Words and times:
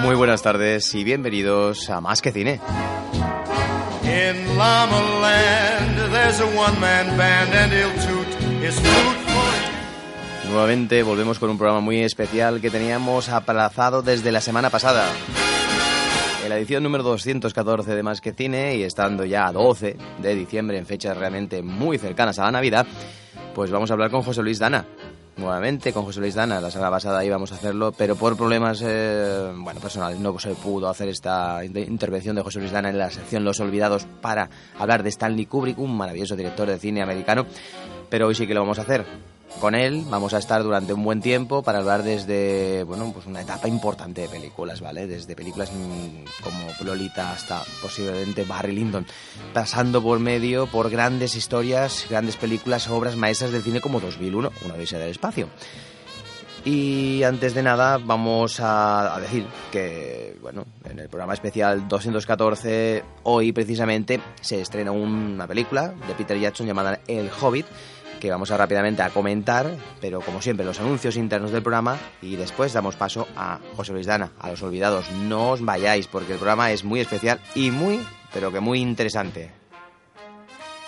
Muy 0.00 0.14
buenas 0.14 0.40
tardes 0.40 0.94
y 0.94 1.04
bienvenidos 1.04 1.90
a 1.90 2.00
Más 2.00 2.22
que 2.22 2.32
Cine. 2.32 2.60
Nuevamente 10.48 11.02
volvemos 11.02 11.38
con 11.38 11.50
un 11.50 11.58
programa 11.58 11.80
muy 11.80 12.00
especial 12.00 12.62
que 12.62 12.70
teníamos 12.70 13.28
aplazado 13.28 14.00
desde 14.00 14.32
la 14.32 14.40
semana 14.40 14.70
pasada. 14.70 15.06
En 16.42 16.48
la 16.48 16.56
edición 16.56 16.82
número 16.82 17.04
214 17.04 17.94
de 17.94 18.02
Más 18.02 18.22
que 18.22 18.32
Cine 18.32 18.76
y 18.76 18.82
estando 18.82 19.26
ya 19.26 19.46
a 19.46 19.52
12 19.52 19.96
de 20.22 20.34
diciembre 20.34 20.78
en 20.78 20.86
fechas 20.86 21.18
realmente 21.18 21.62
muy 21.62 21.98
cercanas 21.98 22.38
a 22.38 22.44
la 22.44 22.52
Navidad, 22.52 22.86
pues 23.54 23.70
vamos 23.70 23.90
a 23.90 23.92
hablar 23.92 24.10
con 24.10 24.22
José 24.22 24.42
Luis 24.42 24.58
Dana. 24.58 24.86
Nuevamente 25.36 25.92
con 25.92 26.04
José 26.04 26.20
Luis 26.20 26.36
Dana, 26.36 26.60
la 26.60 26.70
semana 26.70 26.92
pasada 26.92 27.24
íbamos 27.24 27.50
a 27.50 27.56
hacerlo, 27.56 27.90
pero 27.90 28.14
por 28.14 28.36
problemas 28.36 28.80
eh, 28.84 29.50
bueno, 29.56 29.80
personales 29.80 30.20
no 30.20 30.38
se 30.38 30.50
pudo 30.54 30.88
hacer 30.88 31.08
esta 31.08 31.64
in- 31.64 31.76
intervención 31.76 32.36
de 32.36 32.42
José 32.42 32.60
Luis 32.60 32.70
Dana 32.70 32.88
en 32.88 32.98
la 32.98 33.10
sección 33.10 33.42
Los 33.44 33.58
Olvidados 33.58 34.06
para 34.20 34.48
hablar 34.78 35.02
de 35.02 35.08
Stanley 35.08 35.46
Kubrick, 35.46 35.78
un 35.78 35.96
maravilloso 35.96 36.36
director 36.36 36.68
de 36.68 36.78
cine 36.78 37.02
americano, 37.02 37.46
pero 38.08 38.28
hoy 38.28 38.36
sí 38.36 38.46
que 38.46 38.54
lo 38.54 38.60
vamos 38.60 38.78
a 38.78 38.82
hacer. 38.82 39.04
Con 39.60 39.74
él 39.74 40.04
vamos 40.10 40.34
a 40.34 40.38
estar 40.38 40.62
durante 40.62 40.92
un 40.92 41.04
buen 41.04 41.20
tiempo 41.22 41.62
para 41.62 41.78
hablar 41.78 42.02
desde 42.02 42.82
bueno, 42.84 43.10
pues 43.12 43.26
una 43.26 43.40
etapa 43.40 43.68
importante 43.68 44.22
de 44.22 44.28
películas, 44.28 44.80
¿vale? 44.80 45.06
Desde 45.06 45.34
películas 45.34 45.72
mm, 45.72 46.42
como 46.42 46.58
Lolita 46.84 47.32
hasta 47.32 47.62
posiblemente 47.80 48.44
Barry 48.44 48.74
Lyndon, 48.74 49.06
pasando 49.54 50.02
por 50.02 50.18
medio 50.18 50.66
por 50.66 50.90
grandes 50.90 51.34
historias, 51.34 52.06
grandes 52.10 52.36
películas, 52.36 52.88
obras 52.88 53.16
maestras 53.16 53.52
del 53.52 53.62
cine 53.62 53.80
como 53.80 54.00
2001, 54.00 54.52
Una 54.64 54.74
odisea 54.74 54.98
del 54.98 55.10
espacio. 55.10 55.48
Y 56.66 57.22
antes 57.24 57.52
de 57.52 57.62
nada 57.62 57.98
vamos 57.98 58.58
a, 58.58 59.14
a 59.14 59.20
decir 59.20 59.46
que, 59.70 60.34
bueno, 60.40 60.64
en 60.88 60.98
el 60.98 61.10
programa 61.10 61.34
especial 61.34 61.86
214, 61.88 63.04
hoy 63.24 63.52
precisamente 63.52 64.18
se 64.40 64.62
estrena 64.62 64.90
una 64.90 65.46
película 65.46 65.88
de 66.08 66.14
Peter 66.14 66.38
Jackson 66.38 66.66
llamada 66.66 67.00
El 67.06 67.30
Hobbit, 67.38 67.66
que 68.24 68.30
vamos 68.30 68.50
a 68.50 68.56
rápidamente 68.56 69.02
a 69.02 69.10
comentar, 69.10 69.70
pero 70.00 70.22
como 70.22 70.40
siempre 70.40 70.64
los 70.64 70.80
anuncios 70.80 71.16
internos 71.16 71.52
del 71.52 71.62
programa 71.62 71.98
y 72.22 72.36
después 72.36 72.72
damos 72.72 72.96
paso 72.96 73.28
a 73.36 73.58
José 73.76 73.92
Luis 73.92 74.06
Dana, 74.06 74.30
a 74.40 74.48
los 74.48 74.62
olvidados. 74.62 75.10
No 75.10 75.50
os 75.50 75.62
vayáis 75.62 76.06
porque 76.06 76.32
el 76.32 76.38
programa 76.38 76.72
es 76.72 76.84
muy 76.84 77.00
especial 77.00 77.38
y 77.54 77.70
muy, 77.70 78.02
pero 78.32 78.50
que 78.50 78.60
muy 78.60 78.80
interesante. 78.80 79.52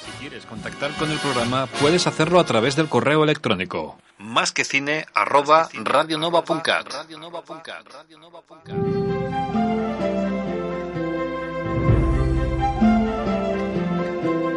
Si 0.02 0.10
quieres 0.12 0.46
contactar 0.46 0.92
con 0.92 1.10
el 1.10 1.18
programa, 1.18 1.66
puedes 1.78 2.06
hacerlo 2.06 2.40
a 2.40 2.44
través 2.44 2.74
del 2.74 2.88
correo 2.88 3.22
electrónico. 3.22 3.98
Más 4.16 4.52
que 4.52 4.64
cine 4.64 5.04
arroba 5.12 5.68
radionova.cat. 5.74 6.94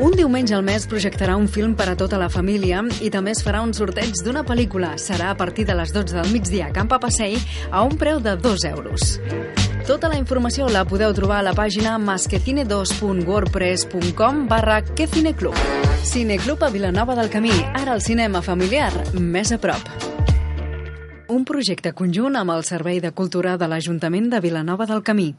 Un 0.00 0.10
diumenge 0.10 0.54
al 0.56 0.64
mes 0.66 0.88
projectarà 0.90 1.36
un 1.38 1.46
film 1.46 1.76
per 1.78 1.84
a 1.88 1.94
tota 1.94 2.18
la 2.18 2.26
família 2.28 2.82
i 3.04 3.10
també 3.14 3.30
es 3.30 3.44
farà 3.46 3.60
un 3.62 3.72
sorteig 3.76 4.10
d'una 4.26 4.42
pel·lícula. 4.46 4.98
Serà 4.98 5.30
a 5.30 5.36
partir 5.38 5.64
de 5.68 5.74
les 5.78 5.92
12 5.94 6.16
del 6.18 6.32
migdia 6.34 6.66
a 6.66 6.72
Camp 6.74 6.90
Passeig 6.90 7.38
a 7.70 7.82
un 7.86 7.96
preu 7.96 8.20
de 8.20 8.36
2 8.36 8.64
euros. 8.72 9.20
Tota 9.86 10.08
la 10.08 10.16
informació 10.18 10.68
la 10.68 10.84
podeu 10.84 11.14
trobar 11.14 11.38
a 11.38 11.42
la 11.46 11.54
pàgina 11.54 11.98
masquecine2.wordpress.com 12.02 14.48
barra 14.48 14.82
quecineclub. 14.82 15.54
Cineclub 16.02 16.62
a 16.64 16.70
Vilanova 16.74 17.14
del 17.14 17.30
Camí, 17.30 17.52
ara 17.74 17.94
el 17.94 18.00
cinema 18.02 18.42
familiar 18.42 18.92
més 19.14 19.52
a 19.52 19.58
prop. 19.62 19.78
Un 21.28 21.44
projecte 21.44 21.92
conjunt 21.94 22.36
amb 22.36 22.50
el 22.50 22.64
Servei 22.66 23.00
de 23.00 23.12
Cultura 23.12 23.56
de 23.56 23.68
l'Ajuntament 23.68 24.30
de 24.32 24.40
Vilanova 24.42 24.86
del 24.90 25.02
Camí. 25.06 25.34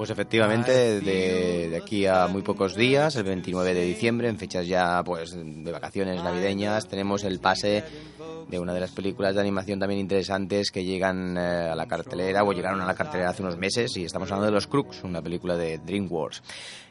Pues 0.00 0.08
efectivamente, 0.08 1.02
de, 1.02 1.68
de, 1.68 1.76
aquí 1.76 2.06
a 2.06 2.26
muy 2.26 2.40
pocos 2.40 2.74
días, 2.74 3.16
el 3.16 3.24
29 3.24 3.74
de 3.74 3.84
diciembre, 3.84 4.30
en 4.30 4.38
fechas 4.38 4.66
ya 4.66 5.02
pues 5.04 5.34
de 5.36 5.70
vacaciones 5.70 6.24
navideñas, 6.24 6.88
tenemos 6.88 7.22
el 7.22 7.38
pase 7.38 7.84
de 8.48 8.58
una 8.58 8.72
de 8.72 8.80
las 8.80 8.92
películas 8.92 9.34
de 9.34 9.42
animación 9.42 9.78
también 9.78 10.00
interesantes 10.00 10.70
que 10.70 10.86
llegan 10.86 11.36
eh, 11.36 11.68
a 11.70 11.74
la 11.74 11.84
cartelera 11.84 12.44
o 12.44 12.52
llegaron 12.54 12.80
a 12.80 12.86
la 12.86 12.94
cartelera 12.94 13.28
hace 13.28 13.42
unos 13.42 13.58
meses 13.58 13.94
y 13.98 14.06
estamos 14.06 14.30
hablando 14.30 14.46
de 14.46 14.52
Los 14.52 14.68
Crooks, 14.68 15.04
una 15.04 15.20
película 15.20 15.54
de 15.58 15.76
DreamWorks. 15.76 16.42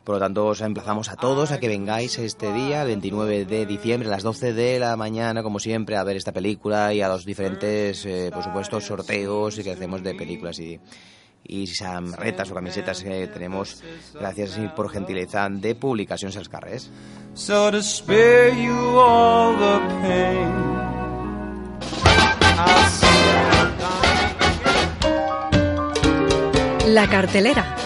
Por 0.04 0.14
lo 0.14 0.20
tanto, 0.20 0.46
os 0.46 0.62
emplazamos 0.62 1.10
a 1.10 1.16
todos 1.16 1.52
a 1.52 1.60
que 1.60 1.68
vengáis 1.68 2.20
este 2.20 2.54
día, 2.54 2.84
el 2.84 2.90
29 2.90 3.46
de 3.46 3.66
diciembre, 3.66 4.08
a 4.08 4.12
las 4.12 4.22
12 4.22 4.54
de 4.54 4.78
la 4.78 4.96
mañana, 4.96 5.42
como 5.42 5.58
siempre, 5.58 5.98
a 5.98 6.04
ver 6.04 6.18
esta 6.18 6.32
película 6.32 6.94
y 6.94 7.02
a 7.02 7.08
los 7.08 7.26
diferentes, 7.26 8.06
eh, 8.06 8.30
por 8.32 8.44
supuesto, 8.44 8.80
sorteos 8.80 9.56
que 9.56 9.72
hacemos 9.72 10.04
de 10.04 10.14
películas 10.14 10.60
y 10.60 10.80
y 11.44 11.68
samarretas 11.68 12.52
o 12.52 12.56
camisetas 12.56 13.04
que 13.04 13.28
tenemos 13.28 13.82
gracias 14.14 14.60
por 14.76 14.90
gentileza 14.90 15.48
de 15.50 15.76
Publicaciones 15.76 16.36
Els 16.36 16.50
Carrers. 16.50 16.90
So 17.34 17.72
to 17.72 17.82
spare 17.82 18.52
you 18.56 19.00
all 19.00 19.56
the 19.58 19.80
pain, 20.02 20.70
La 26.94 27.08
cartelera. 27.08 27.79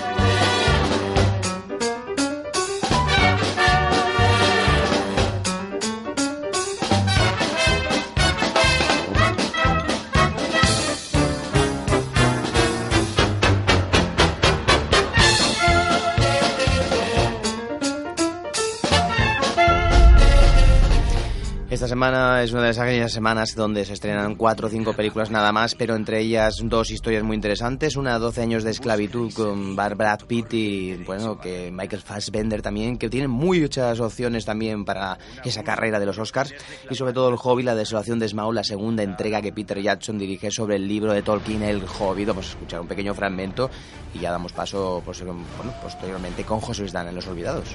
Semana 22.03 22.44
es 22.44 22.51
una 22.51 22.63
de 22.63 22.71
esas 22.71 23.13
semanas 23.13 23.55
donde 23.55 23.85
se 23.85 23.94
estrenan 23.94 24.35
cuatro 24.35 24.67
o 24.67 24.69
cinco 24.69 24.94
películas 24.94 25.31
nada 25.31 25.53
más, 25.53 25.73
pero 25.73 25.95
entre 25.95 26.19
ellas 26.19 26.55
dos 26.61 26.91
historias 26.91 27.23
muy 27.23 27.35
interesantes. 27.35 27.95
Una 27.95 28.19
12 28.19 28.41
años 28.41 28.65
de 28.65 28.71
esclavitud 28.71 29.31
con 29.33 29.77
Barbara 29.77 30.17
Pitt 30.17 30.53
y 30.53 30.95
bueno, 31.05 31.39
que 31.39 31.71
Michael 31.71 32.01
Fassbender 32.01 32.61
también, 32.61 32.97
que 32.97 33.09
tiene 33.09 33.29
muchas 33.29 34.01
opciones 34.01 34.44
también 34.44 34.83
para 34.83 35.17
esa 35.45 35.63
carrera 35.63 35.97
de 35.97 36.05
los 36.05 36.19
Oscars. 36.19 36.53
Y 36.89 36.95
sobre 36.95 37.13
todo 37.13 37.29
El 37.29 37.38
Hobbit, 37.41 37.67
la 37.67 37.75
desolación 37.75 38.19
de 38.19 38.27
Smaug, 38.27 38.53
la 38.53 38.65
segunda 38.65 39.01
entrega 39.01 39.41
que 39.41 39.53
Peter 39.53 39.81
Jackson 39.81 40.19
dirige 40.19 40.51
sobre 40.51 40.75
el 40.75 40.85
libro 40.85 41.13
de 41.13 41.21
Tolkien, 41.21 41.63
El 41.63 41.85
Hobbit. 41.85 42.27
Vamos 42.27 42.47
a 42.47 42.49
escuchar 42.49 42.81
un 42.81 42.88
pequeño 42.89 43.13
fragmento 43.13 43.69
y 44.13 44.19
ya 44.19 44.31
damos 44.31 44.51
paso 44.51 45.01
pues, 45.06 45.23
bueno, 45.23 45.45
posteriormente 45.81 46.44
con 46.44 46.59
José 46.59 46.81
Luis 46.81 46.91
Dan 46.91 47.07
en 47.07 47.15
Los 47.15 47.27
Olvidados. 47.27 47.69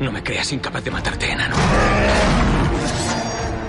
No 0.00 0.12
me 0.12 0.22
creas 0.22 0.52
incapaz 0.52 0.84
de 0.84 0.90
matarte, 0.90 1.30
enano. 1.30 1.56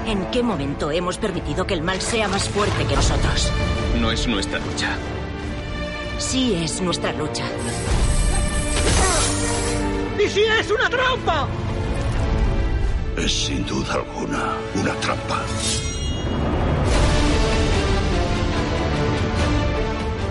¿En 0.06 0.25
qué 0.25 0.44
momento 0.44 0.91
hemos 0.91 1.18
permitido 1.18 1.65
que 1.65 1.74
el 1.74 1.81
mal 1.81 2.01
sea 2.01 2.27
más 2.27 2.50
fuerte 2.50 2.85
que 2.85 2.95
nosotros? 2.95 3.51
No 4.00 4.12
es 4.12 4.27
nuestra 4.27 4.59
lucha. 4.59 4.89
Sí 6.18 6.56
es 6.63 6.81
nuestra 6.81 7.13
lucha. 7.13 7.45
¡Y 10.18 10.27
si 10.29 10.44
es 10.44 10.71
una 10.71 10.89
trampa! 10.89 11.47
Es 13.18 13.45
sin 13.45 13.65
duda 13.65 13.95
alguna 13.95 14.57
una 14.75 14.94
trampa. 14.95 15.41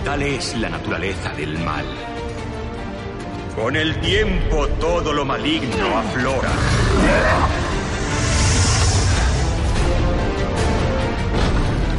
Tal 0.05 0.21
es 0.21 0.55
la 0.57 0.69
naturaleza 0.69 1.33
del 1.33 1.57
mal. 1.59 1.85
Con 3.57 3.75
el 3.75 3.99
tiempo 4.01 4.67
todo 4.79 5.11
lo 5.11 5.25
maligno 5.25 5.97
aflora. 5.97 6.51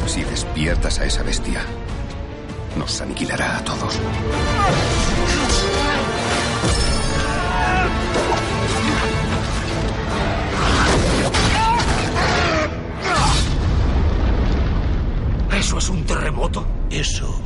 Si 0.06 0.22
despiertas 0.22 1.00
a 1.00 1.04
esa 1.04 1.24
bestia, 1.24 1.62
nos 2.76 3.00
aniquilará 3.00 3.58
a 3.58 3.64
todos. 3.64 3.98
¿Eso 15.58 15.78
es 15.78 15.88
un 15.88 16.04
terremoto? 16.06 16.64
Eso 16.88 17.42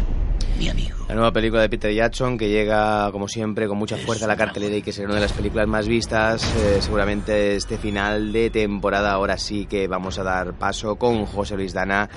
mi 0.58 0.68
amigo. 0.68 1.01
La 1.12 1.16
nueva 1.16 1.32
película 1.32 1.60
de 1.60 1.68
Peter 1.68 1.92
Jackson 1.92 2.38
que 2.38 2.48
llega, 2.48 3.12
como 3.12 3.28
siempre, 3.28 3.68
con 3.68 3.76
mucha 3.76 3.98
fuerza 3.98 4.24
a 4.24 4.28
la 4.28 4.36
cartelera 4.38 4.76
y 4.76 4.80
que 4.80 4.94
será 4.94 5.08
una 5.08 5.16
de 5.16 5.20
las 5.20 5.34
películas 5.34 5.68
más 5.68 5.86
vistas. 5.86 6.42
Eh, 6.56 6.78
seguramente 6.80 7.54
este 7.54 7.76
final 7.76 8.32
de 8.32 8.48
temporada. 8.48 9.12
Ahora 9.12 9.36
sí 9.36 9.66
que 9.66 9.86
vamos 9.88 10.18
a 10.18 10.22
dar 10.22 10.54
paso 10.54 10.96
con 10.96 11.26
José 11.26 11.56
Luis 11.56 11.74
Dana 11.74 12.08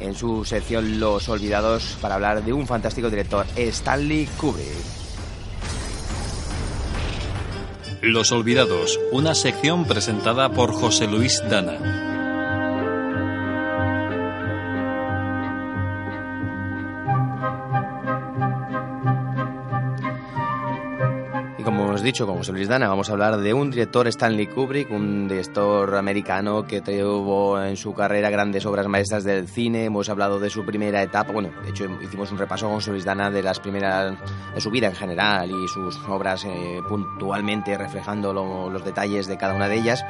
en 0.00 0.16
su 0.16 0.44
sección 0.44 0.98
Los 0.98 1.28
Olvidados 1.28 1.96
para 2.00 2.16
hablar 2.16 2.42
de 2.42 2.52
un 2.52 2.66
fantástico 2.66 3.08
director, 3.08 3.46
Stanley 3.54 4.26
Kubrick. 4.36 4.66
Los 8.02 8.32
Olvidados, 8.32 8.98
una 9.12 9.36
sección 9.36 9.84
presentada 9.84 10.50
por 10.50 10.72
José 10.72 11.06
Luis 11.06 11.40
Dana. 11.48 12.09
Dicho, 22.10 22.26
como 22.26 22.38
José 22.38 22.50
Luis 22.50 22.66
Dana, 22.66 22.88
vamos 22.88 23.08
a 23.08 23.12
hablar 23.12 23.36
de 23.36 23.54
un 23.54 23.70
director 23.70 24.08
Stanley 24.08 24.48
Kubrick, 24.48 24.90
un 24.90 25.28
director 25.28 25.94
americano 25.94 26.64
que 26.64 26.80
tuvo 26.80 27.62
en 27.62 27.76
su 27.76 27.94
carrera 27.94 28.30
grandes 28.30 28.66
obras 28.66 28.88
maestras 28.88 29.22
del 29.22 29.46
cine. 29.46 29.84
Hemos 29.84 30.08
hablado 30.08 30.40
de 30.40 30.50
su 30.50 30.66
primera 30.66 31.04
etapa, 31.04 31.32
bueno, 31.32 31.50
de 31.62 31.70
hecho 31.70 31.86
hicimos 32.02 32.32
un 32.32 32.38
repaso 32.38 32.66
con 32.66 32.80
José 32.80 32.98
Dana 33.04 33.30
de 33.30 33.44
las 33.44 33.60
primeras, 33.60 34.16
de 34.52 34.60
su 34.60 34.72
vida 34.72 34.88
en 34.88 34.96
general 34.96 35.52
y 35.52 35.68
sus 35.68 36.00
obras 36.08 36.44
eh, 36.46 36.80
puntualmente 36.88 37.78
reflejando 37.78 38.32
los 38.32 38.84
detalles 38.84 39.28
de 39.28 39.36
cada 39.38 39.54
una 39.54 39.68
de 39.68 39.76
ellas. 39.76 40.04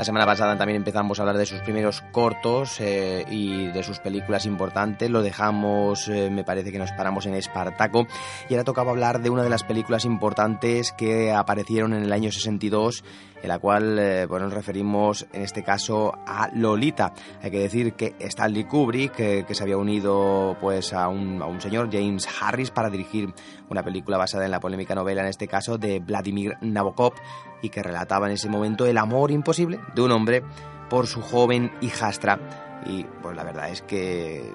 La 0.00 0.04
semana 0.06 0.24
pasada 0.24 0.56
también 0.56 0.78
empezamos 0.78 1.18
a 1.18 1.22
hablar 1.24 1.36
de 1.36 1.44
sus 1.44 1.60
primeros 1.60 2.00
cortos 2.10 2.80
eh, 2.80 3.22
y 3.30 3.66
de 3.66 3.82
sus 3.82 3.98
películas 3.98 4.46
importantes. 4.46 5.10
Lo 5.10 5.20
dejamos, 5.20 6.08
eh, 6.08 6.30
me 6.30 6.42
parece 6.42 6.72
que 6.72 6.78
nos 6.78 6.90
paramos 6.92 7.26
en 7.26 7.34
Espartaco. 7.34 8.06
Y 8.48 8.54
ahora 8.54 8.64
tocaba 8.64 8.92
hablar 8.92 9.20
de 9.20 9.28
una 9.28 9.42
de 9.42 9.50
las 9.50 9.62
películas 9.62 10.06
importantes 10.06 10.92
que 10.92 11.32
aparecieron 11.32 11.92
en 11.92 12.02
el 12.02 12.14
año 12.14 12.32
62 12.32 13.04
en 13.42 13.48
la 13.48 13.58
cual 13.58 13.98
eh, 13.98 14.26
bueno, 14.26 14.46
nos 14.46 14.54
referimos 14.54 15.26
en 15.32 15.42
este 15.42 15.62
caso 15.62 16.12
a 16.26 16.50
Lolita. 16.54 17.12
Hay 17.42 17.50
que 17.50 17.60
decir 17.60 17.94
que 17.94 18.14
Stanley 18.18 18.64
Kubrick, 18.64 19.12
que, 19.12 19.44
que 19.46 19.54
se 19.54 19.62
había 19.62 19.76
unido 19.76 20.56
pues 20.60 20.92
a 20.92 21.08
un, 21.08 21.40
a 21.42 21.46
un, 21.46 21.60
señor, 21.60 21.88
James 21.90 22.28
Harris, 22.40 22.70
para 22.70 22.90
dirigir 22.90 23.32
una 23.68 23.82
película 23.82 24.18
basada 24.18 24.44
en 24.44 24.50
la 24.50 24.60
polémica 24.60 24.94
novela, 24.94 25.22
en 25.22 25.28
este 25.28 25.48
caso, 25.48 25.78
de 25.78 26.00
Vladimir 26.00 26.56
Nabokov, 26.60 27.14
y 27.62 27.68
que 27.68 27.82
relataba 27.82 28.26
en 28.26 28.32
ese 28.32 28.48
momento 28.48 28.86
el 28.86 28.98
amor 28.98 29.30
imposible 29.30 29.80
de 29.94 30.02
un 30.02 30.12
hombre 30.12 30.42
por 30.88 31.06
su 31.06 31.22
joven 31.22 31.72
hijastra. 31.80 32.38
Y 32.86 33.04
pues 33.22 33.36
la 33.36 33.44
verdad 33.44 33.70
es 33.70 33.82
que 33.82 34.52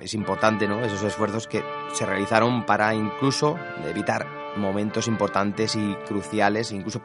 es 0.00 0.14
importante 0.14 0.66
¿no? 0.66 0.80
esos 0.80 1.02
esfuerzos 1.02 1.46
que 1.46 1.62
se 1.92 2.06
realizaron 2.06 2.64
para 2.64 2.94
incluso 2.94 3.56
evitar 3.86 4.26
momentos 4.56 5.06
importantes 5.06 5.76
y 5.76 5.94
cruciales, 6.06 6.72
incluso 6.72 7.00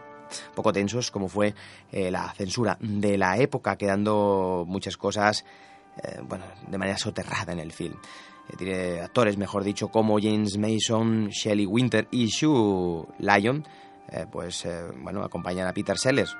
poco 0.53 0.71
tensos, 0.73 1.11
como 1.11 1.27
fue 1.27 1.53
eh, 1.91 2.11
la 2.11 2.31
censura 2.33 2.77
de 2.79 3.17
la 3.17 3.37
época, 3.37 3.77
quedando 3.77 4.63
muchas 4.67 4.97
cosas 4.97 5.45
eh, 6.03 6.19
bueno, 6.27 6.45
de 6.67 6.77
manera 6.77 6.97
soterrada 6.97 7.53
en 7.53 7.59
el 7.59 7.71
film. 7.71 7.95
Eh, 8.49 8.55
tiene 8.57 9.01
actores, 9.01 9.37
mejor 9.37 9.63
dicho, 9.63 9.89
como 9.89 10.19
James 10.19 10.57
Mason, 10.57 11.29
Shelley 11.29 11.65
Winter 11.65 12.07
y 12.11 12.29
Sue 12.29 13.05
Lyon, 13.19 13.65
pues 14.31 14.67
bueno, 15.01 15.23
acompañan 15.23 15.67
a 15.67 15.73
Peter 15.73 15.97
Sellers, 15.97 16.37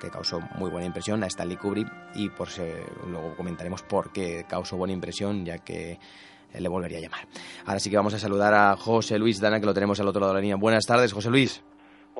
que 0.00 0.08
causó 0.08 0.40
muy 0.54 0.70
buena 0.70 0.86
impresión, 0.86 1.22
a 1.24 1.26
Stanley 1.26 1.56
Kubrick, 1.56 1.88
y 2.14 2.28
por 2.30 2.48
luego 3.08 3.34
comentaremos 3.36 3.82
por 3.82 4.12
qué 4.12 4.46
causó 4.48 4.76
buena 4.76 4.94
impresión, 4.94 5.44
ya 5.44 5.58
que 5.58 5.98
le 6.54 6.68
volvería 6.68 6.98
a 6.98 7.00
llamar. 7.00 7.26
Ahora 7.66 7.80
sí 7.80 7.90
que 7.90 7.96
vamos 7.96 8.14
a 8.14 8.18
saludar 8.18 8.54
a 8.54 8.76
José 8.76 9.18
Luis 9.18 9.40
Dana, 9.40 9.58
que 9.60 9.66
lo 9.66 9.74
tenemos 9.74 9.98
al 10.00 10.08
otro 10.08 10.20
lado 10.20 10.32
de 10.32 10.38
la 10.38 10.40
línea. 10.42 10.56
Buenas 10.56 10.86
tardes, 10.86 11.12
José 11.12 11.28
Luis. 11.28 11.62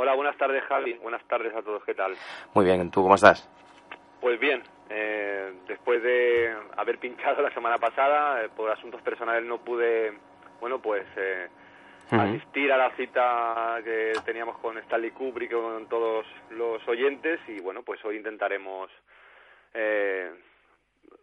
Hola, 0.00 0.14
buenas 0.14 0.36
tardes 0.36 0.62
Javi, 0.68 0.92
buenas 1.02 1.24
tardes 1.24 1.52
a 1.56 1.60
todos, 1.60 1.82
¿qué 1.82 1.92
tal? 1.92 2.14
Muy 2.54 2.64
bien, 2.64 2.88
¿tú 2.88 3.02
cómo 3.02 3.16
estás? 3.16 3.50
Pues 4.20 4.38
bien, 4.38 4.62
Eh, 4.90 5.52
después 5.66 6.00
de 6.04 6.54
haber 6.76 6.98
pinchado 6.98 7.42
la 7.42 7.52
semana 7.52 7.78
pasada, 7.78 8.44
eh, 8.44 8.48
por 8.56 8.70
asuntos 8.70 9.02
personales 9.02 9.44
no 9.44 9.58
pude, 9.58 10.12
bueno, 10.60 10.78
pues 10.80 11.04
eh, 11.16 11.48
asistir 12.12 12.72
a 12.72 12.76
la 12.76 12.90
cita 12.92 13.80
que 13.82 14.12
teníamos 14.24 14.56
con 14.58 14.78
Stanley 14.78 15.10
Kubrick 15.10 15.50
y 15.50 15.54
con 15.54 15.88
todos 15.88 16.24
los 16.50 16.86
oyentes 16.86 17.40
y 17.48 17.58
bueno, 17.60 17.82
pues 17.82 18.02
hoy 18.04 18.18
intentaremos 18.18 18.88
eh, 19.74 20.30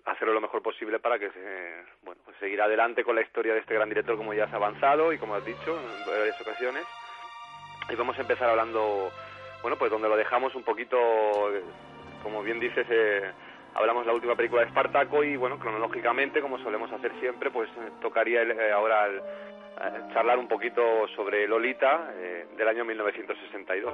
hacerlo 0.04 0.34
lo 0.34 0.42
mejor 0.42 0.62
posible 0.62 1.00
para 1.00 1.18
que 1.18 1.32
se, 1.32 1.76
bueno, 2.04 2.20
pues 2.26 2.36
seguir 2.40 2.62
adelante 2.62 3.06
con 3.06 3.16
la 3.16 3.22
historia 3.22 3.54
de 3.54 3.62
este 3.62 3.74
gran 3.74 3.88
director 3.88 4.18
como 4.18 4.34
ya 4.34 4.44
has 4.44 4.54
avanzado 4.54 5.14
y 5.14 5.18
como 5.18 5.34
has 5.36 5.46
dicho 5.46 5.80
en 5.80 6.06
varias 6.06 6.42
ocasiones. 6.42 6.84
Y 7.90 7.96
vamos 7.96 8.18
a 8.18 8.22
empezar 8.22 8.50
hablando, 8.50 9.12
bueno, 9.62 9.78
pues 9.78 9.92
donde 9.92 10.10
lo 10.10 10.18
dejamos 10.18 10.56
un 10.56 10.64
poquito, 10.64 10.98
como 12.24 12.42
bien 12.42 12.60
dices, 12.60 12.86
eh, 12.90 13.32
hablamos 13.76 14.06
la 14.06 14.14
última 14.14 14.36
película 14.36 14.62
de 14.62 14.68
Espartaco 14.68 15.24
y 15.24 15.36
bueno, 15.36 15.60
cronológicamente, 15.60 16.42
como 16.42 16.58
solemos 16.60 16.92
hacer 16.92 17.12
siempre, 17.20 17.52
pues 17.52 17.70
tocaría 18.02 18.42
el, 18.42 18.72
ahora 18.72 19.06
el, 19.06 19.22
charlar 20.14 20.40
un 20.40 20.48
poquito 20.48 20.82
sobre 21.16 21.48
Lolita 21.48 22.10
eh, 22.16 22.48
del 22.58 22.68
año 22.68 22.86
1962. 22.86 23.94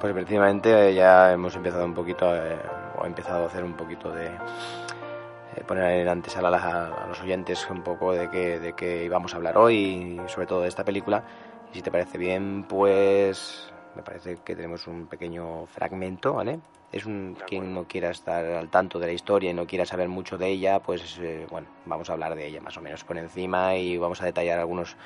Pues 0.00 0.12
precisamente 0.12 0.94
ya 0.94 1.32
hemos 1.32 1.54
empezado 1.56 1.84
un 1.84 1.94
poquito, 1.94 2.34
eh, 2.34 2.56
o 2.96 3.04
empezado 3.04 3.42
a 3.42 3.46
hacer 3.46 3.64
un 3.64 3.74
poquito 3.74 4.12
de 4.12 4.26
eh, 4.26 5.64
poner 5.66 6.00
en 6.00 6.08
antesala 6.08 6.48
a, 6.48 7.08
los 7.08 7.20
oyentes 7.20 7.68
un 7.68 7.82
poco 7.82 8.12
de 8.12 8.30
qué 8.30 8.60
de 8.60 8.74
que 8.74 9.04
íbamos 9.04 9.34
a 9.34 9.38
hablar 9.38 9.58
hoy 9.58 9.74
y 9.76 10.28
sobre 10.28 10.46
todo 10.46 10.62
de 10.62 10.68
esta 10.68 10.84
película. 10.84 11.24
Y 11.72 11.76
si 11.76 11.82
te 11.82 11.90
parece 11.90 12.18
bien, 12.18 12.64
pues 12.68 13.72
me 13.94 14.02
parece 14.02 14.38
que 14.44 14.54
tenemos 14.54 14.86
un 14.86 15.06
pequeño 15.06 15.66
fragmento, 15.66 16.34
¿vale? 16.34 16.60
Es 16.92 17.06
un 17.06 17.36
quien 17.46 17.72
no 17.72 17.84
quiera 17.84 18.10
estar 18.10 18.44
al 18.44 18.68
tanto 18.68 18.98
de 18.98 19.06
la 19.06 19.12
historia 19.12 19.50
y 19.50 19.54
no 19.54 19.66
quiera 19.66 19.86
saber 19.86 20.08
mucho 20.08 20.36
de 20.36 20.48
ella, 20.48 20.80
pues 20.80 21.18
eh, 21.22 21.46
bueno, 21.50 21.66
vamos 21.86 22.10
a 22.10 22.12
hablar 22.12 22.34
de 22.34 22.46
ella 22.46 22.60
más 22.60 22.76
o 22.76 22.82
menos 22.82 23.02
por 23.04 23.16
encima 23.16 23.76
y 23.76 23.96
vamos 23.96 24.20
a 24.20 24.26
detallar 24.26 24.58
algunos 24.58 24.96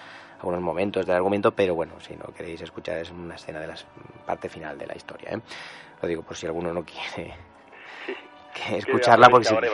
algunos 0.40 0.60
momentos 0.60 1.06
del 1.06 1.16
argumento, 1.16 1.52
pero 1.52 1.74
bueno, 1.74 1.94
si 2.00 2.14
no 2.14 2.24
queréis 2.34 2.60
escuchar 2.60 2.98
es 2.98 3.10
una 3.10 3.36
escena 3.36 3.60
de 3.60 3.68
la 3.68 3.74
parte 4.26 4.48
final 4.48 4.76
de 4.76 4.86
la 4.86 4.96
historia, 4.96 5.30
¿eh? 5.30 5.40
Lo 6.02 6.08
digo 6.08 6.22
por 6.22 6.36
si 6.36 6.46
alguno 6.46 6.74
no 6.74 6.84
quiere 6.84 7.34
que 8.52 8.78
escucharla 8.78 9.28
por 9.28 9.44
si, 9.44 9.54
ser, 9.54 9.70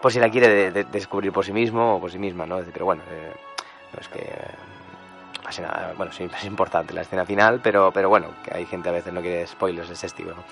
por 0.00 0.12
si 0.12 0.20
la 0.20 0.30
quiere 0.30 0.48
de, 0.48 0.70
de, 0.70 0.84
descubrir 0.84 1.32
por 1.32 1.44
sí 1.44 1.52
mismo 1.52 1.96
o 1.96 2.00
por 2.00 2.10
sí 2.10 2.18
misma, 2.18 2.46
¿no? 2.46 2.60
Pero 2.72 2.84
bueno, 2.84 3.02
eh, 3.10 3.32
no 3.92 4.00
es 4.00 4.08
que 4.08 4.22
pase 5.52 5.62
nada. 5.62 5.92
Bueno, 5.96 6.12
sí, 6.12 6.24
es 6.24 6.44
importante 6.44 6.94
la 6.94 7.02
escena 7.02 7.26
final, 7.26 7.60
pero, 7.62 7.92
pero 7.92 8.08
bueno, 8.08 8.28
que 8.42 8.56
hay 8.56 8.64
gente 8.64 8.88
a 8.88 8.92
veces 8.92 9.12
no 9.12 9.20
quiere 9.20 9.46
spoilers 9.46 9.88
de 9.88 9.94
ese 9.94 10.06
estilo. 10.06 10.34
¿no? 10.34 10.44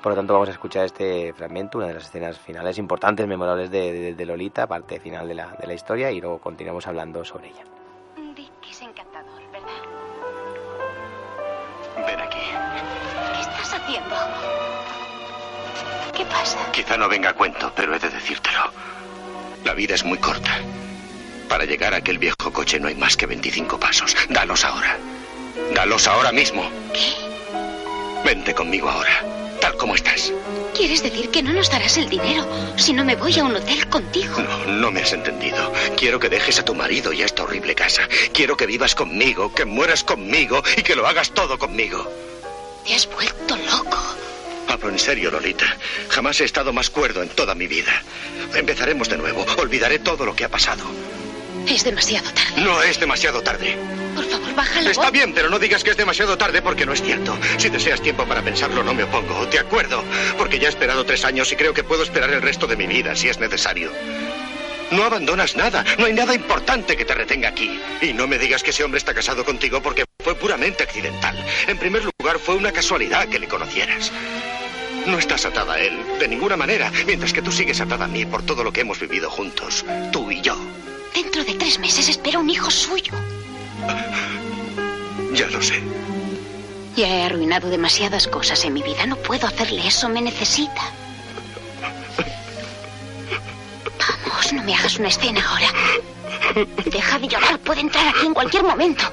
Por 0.00 0.12
lo 0.12 0.16
tanto, 0.16 0.34
vamos 0.34 0.48
a 0.48 0.52
escuchar 0.52 0.84
este 0.84 1.32
fragmento, 1.32 1.78
una 1.78 1.88
de 1.88 1.94
las 1.94 2.04
escenas 2.04 2.38
finales 2.38 2.78
importantes, 2.78 3.26
memorables 3.26 3.70
de, 3.70 3.92
de, 3.92 4.14
de 4.14 4.26
Lolita, 4.26 4.68
parte 4.68 5.00
final 5.00 5.26
de 5.26 5.34
la, 5.34 5.48
de 5.58 5.66
la 5.66 5.74
historia, 5.74 6.12
y 6.12 6.20
luego 6.20 6.38
continuamos 6.38 6.86
hablando 6.86 7.24
sobre 7.24 7.48
ella. 7.48 7.64
Dick 8.36 8.52
es 8.70 8.82
encantador, 8.82 9.42
¿verdad? 9.50 9.68
Ven 12.06 12.20
aquí. 12.20 12.38
¿Qué 13.34 13.40
estás 13.40 13.74
haciendo? 13.74 14.14
¿Qué 16.16 16.24
pasa? 16.26 16.70
Quizá 16.70 16.96
no 16.96 17.08
venga 17.08 17.30
a 17.30 17.34
cuento, 17.34 17.72
pero 17.74 17.94
he 17.94 17.98
de 17.98 18.10
decírtelo. 18.10 18.60
La 19.64 19.74
vida 19.74 19.96
es 19.96 20.04
muy 20.04 20.18
corta. 20.18 20.60
Para 21.48 21.64
llegar 21.64 21.94
a 21.94 21.98
aquel 21.98 22.18
viejo 22.18 22.52
coche 22.52 22.80
no 22.80 22.88
hay 22.88 22.94
más 22.94 23.16
que 23.16 23.26
25 23.26 23.78
pasos. 23.78 24.16
Dalos 24.28 24.64
ahora. 24.64 24.98
Dalos 25.74 26.06
ahora 26.06 26.32
mismo. 26.32 26.68
¿Qué? 26.92 27.14
Vente 28.24 28.54
conmigo 28.54 28.88
ahora, 28.88 29.24
tal 29.60 29.76
como 29.76 29.94
estás. 29.94 30.32
¿Quieres 30.74 31.02
decir 31.02 31.30
que 31.30 31.42
no 31.42 31.52
nos 31.52 31.70
darás 31.70 31.96
el 31.96 32.08
dinero 32.08 32.46
si 32.76 32.92
no 32.92 33.04
me 33.04 33.14
voy 33.14 33.38
a 33.38 33.44
un 33.44 33.56
hotel 33.56 33.88
contigo? 33.88 34.40
No, 34.40 34.64
no 34.66 34.90
me 34.90 35.02
has 35.02 35.12
entendido. 35.12 35.72
Quiero 35.96 36.18
que 36.18 36.28
dejes 36.28 36.58
a 36.58 36.64
tu 36.64 36.74
marido 36.74 37.12
y 37.12 37.22
a 37.22 37.26
esta 37.26 37.44
horrible 37.44 37.74
casa. 37.74 38.08
Quiero 38.32 38.56
que 38.56 38.66
vivas 38.66 38.94
conmigo, 38.94 39.54
que 39.54 39.64
mueras 39.64 40.02
conmigo 40.02 40.62
y 40.76 40.82
que 40.82 40.96
lo 40.96 41.06
hagas 41.06 41.30
todo 41.30 41.58
conmigo. 41.58 42.10
Te 42.84 42.94
has 42.94 43.06
vuelto 43.06 43.56
loco. 43.56 43.98
Hablo 44.68 44.90
en 44.90 44.98
serio, 44.98 45.30
Lolita. 45.30 45.76
Jamás 46.08 46.40
he 46.40 46.44
estado 46.44 46.72
más 46.72 46.90
cuerdo 46.90 47.22
en 47.22 47.28
toda 47.28 47.54
mi 47.54 47.68
vida. 47.68 48.02
Empezaremos 48.54 49.08
de 49.08 49.16
nuevo. 49.18 49.46
Olvidaré 49.58 50.00
todo 50.00 50.26
lo 50.26 50.34
que 50.34 50.44
ha 50.44 50.48
pasado. 50.48 50.84
Es 51.66 51.84
demasiado 51.84 52.30
tarde. 52.30 52.62
No 52.62 52.82
es 52.82 52.98
demasiado 53.00 53.42
tarde. 53.42 53.76
Por 54.14 54.24
favor, 54.24 54.54
baja 54.54 54.80
la 54.80 54.90
Está 54.90 55.04
voz. 55.04 55.12
bien, 55.12 55.32
pero 55.34 55.50
no 55.50 55.58
digas 55.58 55.82
que 55.84 55.90
es 55.90 55.96
demasiado 55.96 56.38
tarde 56.38 56.62
porque 56.62 56.86
no 56.86 56.92
es 56.92 57.02
cierto. 57.02 57.36
Si 57.58 57.68
deseas 57.68 58.00
tiempo 58.00 58.24
para 58.24 58.42
pensarlo, 58.42 58.82
no 58.82 58.94
me 58.94 59.02
opongo. 59.04 59.46
De 59.46 59.58
acuerdo. 59.58 60.02
Porque 60.38 60.58
ya 60.58 60.66
he 60.68 60.70
esperado 60.70 61.04
tres 61.04 61.24
años 61.24 61.50
y 61.52 61.56
creo 61.56 61.74
que 61.74 61.84
puedo 61.84 62.02
esperar 62.02 62.30
el 62.30 62.42
resto 62.42 62.66
de 62.66 62.76
mi 62.76 62.86
vida 62.86 63.14
si 63.16 63.28
es 63.28 63.38
necesario. 63.38 63.90
No 64.92 65.02
abandonas 65.04 65.56
nada. 65.56 65.84
No 65.98 66.06
hay 66.06 66.12
nada 66.12 66.34
importante 66.34 66.96
que 66.96 67.04
te 67.04 67.14
retenga 67.14 67.48
aquí. 67.48 67.80
Y 68.00 68.12
no 68.12 68.26
me 68.28 68.38
digas 68.38 68.62
que 68.62 68.70
ese 68.70 68.84
hombre 68.84 68.98
está 68.98 69.12
casado 69.12 69.44
contigo 69.44 69.82
porque 69.82 70.04
fue 70.22 70.34
puramente 70.36 70.84
accidental. 70.84 71.36
En 71.66 71.78
primer 71.78 72.02
lugar, 72.04 72.38
fue 72.38 72.54
una 72.54 72.70
casualidad 72.72 73.28
que 73.28 73.38
le 73.40 73.48
conocieras. 73.48 74.12
No 75.06 75.18
estás 75.18 75.46
atada 75.46 75.74
a 75.74 75.78
él, 75.78 75.98
de 76.18 76.28
ninguna 76.28 76.56
manera, 76.56 76.90
mientras 77.06 77.32
que 77.32 77.42
tú 77.42 77.52
sigues 77.52 77.80
atada 77.80 78.06
a 78.06 78.08
mí 78.08 78.26
por 78.26 78.42
todo 78.42 78.64
lo 78.64 78.72
que 78.72 78.80
hemos 78.80 78.98
vivido 78.98 79.30
juntos, 79.30 79.84
tú 80.12 80.30
y 80.30 80.40
yo. 80.40 80.56
Dentro 81.14 81.44
de 81.44 81.54
tres 81.54 81.78
meses 81.78 82.08
espera 82.08 82.38
un 82.38 82.50
hijo 82.50 82.70
suyo. 82.70 83.12
Ya 85.32 85.46
lo 85.48 85.62
sé. 85.62 85.82
Ya 86.96 87.08
he 87.08 87.22
arruinado 87.24 87.68
demasiadas 87.68 88.26
cosas 88.26 88.64
en 88.64 88.72
mi 88.72 88.82
vida. 88.82 89.06
No 89.06 89.16
puedo 89.16 89.46
hacerle 89.46 89.86
eso. 89.86 90.08
Me 90.08 90.22
necesita. 90.22 90.82
Vamos, 93.98 94.52
no 94.52 94.62
me 94.62 94.74
hagas 94.74 94.98
una 94.98 95.08
escena 95.08 95.46
ahora. 95.46 95.68
Deja 96.86 97.18
de 97.18 97.28
llorar. 97.28 97.58
Puede 97.60 97.82
entrar 97.82 98.08
aquí 98.08 98.26
en 98.26 98.34
cualquier 98.34 98.62
momento. 98.62 99.04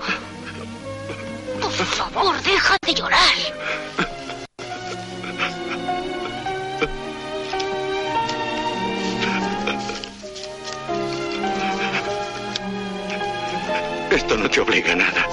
Por 1.59 1.71
favor, 1.71 2.41
deja 2.41 2.77
de 2.85 2.93
llorar. 2.93 3.33
Esto 14.13 14.37
no 14.37 14.47
te 14.47 14.61
obliga 14.61 14.91
a 14.91 14.95
nada. 14.95 15.27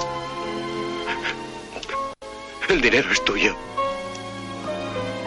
El 2.66 2.80
dinero 2.80 3.12
es 3.12 3.22
tuyo. 3.26 3.54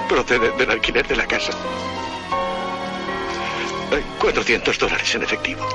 Procede 0.09 0.49
del 0.57 0.71
alquiler 0.71 1.07
de 1.07 1.15
la 1.15 1.27
casa. 1.27 1.53
Hay 3.91 4.03
400 4.17 4.79
dólares 4.79 5.13
en 5.13 5.21
efectivo. 5.21 5.69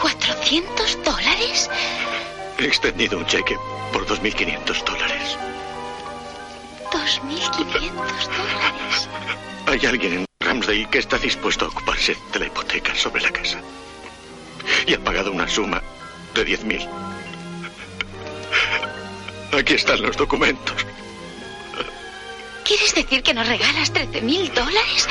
¿400 0.00 1.02
dólares? 1.04 1.68
He 2.58 2.64
extendido 2.64 3.18
un 3.18 3.26
cheque 3.26 3.58
por 3.92 4.06
2.500 4.06 4.82
dólares. 4.84 5.36
¿2.500 6.90 7.92
dólares? 7.92 9.08
Hay 9.66 9.86
alguien 9.86 10.12
en 10.14 10.24
Ramsdale 10.40 10.88
que 10.88 11.00
está 11.00 11.18
dispuesto 11.18 11.66
a 11.66 11.68
ocuparse 11.68 12.16
de 12.32 12.38
la 12.38 12.46
hipoteca 12.46 12.94
sobre 12.94 13.20
la 13.20 13.30
casa. 13.30 13.60
Y 14.86 14.94
ha 14.94 15.04
pagado 15.04 15.30
una 15.30 15.46
suma 15.46 15.82
de 16.34 16.46
10.000. 16.46 16.88
Aquí 19.58 19.74
están 19.74 20.00
los 20.02 20.16
documentos. 20.16 20.86
¿Quieres 22.64 22.94
decir 22.94 23.22
que 23.22 23.34
nos 23.34 23.46
regalas 23.46 23.92
13.000 23.92 24.52
dólares? 24.52 25.08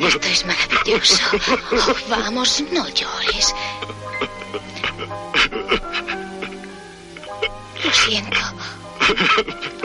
Esto 0.00 0.28
es 0.28 0.44
maravilloso. 0.46 1.22
Oh, 1.72 1.94
vamos, 2.08 2.62
no 2.72 2.88
llores. 2.88 3.54
Lo 7.84 7.92
siento. 7.92 8.38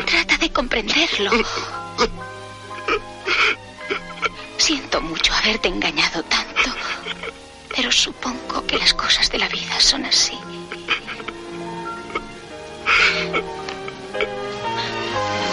Trata 0.06 0.38
de 0.38 0.52
comprenderlo. 0.52 1.32
Siento 4.58 5.02
mucho 5.02 5.34
haberte 5.34 5.68
engañado 5.68 6.24
tanto, 6.24 6.72
pero 7.76 7.92
supongo 7.92 8.66
que 8.66 8.78
las 8.78 8.94
cosas 8.94 9.30
de 9.30 9.38
la 9.38 9.50
vida 9.50 9.80
son 9.80 10.06
así. 10.06 10.38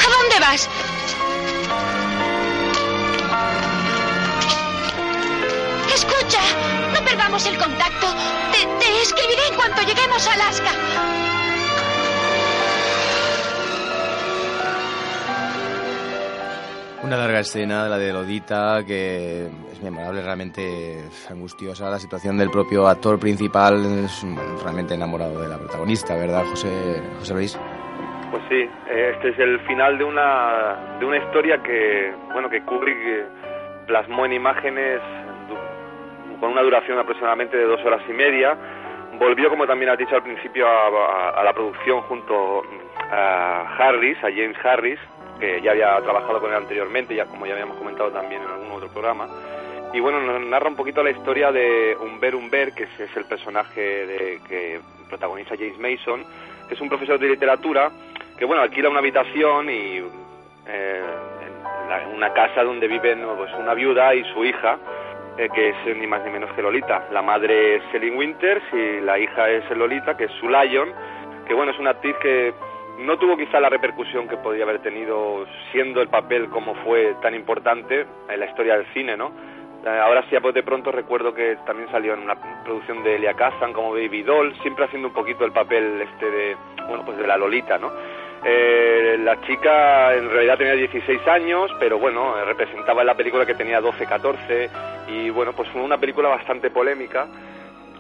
¿A 0.01 0.21
dónde 0.21 0.41
vas? 0.41 0.69
Escucha, 5.93 6.41
no 6.93 7.05
perdamos 7.05 7.45
el 7.47 7.59
contacto. 7.59 8.15
Te, 8.53 9.03
escribiré 9.03 9.49
en 9.49 9.57
cuanto 9.57 9.83
lleguemos 9.83 10.27
a 10.29 10.33
Alaska. 10.35 11.12
Una 17.13 17.27
larga 17.27 17.41
escena, 17.41 17.89
la 17.91 17.99
de 17.99 18.11
Lodita, 18.11 18.87
que 18.87 19.45
es 19.71 19.83
memorable, 19.83 20.23
realmente 20.23 20.97
angustiosa. 21.29 21.91
La 21.91 21.99
situación 21.99 22.39
del 22.39 22.49
propio 22.49 22.89
actor 22.89 23.21
principal 23.21 23.85
es 24.03 24.25
bueno, 24.25 24.57
realmente 24.63 24.95
enamorado 24.95 25.43
de 25.43 25.47
la 25.47 25.59
protagonista, 25.59 26.17
¿verdad, 26.17 26.43
José, 26.47 26.71
José 27.19 27.35
Luis? 27.35 27.61
Pues 28.31 28.43
sí, 28.49 28.67
este 28.89 29.29
es 29.29 29.39
el 29.39 29.61
final 29.67 29.99
de 29.99 30.05
una, 30.05 30.97
de 31.01 31.05
una 31.05 31.19
historia 31.19 31.63
que, 31.63 32.15
bueno, 32.33 32.49
que 32.49 32.63
Kubrick 32.63 32.97
plasmó 33.87 34.25
en 34.25 34.33
imágenes 34.33 35.03
con 36.41 36.53
una 36.53 36.63
duración 36.63 36.99
aproximadamente 36.99 37.59
de 37.59 37.65
dos 37.65 37.85
horas 37.85 38.01
y 38.09 38.13
media. 38.15 38.57
Volvió, 39.19 39.51
como 39.51 39.67
también 39.67 39.91
has 39.91 39.99
dicho 39.99 40.15
al 40.15 40.23
principio, 40.23 40.67
a, 40.67 41.45
la 41.45 41.53
producción 41.53 42.01
junto 42.05 42.63
a 43.11 43.67
Harris, 43.77 44.17
a 44.25 44.31
James 44.31 44.57
Harris, 44.65 44.99
que 45.43 45.61
ya 45.61 45.73
había 45.73 46.01
trabajado 46.03 46.41
con 46.41 46.51
él 46.51 46.57
anteriormente, 46.57 47.17
ya 47.17 47.27
como 47.27 47.47
ya 47.47 47.55
habíamos 47.55 47.77
comentado 47.77 48.13
también 48.13 48.43
en 48.43 48.49
algún 48.49 48.71
otro 48.71 48.89
programa. 48.91 49.27
Y 49.93 49.99
bueno, 49.99 50.21
nos 50.21 50.41
narra 50.41 50.69
un 50.69 50.77
poquito 50.77 51.03
la 51.03 51.11
historia 51.11 51.51
de 51.51 51.97
Humber 52.01 52.37
Humber, 52.37 52.73
que 52.73 52.85
es, 52.85 53.17
el 53.17 53.25
personaje 53.25 54.07
de, 54.07 54.41
que 54.49 54.81
protagoniza 55.09 55.57
James 55.57 55.81
Mason, 55.81 56.25
que 56.69 56.75
es 56.75 56.81
un 56.81 56.89
profesor 56.89 57.19
de 57.19 57.29
literatura 57.29 57.91
que 58.39 58.45
bueno 58.45 58.63
alquila 58.63 58.89
una 58.89 59.01
habitación 59.01 59.69
y 59.69 59.99
eh, 60.69 61.03
en 62.07 62.15
una 62.15 62.33
casa 62.33 62.63
donde 62.63 62.87
viven 62.87 63.27
pues, 63.37 63.53
una 63.59 63.75
viuda 63.75 64.15
y 64.15 64.23
su 64.33 64.45
hija 64.45 64.79
eh, 65.39 65.49
que 65.53 65.71
es 65.71 65.97
ni 65.97 66.07
más 66.07 66.25
ni 66.25 66.31
menos 66.31 66.53
que 66.53 66.63
Lolita. 66.63 67.09
La 67.11 67.21
madre 67.21 67.77
es 67.77 67.83
Celine 67.91 68.17
Winters 68.17 68.63
y 68.73 69.01
la 69.01 69.19
hija 69.19 69.51
es 69.51 69.69
Lolita, 69.77 70.17
que 70.17 70.25
es 70.25 70.33
su 70.39 70.49
Lion, 70.49 70.93
que 71.49 71.53
bueno, 71.53 71.73
es 71.73 71.79
una 71.81 71.91
actriz 71.91 72.15
que 72.23 72.55
no 73.03 73.19
tuvo 73.19 73.37
quizá 73.37 73.61
la 73.61 73.69
repercusión 73.69 74.29
que 74.29 74.37
podría 74.37 74.65
haber 74.65 74.81
tenido 74.81 75.47
siendo 75.71 76.01
el 76.01 76.09
papel 76.09 76.49
como 76.49 76.75
fue 76.77 77.15
tan 77.23 77.35
importante 77.35 78.07
en 78.29 78.41
la 78.41 78.47
historia 78.47 78.77
del 78.77 78.87
cine, 78.93 79.17
¿no? 79.17 79.33
Eh, 79.85 79.89
ahora 79.89 80.25
sí, 80.31 80.37
de 80.37 80.63
pronto 80.63 80.93
recuerdo 80.93 81.35
que 81.35 81.57
también 81.67 81.91
salió 81.91 82.15
en 82.15 82.21
una 82.21 82.37
producción 82.63 83.03
de 83.03 83.17
Elia 83.17 83.35
Kazan 83.35 83.73
como 83.73 83.93
Baby 83.93 84.23
Doll, 84.23 84.55
siempre 84.63 84.85
haciendo 84.85 85.09
un 85.09 85.15
poquito 85.15 85.45
el 85.45 85.53
papel 85.53 86.01
este 86.03 86.31
de, 86.31 86.57
bueno, 86.87 87.05
pues 87.05 87.19
de 87.19 87.27
la 87.27 87.37
Lolita, 87.37 87.79
¿no? 87.79 87.91
Eh, 88.45 89.19
la 89.21 89.41
chica 89.43 90.15
en 90.15 90.31
realidad 90.31 90.59
tenía 90.59 90.75
16 90.75 91.27
años, 91.29 91.71
pero 91.79 91.99
bueno, 91.99 92.45
representaba 92.45 93.03
en 93.03 93.09
la 93.09 93.17
película 93.17 93.47
que 93.47 93.55
tenía 93.55 93.81
12, 93.81 94.07
14 94.07 94.71
y 95.09 95.31
bueno, 95.31 95.53
pues 95.53 95.69
fue 95.71 95.83
una 95.83 95.99
película 95.99 96.29
bastante 96.29 96.71
polémica 96.71 97.27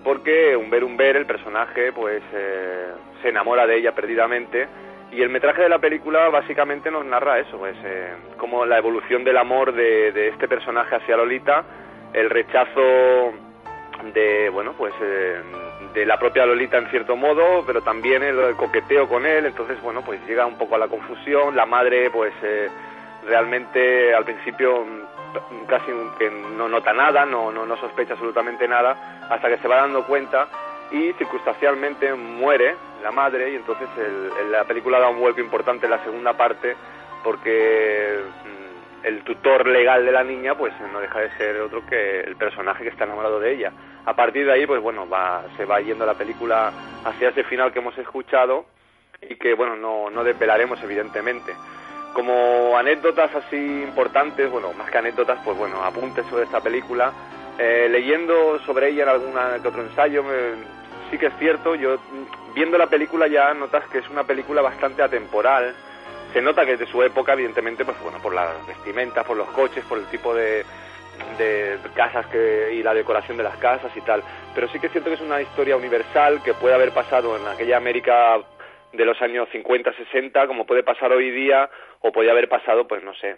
porque 0.04 0.56
Umber 0.56 0.82
Umber, 0.84 1.16
el 1.16 1.26
personaje, 1.26 1.92
pues 1.92 2.22
eh, 2.32 2.88
se 3.22 3.28
enamora 3.28 3.66
de 3.66 3.76
ella 3.76 3.92
perdidamente 3.92 4.66
y 5.12 5.20
el 5.20 5.28
metraje 5.28 5.62
de 5.62 5.68
la 5.68 5.78
película 5.78 6.28
básicamente 6.30 6.90
nos 6.90 7.04
narra 7.04 7.38
eso, 7.38 7.58
pues 7.58 7.76
eh, 7.84 8.14
como 8.38 8.64
la 8.64 8.78
evolución 8.78 9.24
del 9.24 9.36
amor 9.36 9.72
de, 9.74 10.28
este 10.28 10.48
personaje 10.48 10.96
hacia 10.96 11.16
Lolita, 11.16 11.64
el 12.14 12.30
rechazo 12.30 13.32
de, 14.14 14.48
bueno, 14.48 14.72
pues 14.76 14.94
eh, 15.02 15.40
de 15.92 16.06
la 16.06 16.18
propia 16.18 16.46
Lolita 16.46 16.78
en 16.78 16.88
cierto 16.88 17.14
modo, 17.14 17.62
pero 17.66 17.82
también 17.82 18.22
el, 18.22 18.56
coqueteo 18.56 19.06
con 19.06 19.26
él, 19.26 19.44
entonces 19.44 19.80
bueno, 19.82 20.02
pues 20.02 20.18
llega 20.26 20.46
un 20.46 20.56
poco 20.56 20.76
a 20.76 20.78
la 20.78 20.88
confusión, 20.88 21.54
la 21.54 21.66
madre 21.66 22.10
pues 22.10 22.32
eh, 22.42 22.70
realmente 23.26 24.14
al 24.14 24.24
principio 24.24 24.82
mm, 24.82 25.66
casi 25.66 25.92
no 26.56 26.68
nota 26.68 26.94
nada, 26.94 27.26
no, 27.26 27.52
no, 27.52 27.66
no 27.66 27.76
sospecha 27.76 28.14
absolutamente 28.14 28.66
nada, 28.66 29.26
hasta 29.28 29.48
que 29.48 29.58
se 29.58 29.68
va 29.68 29.76
dando 29.76 30.06
cuenta 30.06 30.48
y 30.92 31.12
circunstancialmente 31.14 32.14
muere 32.14 32.74
la 33.02 33.10
madre 33.10 33.52
y 33.52 33.56
entonces 33.56 33.88
la 34.50 34.64
película 34.64 34.98
da 34.98 35.08
un 35.08 35.18
vuelco 35.18 35.40
importante 35.40 35.86
en 35.86 35.90
la 35.92 36.04
segunda 36.04 36.34
parte 36.36 36.76
porque 37.24 38.18
mm, 38.44 39.06
el 39.06 39.22
tutor 39.22 39.66
legal 39.66 40.04
de 40.04 40.12
la 40.12 40.22
niña 40.22 40.54
pues 40.54 40.72
no 40.92 41.00
deja 41.00 41.20
de 41.20 41.30
ser 41.36 41.60
otro 41.60 41.84
que 41.86 42.20
el 42.20 42.36
personaje 42.36 42.84
que 42.84 42.90
está 42.90 43.04
enamorado 43.04 43.40
de 43.40 43.54
ella 43.54 43.72
a 44.04 44.14
partir 44.14 44.46
de 44.46 44.52
ahí, 44.52 44.66
pues 44.66 44.82
bueno, 44.82 45.08
va, 45.08 45.44
se 45.56 45.64
va 45.64 45.80
yendo 45.80 46.04
la 46.04 46.14
película 46.14 46.72
hacia 47.04 47.28
ese 47.28 47.44
final 47.44 47.72
que 47.72 47.78
hemos 47.78 47.96
escuchado 47.98 48.66
y 49.20 49.36
que, 49.36 49.54
bueno, 49.54 49.76
no, 49.76 50.10
no 50.10 50.24
desvelaremos, 50.24 50.82
evidentemente. 50.82 51.54
Como 52.12 52.76
anécdotas 52.76 53.32
así 53.34 53.56
importantes, 53.56 54.50
bueno, 54.50 54.72
más 54.72 54.90
que 54.90 54.98
anécdotas, 54.98 55.38
pues 55.44 55.56
bueno, 55.56 55.82
apuntes 55.84 56.26
sobre 56.26 56.44
esta 56.44 56.60
película. 56.60 57.12
Eh, 57.58 57.88
leyendo 57.90 58.58
sobre 58.60 58.88
ella 58.88 59.14
en 59.14 59.62
que 59.62 59.68
otro 59.68 59.82
ensayo, 59.82 60.24
sí 61.12 61.18
que 61.18 61.26
es 61.26 61.38
cierto, 61.38 61.74
yo 61.74 61.98
viendo 62.54 62.78
la 62.78 62.86
película 62.86 63.28
ya 63.28 63.52
notas 63.52 63.86
que 63.88 63.98
es 63.98 64.08
una 64.08 64.24
película 64.24 64.62
bastante 64.62 65.02
atemporal. 65.02 65.74
Se 66.32 66.40
nota 66.40 66.64
que 66.64 66.72
es 66.72 66.78
de 66.78 66.86
su 66.86 67.02
época, 67.02 67.34
evidentemente, 67.34 67.84
pues 67.84 68.00
bueno, 68.02 68.18
por 68.22 68.34
las 68.34 68.66
vestimentas, 68.66 69.22
por 69.26 69.36
los 69.36 69.48
coches, 69.50 69.84
por 69.84 69.98
el 69.98 70.06
tipo 70.06 70.34
de, 70.34 70.64
de 71.36 71.76
casas 71.94 72.24
que, 72.28 72.72
y 72.72 72.82
la 72.82 72.94
decoración 72.94 73.36
de 73.36 73.42
las 73.42 73.58
casas 73.58 73.94
y 73.94 74.00
tal. 74.00 74.22
Pero 74.54 74.68
sí 74.68 74.80
que 74.80 74.88
siento 74.88 75.10
que 75.10 75.16
es 75.16 75.20
una 75.20 75.42
historia 75.42 75.76
universal 75.76 76.42
que 76.42 76.54
puede 76.54 76.74
haber 76.74 76.92
pasado 76.92 77.36
en 77.36 77.46
aquella 77.46 77.76
América 77.76 78.38
de 78.94 79.04
los 79.04 79.20
años 79.20 79.50
50, 79.52 79.92
60, 79.92 80.46
como 80.46 80.64
puede 80.64 80.82
pasar 80.82 81.12
hoy 81.12 81.30
día 81.30 81.68
o 82.00 82.10
podría 82.10 82.32
haber 82.32 82.48
pasado, 82.48 82.88
pues 82.88 83.04
no 83.04 83.12
sé, 83.14 83.36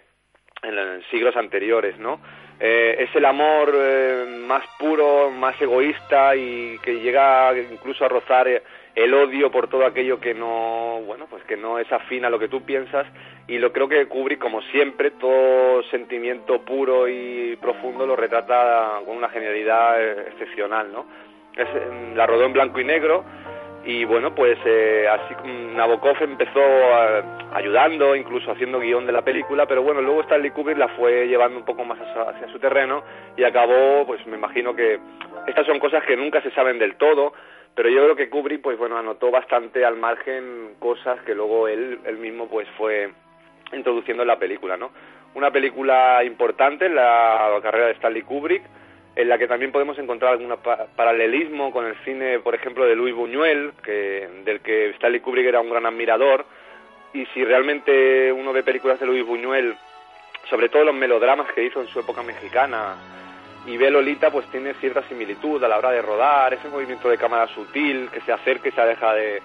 en, 0.63 1.03
siglos 1.11 1.35
anteriores, 1.35 1.97
¿no? 1.99 2.21
Eh, 2.59 2.95
es 2.99 3.15
el 3.15 3.25
amor 3.25 3.73
eh, 3.75 4.25
más 4.47 4.63
puro, 4.79 5.29
más 5.29 5.59
egoísta 5.61 6.35
y 6.35 6.77
que 6.79 6.99
llega 6.99 7.51
incluso 7.57 8.05
a 8.05 8.07
rozar 8.07 8.47
eh, 8.47 8.63
el 8.95 9.13
odio 9.13 9.51
por 9.51 9.67
todo 9.67 9.85
aquello 9.85 10.21
que 10.21 10.33
no, 10.33 11.01
bueno, 11.05 11.27
pues 11.29 11.43
que 11.43 11.57
no 11.57 11.79
es 11.79 11.91
afín 11.91 12.23
a 12.23 12.29
lo 12.29 12.39
que 12.39 12.47
tú 12.47 12.63
piensas 12.63 13.05
y 13.47 13.57
lo 13.57 13.73
creo 13.73 13.89
que 13.89 14.07
Kubrick, 14.07 14.39
como 14.39 14.61
siempre, 14.61 15.11
todo 15.11 15.83
sentimiento 15.91 16.61
puro 16.61 17.09
y 17.09 17.57
profundo 17.57 18.07
lo 18.07 18.15
retrata 18.15 19.01
con 19.05 19.17
una 19.17 19.27
genialidad 19.29 20.01
excepcional, 20.27 20.93
¿no? 20.93 21.05
Es, 21.57 21.67
la 22.15 22.25
rodó 22.25 22.45
en 22.45 22.53
blanco 22.53 22.79
y 22.79 22.85
negro 22.85 23.25
y 23.85 24.03
bueno, 24.03 24.33
pues 24.33 24.57
eh, 24.65 25.07
así 25.07 25.35
Nabokov 25.75 26.17
empezó 26.21 26.59
ayudando, 27.53 28.15
incluso 28.15 28.51
haciendo 28.51 28.79
guion 28.79 29.05
de 29.05 29.11
la 29.11 29.21
película, 29.21 29.67
pero 29.67 29.83
bueno, 29.83 30.01
luego 30.01 30.21
Stanley 30.21 30.49
Kubrick 30.49 30.77
la 30.77 30.87
fue 30.89 31.27
llevando 31.27 31.59
un 31.59 31.65
poco 31.65 31.85
más 31.85 31.99
hacia 31.99 32.51
su 32.51 32.57
terreno 32.57 33.03
y 33.37 33.43
acabó, 33.43 34.05
pues 34.07 34.25
me 34.25 34.37
imagino 34.37 34.75
que 34.75 34.99
estas 35.45 35.67
son 35.67 35.79
cosas 35.79 36.03
que 36.03 36.17
nunca 36.17 36.41
se 36.41 36.49
saben 36.51 36.79
del 36.79 36.95
todo, 36.95 37.33
pero 37.75 37.89
yo 37.89 38.03
creo 38.03 38.15
que 38.15 38.29
Kubrick 38.29 38.61
pues 38.61 38.77
bueno 38.77 38.97
anotó 38.97 39.29
bastante 39.29 39.85
al 39.85 39.97
margen 39.97 40.75
cosas 40.79 41.19
que 41.21 41.35
luego 41.35 41.67
él, 41.67 41.99
él 42.05 42.17
mismo 42.17 42.47
pues 42.47 42.67
fue 42.77 43.11
introduciendo 43.71 44.23
en 44.23 44.27
la 44.27 44.39
película 44.39 44.77
no 44.77 44.89
una 45.35 45.51
película 45.51 46.23
importante 46.23 46.85
en 46.85 46.95
la 46.95 47.59
carrera 47.61 47.87
de 47.87 47.93
Stanley 47.93 48.23
Kubrick 48.23 48.63
en 49.15 49.29
la 49.29 49.37
que 49.37 49.47
también 49.47 49.71
podemos 49.71 49.97
encontrar 49.97 50.33
algún 50.33 50.53
paralelismo 50.95 51.71
con 51.71 51.85
el 51.85 51.95
cine 52.03 52.39
por 52.39 52.53
ejemplo 52.53 52.85
de 52.85 52.95
Louis 52.95 53.15
Buñuel 53.15 53.73
que 53.83 54.27
del 54.43 54.59
que 54.59 54.89
Stanley 54.91 55.21
Kubrick 55.21 55.47
era 55.47 55.61
un 55.61 55.69
gran 55.69 55.85
admirador 55.85 56.45
y 57.13 57.25
si 57.27 57.43
realmente 57.45 58.31
uno 58.31 58.51
ve 58.51 58.63
películas 58.63 58.99
de 58.99 59.05
Louis 59.05 59.25
Buñuel 59.25 59.75
sobre 60.49 60.69
todo 60.69 60.83
los 60.83 60.95
melodramas 60.95 61.51
que 61.53 61.63
hizo 61.63 61.81
en 61.81 61.87
su 61.87 61.99
época 61.99 62.23
mexicana 62.23 62.95
y 63.65 63.77
ve 63.77 63.89
Lolita 63.89 64.31
pues 64.31 64.45
tiene 64.51 64.73
cierta 64.75 65.01
similitud 65.03 65.63
a 65.63 65.67
la 65.67 65.77
hora 65.77 65.91
de 65.91 66.01
rodar, 66.01 66.53
ese 66.53 66.67
movimiento 66.67 67.09
de 67.09 67.17
cámara 67.17 67.47
sutil 67.47 68.09
que 68.11 68.21
se 68.21 68.31
acerca 68.31 68.69
y 68.69 68.71
se 68.71 68.81
aleja 68.81 69.13
de 69.13 69.41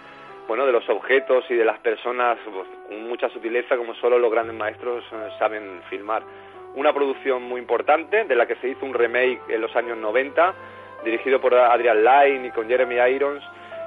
bueno 0.47 0.67
de 0.67 0.73
los 0.73 0.89
objetos 0.89 1.45
y 1.49 1.55
de 1.55 1.65
las 1.65 1.79
personas 1.79 2.37
pues, 2.45 2.67
con 2.89 3.09
mucha 3.09 3.29
sutileza 3.29 3.77
como 3.77 3.95
solo 3.95 4.19
los 4.19 4.31
grandes 4.33 4.57
maestros 4.57 5.05
eh, 5.13 5.29
saben 5.39 5.81
filmar. 5.89 6.23
Una 6.75 6.93
producción 6.93 7.43
muy 7.43 7.61
importante 7.61 8.25
de 8.25 8.35
la 8.37 8.47
que 8.47 8.57
se 8.57 8.69
hizo 8.69 8.87
un 8.87 8.95
remake 8.95 9.41
en 9.49 9.61
los 9.61 9.75
años 9.75 9.99
90 9.99 10.55
dirigido 11.05 11.41
por 11.41 11.55
Adrian 11.55 12.05
Lyne 12.05 12.49
y 12.49 12.51
con 12.51 12.69
Jeremy 12.69 12.97
Irons 13.15 13.43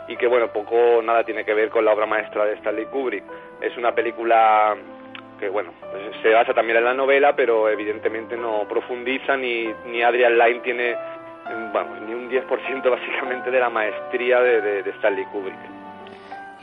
y 0.08 0.18
que 0.18 0.28
bueno 0.28 0.52
poco 0.52 1.02
nada 1.02 1.24
tiene 1.24 1.46
que 1.46 1.54
ver 1.54 1.70
con 1.70 1.86
la 1.86 1.94
obra 1.94 2.06
maestra 2.06 2.46
de 2.46 2.54
Stanley 2.54 2.86
Kubrick. 2.86 3.24
Es 3.62 3.78
una 3.78 3.94
película 3.94 4.76
que 5.40 5.50
bueno, 5.50 5.74
se 6.22 6.30
basa 6.30 6.54
también 6.54 6.78
en 6.78 6.86
la 6.86 6.94
novela, 6.94 7.36
pero 7.36 7.70
evidentemente 7.70 8.38
no 8.38 8.66
profundiza 8.68 9.36
ni, 9.38 9.74
ni 9.86 10.02
Adrian 10.02 10.38
Lyne 10.38 10.60
tiene 10.60 10.96
ni 12.08 12.14
un 12.14 12.30
10% 12.30 12.90
básicamente 12.90 13.52
de 13.52 13.60
la 13.60 13.70
maestría 13.70 14.40
de, 14.42 14.84
de, 14.84 14.90
Stanley 14.92 15.26
Kubrick. 15.26 15.83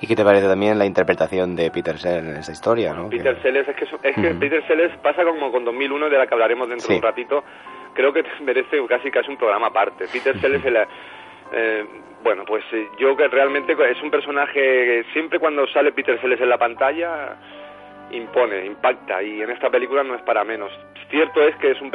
¿Y 0.01 0.07
qué 0.07 0.17
te 0.17 0.25
parece 0.25 0.47
también 0.49 0.79
la 0.79 0.87
interpretación 0.87 1.55
de 1.55 1.71
Peter 1.71 1.99
Sellers 1.99 2.27
en 2.27 2.37
esta 2.37 2.53
historia? 2.53 2.95
¿no? 2.95 3.11
Peter 3.11 3.41
Sellers, 3.43 3.69
es 3.69 3.77
que, 3.77 3.85
es 3.85 4.15
que 4.15 4.35
Peter 4.35 4.67
Sellers 4.67 4.97
pasa 4.99 5.25
como 5.25 5.53
con 5.53 5.65
2001, 5.65 6.09
de 6.09 6.19
la 6.19 6.27
que 6.27 6.35
hablaremos 6.35 6.69
dentro 6.69 6.89
de 6.89 6.97
un 6.97 7.03
ratito. 7.03 7.45
Creo 7.93 8.13
que 8.13 8.25
merece 8.43 8.85
casi 8.89 9.11
casi 9.11 9.31
un 9.31 9.37
programa 9.37 9.67
aparte. 9.67 10.07
Peter 10.11 10.41
Sellers, 10.41 10.89
eh, 11.53 11.85
bueno, 12.23 12.45
pues 12.47 12.65
eh, 12.73 12.89
yo 12.99 13.17
que 13.17 13.29
realmente 13.29 13.77
es 13.91 14.03
un 14.03 14.11
personaje, 14.11 15.05
siempre 15.13 15.39
cuando 15.39 15.67
sale 15.69 15.93
Peter 15.93 16.19
Sellers 16.21 16.41
en 16.41 16.49
la 16.49 16.59
pantalla, 16.59 17.37
impone, 18.11 18.67
impacta 18.67 19.23
y 19.23 19.43
en 19.43 19.51
esta 19.51 19.71
película 19.71 20.03
no 20.03 20.15
es 20.15 20.23
para 20.23 20.45
menos. 20.45 20.71
Cierto 21.11 21.43
es 21.43 21.57
que 21.57 21.73
es 21.73 21.81
un, 21.81 21.91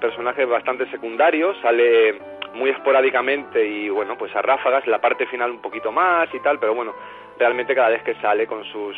personaje 0.00 0.44
bastante 0.44 0.88
secundario, 0.90 1.54
sale 1.60 2.18
muy 2.54 2.70
esporádicamente 2.70 3.64
y 3.66 3.88
bueno, 3.88 4.16
pues 4.16 4.34
a 4.36 4.42
ráfagas, 4.42 4.86
la 4.86 5.00
parte 5.00 5.26
final 5.26 5.50
un 5.50 5.60
poquito 5.60 5.90
más 5.90 6.32
y 6.32 6.38
tal, 6.40 6.58
pero 6.58 6.74
bueno, 6.74 6.94
realmente 7.38 7.74
cada 7.74 7.88
vez 7.88 8.02
que 8.02 8.14
sale 8.16 8.46
con 8.46 8.64
sus 8.64 8.96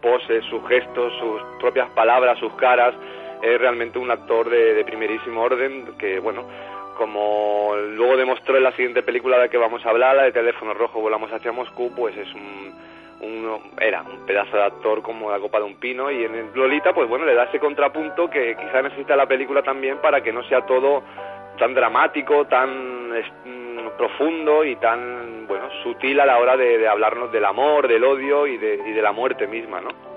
poses, 0.00 0.44
sus 0.44 0.66
gestos, 0.68 1.12
sus 1.18 1.42
propias 1.60 1.88
palabras, 1.90 2.38
sus 2.38 2.52
caras, 2.54 2.94
es 3.42 3.60
realmente 3.60 3.98
un 3.98 4.10
actor 4.10 4.48
de, 4.48 4.74
de 4.74 4.84
primerísimo 4.84 5.42
orden 5.42 5.96
que 5.98 6.18
bueno, 6.20 6.44
como 6.96 7.74
luego 7.76 8.16
demostró 8.16 8.56
en 8.56 8.64
la 8.64 8.72
siguiente 8.72 9.02
película 9.02 9.38
de 9.38 9.48
que 9.48 9.58
vamos 9.58 9.84
a 9.84 9.90
hablar, 9.90 10.16
la 10.16 10.22
de 10.24 10.32
Teléfono 10.32 10.74
Rojo 10.74 11.00
Volamos 11.00 11.30
hacia 11.32 11.52
Moscú, 11.52 11.92
pues 11.94 12.16
es 12.16 12.32
un 12.34 12.74
uno 13.20 13.60
era 13.80 14.02
un 14.02 14.26
pedazo 14.26 14.56
de 14.56 14.64
actor 14.64 15.02
como 15.02 15.30
la 15.30 15.38
copa 15.38 15.58
de 15.58 15.64
un 15.64 15.76
pino 15.76 16.10
y 16.10 16.24
en 16.24 16.34
el 16.34 16.50
Lolita 16.54 16.92
pues 16.92 17.08
bueno 17.08 17.24
le 17.24 17.34
da 17.34 17.44
ese 17.44 17.58
contrapunto 17.58 18.28
que 18.28 18.54
quizá 18.56 18.82
necesita 18.82 19.16
la 19.16 19.26
película 19.26 19.62
también 19.62 19.98
para 19.98 20.22
que 20.22 20.32
no 20.32 20.42
sea 20.44 20.66
todo 20.66 21.02
tan 21.58 21.74
dramático 21.74 22.44
tan 22.46 23.08
mm, 23.08 23.75
profundo 23.96 24.64
y 24.64 24.76
tan 24.76 25.46
bueno 25.46 25.68
sutil 25.82 26.20
a 26.20 26.26
la 26.26 26.38
hora 26.38 26.56
de, 26.56 26.86
hablarnos 26.88 27.32
del 27.32 27.44
amor 27.44 27.88
del 27.88 28.04
odio 28.04 28.46
y 28.46 28.56
de, 28.58 28.80
y 28.86 28.92
de 28.92 29.02
la 29.02 29.12
muerte 29.12 29.46
misma 29.46 29.80
no 29.80 30.16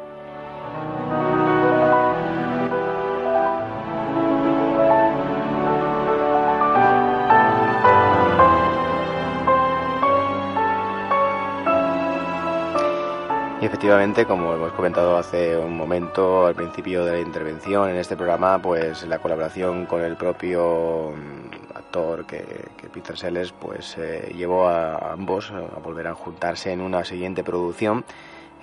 Y 13.62 13.66
efectivamente, 13.66 14.26
como 14.26 14.54
hemos 14.54 14.72
comentado 14.72 15.18
hace 15.18 15.58
un 15.58 15.76
momento 15.76 16.46
al 16.46 16.56
principio 16.56 17.04
de 17.04 17.12
la 17.12 17.20
intervención 17.20 17.90
en 17.90 17.98
este 17.98 18.16
programa, 18.16 18.62
pues 18.62 19.06
la 19.06 19.20
colaboración 19.20 19.86
con 19.86 20.02
el 20.02 20.16
propio 20.16 21.12
mm, 21.14 21.59
actor 21.90 22.26
que, 22.26 22.70
que 22.78 22.88
Peter 22.88 23.18
Sellers 23.18 23.52
pues 23.52 23.98
eh, 23.98 24.32
llevó 24.36 24.68
a 24.68 25.14
ambos 25.14 25.52
a 25.52 25.80
volver 25.80 26.08
a 26.08 26.14
juntarse 26.14 26.72
en 26.72 26.82
una 26.82 27.04
siguiente 27.04 27.44
producción. 27.44 28.06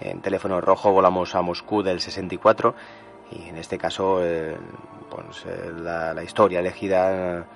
En 0.00 0.20
Teléfono 0.20 0.60
Rojo 0.60 0.92
volamos 0.92 1.34
a 1.34 1.42
Moscú 1.42 1.82
del 1.82 2.00
64 2.00 2.74
y 3.32 3.48
en 3.48 3.56
este 3.56 3.78
caso 3.78 4.20
eh, 4.22 4.56
pues, 5.10 5.44
eh, 5.46 5.72
la, 5.76 6.14
la, 6.14 6.22
historia 6.22 6.60
elegida 6.60 7.46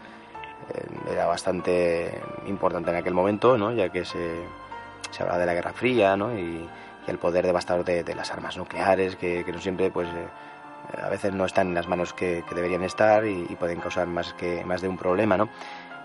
era 1.10 1.26
bastante 1.26 2.20
importante 2.46 2.90
en 2.90 2.96
aquel 2.96 3.14
momento, 3.14 3.56
¿no? 3.56 3.72
ya 3.72 3.90
que 3.90 4.04
se, 4.04 4.42
se 5.10 5.22
hablaba 5.22 5.38
de 5.38 5.46
la 5.46 5.54
Guerra 5.54 5.72
Fría 5.72 6.16
¿no? 6.16 6.36
y, 6.36 6.68
y 7.06 7.10
el 7.10 7.18
poder 7.18 7.46
devastador 7.46 7.84
de, 7.84 8.02
de 8.02 8.14
las 8.14 8.30
armas 8.32 8.56
nucleares, 8.56 9.16
que, 9.16 9.44
que 9.44 9.52
no 9.52 9.60
siempre, 9.60 9.90
pues, 9.90 10.08
eh, 10.08 10.28
a 11.02 11.08
veces 11.08 11.32
no 11.32 11.44
están 11.44 11.68
en 11.68 11.74
las 11.74 11.88
manos 11.88 12.12
que, 12.12 12.44
deberían 12.54 12.82
estar 12.82 13.26
y, 13.26 13.44
pueden 13.58 13.80
causar 13.80 14.06
más, 14.06 14.32
que, 14.34 14.64
más 14.64 14.80
de 14.80 14.88
un 14.88 14.96
problema, 14.96 15.36
¿no? 15.36 15.48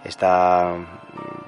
Esta, 0.04 0.74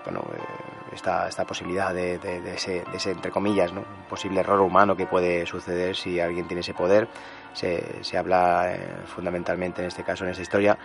bueno, 0.04 0.22
eh, 0.34 0.94
esta, 0.94 1.28
esta 1.28 1.46
posibilidad 1.46 1.94
de, 1.94 2.18
de, 2.18 2.42
de, 2.42 2.56
ese, 2.56 2.84
de 2.92 2.98
ese, 2.98 3.12
entre 3.12 3.32
comillas, 3.32 3.72
¿no? 3.74 3.82
Un 3.82 4.10
posible 4.10 4.40
error 4.40 4.62
humano 4.62 4.96
que 4.96 5.06
puede 5.06 5.46
suceder 5.46 5.96
si 5.96 6.20
alguien 6.20 6.48
tiene 6.48 6.62
ese 6.62 6.74
poder, 6.74 7.08
se, 7.54 8.04
se 8.04 8.18
habla 8.18 8.74
eh, 8.74 8.80
fundamentalmente 9.06 9.82
en 9.82 9.88
este 9.88 10.04
caso, 10.04 10.24
en 10.24 10.32
esta 10.32 10.44
historia, 10.44 10.78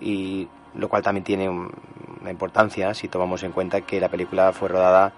y 0.00 0.48
lo 0.74 0.88
cual 0.88 1.02
también 1.02 1.24
tiene 1.24 1.48
una 1.48 2.30
importancia 2.30 2.94
si 2.94 3.08
tomamos 3.08 3.42
en 3.42 3.52
cuenta 3.52 3.80
que 3.80 4.00
la 4.00 4.08
película 4.08 4.52
fue 4.52 4.68
rodada 4.68 5.12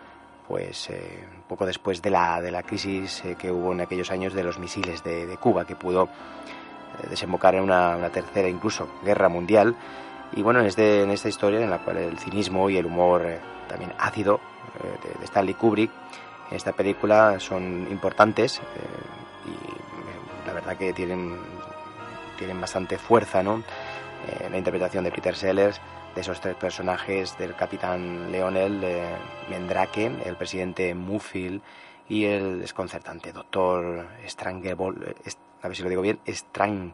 pues 0.48 0.90
eh, 0.90 1.24
poco 1.48 1.66
después 1.66 2.02
de 2.02 2.10
la, 2.10 2.40
de 2.40 2.50
la 2.50 2.62
crisis 2.62 3.22
que 3.38 3.50
hubo 3.50 3.72
en 3.72 3.80
aquellos 3.80 4.10
años 4.10 4.34
de 4.34 4.42
los 4.42 4.58
misiles 4.58 5.02
de, 5.02 5.36
Cuba, 5.40 5.64
que 5.64 5.76
pudo 5.76 6.08
desembocar 7.08 7.54
en 7.54 7.62
una, 7.62 8.08
tercera 8.10 8.48
incluso 8.48 8.88
guerra 9.04 9.28
mundial. 9.28 9.76
Y 10.34 10.42
bueno, 10.42 10.60
en, 10.60 10.66
este, 10.66 11.02
en 11.02 11.10
esta 11.10 11.28
historia 11.28 11.60
en 11.60 11.70
la 11.70 11.78
cual 11.78 11.98
el 11.98 12.18
cinismo 12.18 12.70
y 12.70 12.76
el 12.76 12.86
humor 12.86 13.22
eh, 13.26 13.38
también 13.68 13.92
ácido 13.98 14.40
eh, 14.82 15.18
de, 15.18 15.24
Stanley 15.24 15.54
Kubrick 15.54 15.90
en 16.50 16.56
esta 16.56 16.72
película 16.72 17.38
son 17.38 17.86
importantes 17.90 18.58
eh, 18.58 18.62
y 19.46 20.46
la 20.46 20.54
verdad 20.54 20.76
que 20.76 20.92
tienen, 20.92 21.38
tienen 22.38 22.60
bastante 22.60 22.98
fuerza 22.98 23.42
¿no? 23.42 23.62
la 24.50 24.56
interpretación 24.56 25.02
de 25.02 25.10
Peter 25.10 25.34
Sellers 25.34 25.80
de 26.14 26.20
esos 26.20 26.40
tres 26.40 26.54
personajes 26.56 27.36
del 27.38 27.54
capitán 27.54 28.30
Leonel 28.30 28.82
eh, 28.84 29.16
Mendrake, 29.48 30.10
el 30.24 30.36
presidente 30.36 30.94
Mufil 30.94 31.62
y 32.08 32.24
el 32.24 32.60
desconcertante 32.60 33.32
doctor 33.32 34.06
Strangelov, 34.26 34.94
a 35.62 35.68
ver 35.68 35.76
si 35.76 35.82
lo 35.82 35.88
digo 35.88 36.02
bien, 36.02 36.18
Strang, 36.26 36.92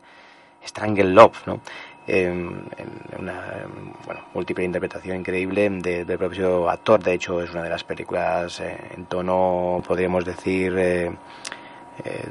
Strangelov, 0.64 1.32
¿no? 1.46 1.60
Eh, 2.06 2.24
en 2.24 3.18
una 3.18 3.66
bueno, 4.06 4.22
múltiple 4.32 4.64
interpretación 4.64 5.18
increíble 5.18 5.68
de, 5.68 6.06
del 6.06 6.18
propio 6.18 6.68
actor. 6.70 7.02
De 7.02 7.12
hecho, 7.12 7.42
es 7.42 7.50
una 7.52 7.62
de 7.62 7.68
las 7.68 7.84
películas 7.84 8.60
eh, 8.60 8.78
en 8.96 9.04
tono, 9.04 9.82
podríamos 9.86 10.24
decir, 10.24 10.74
eh, 10.78 11.10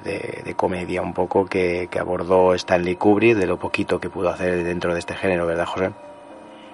de, 0.04 0.42
de, 0.44 0.54
comedia 0.56 1.04
un 1.04 1.14
poco 1.14 1.46
que, 1.46 1.90
que 1.92 2.00
abordó 2.00 2.56
Stanley 2.56 2.96
Kubrick, 2.96 3.36
de 3.36 3.46
lo 3.46 3.58
poquito 3.58 4.00
que 4.00 4.10
pudo 4.10 4.30
hacer 4.30 4.64
dentro 4.64 4.94
de 4.94 5.00
este 5.00 5.14
género, 5.14 5.46
¿verdad, 5.46 5.66
José? 5.66 5.92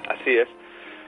Así 0.08 0.38
es. 0.38 0.47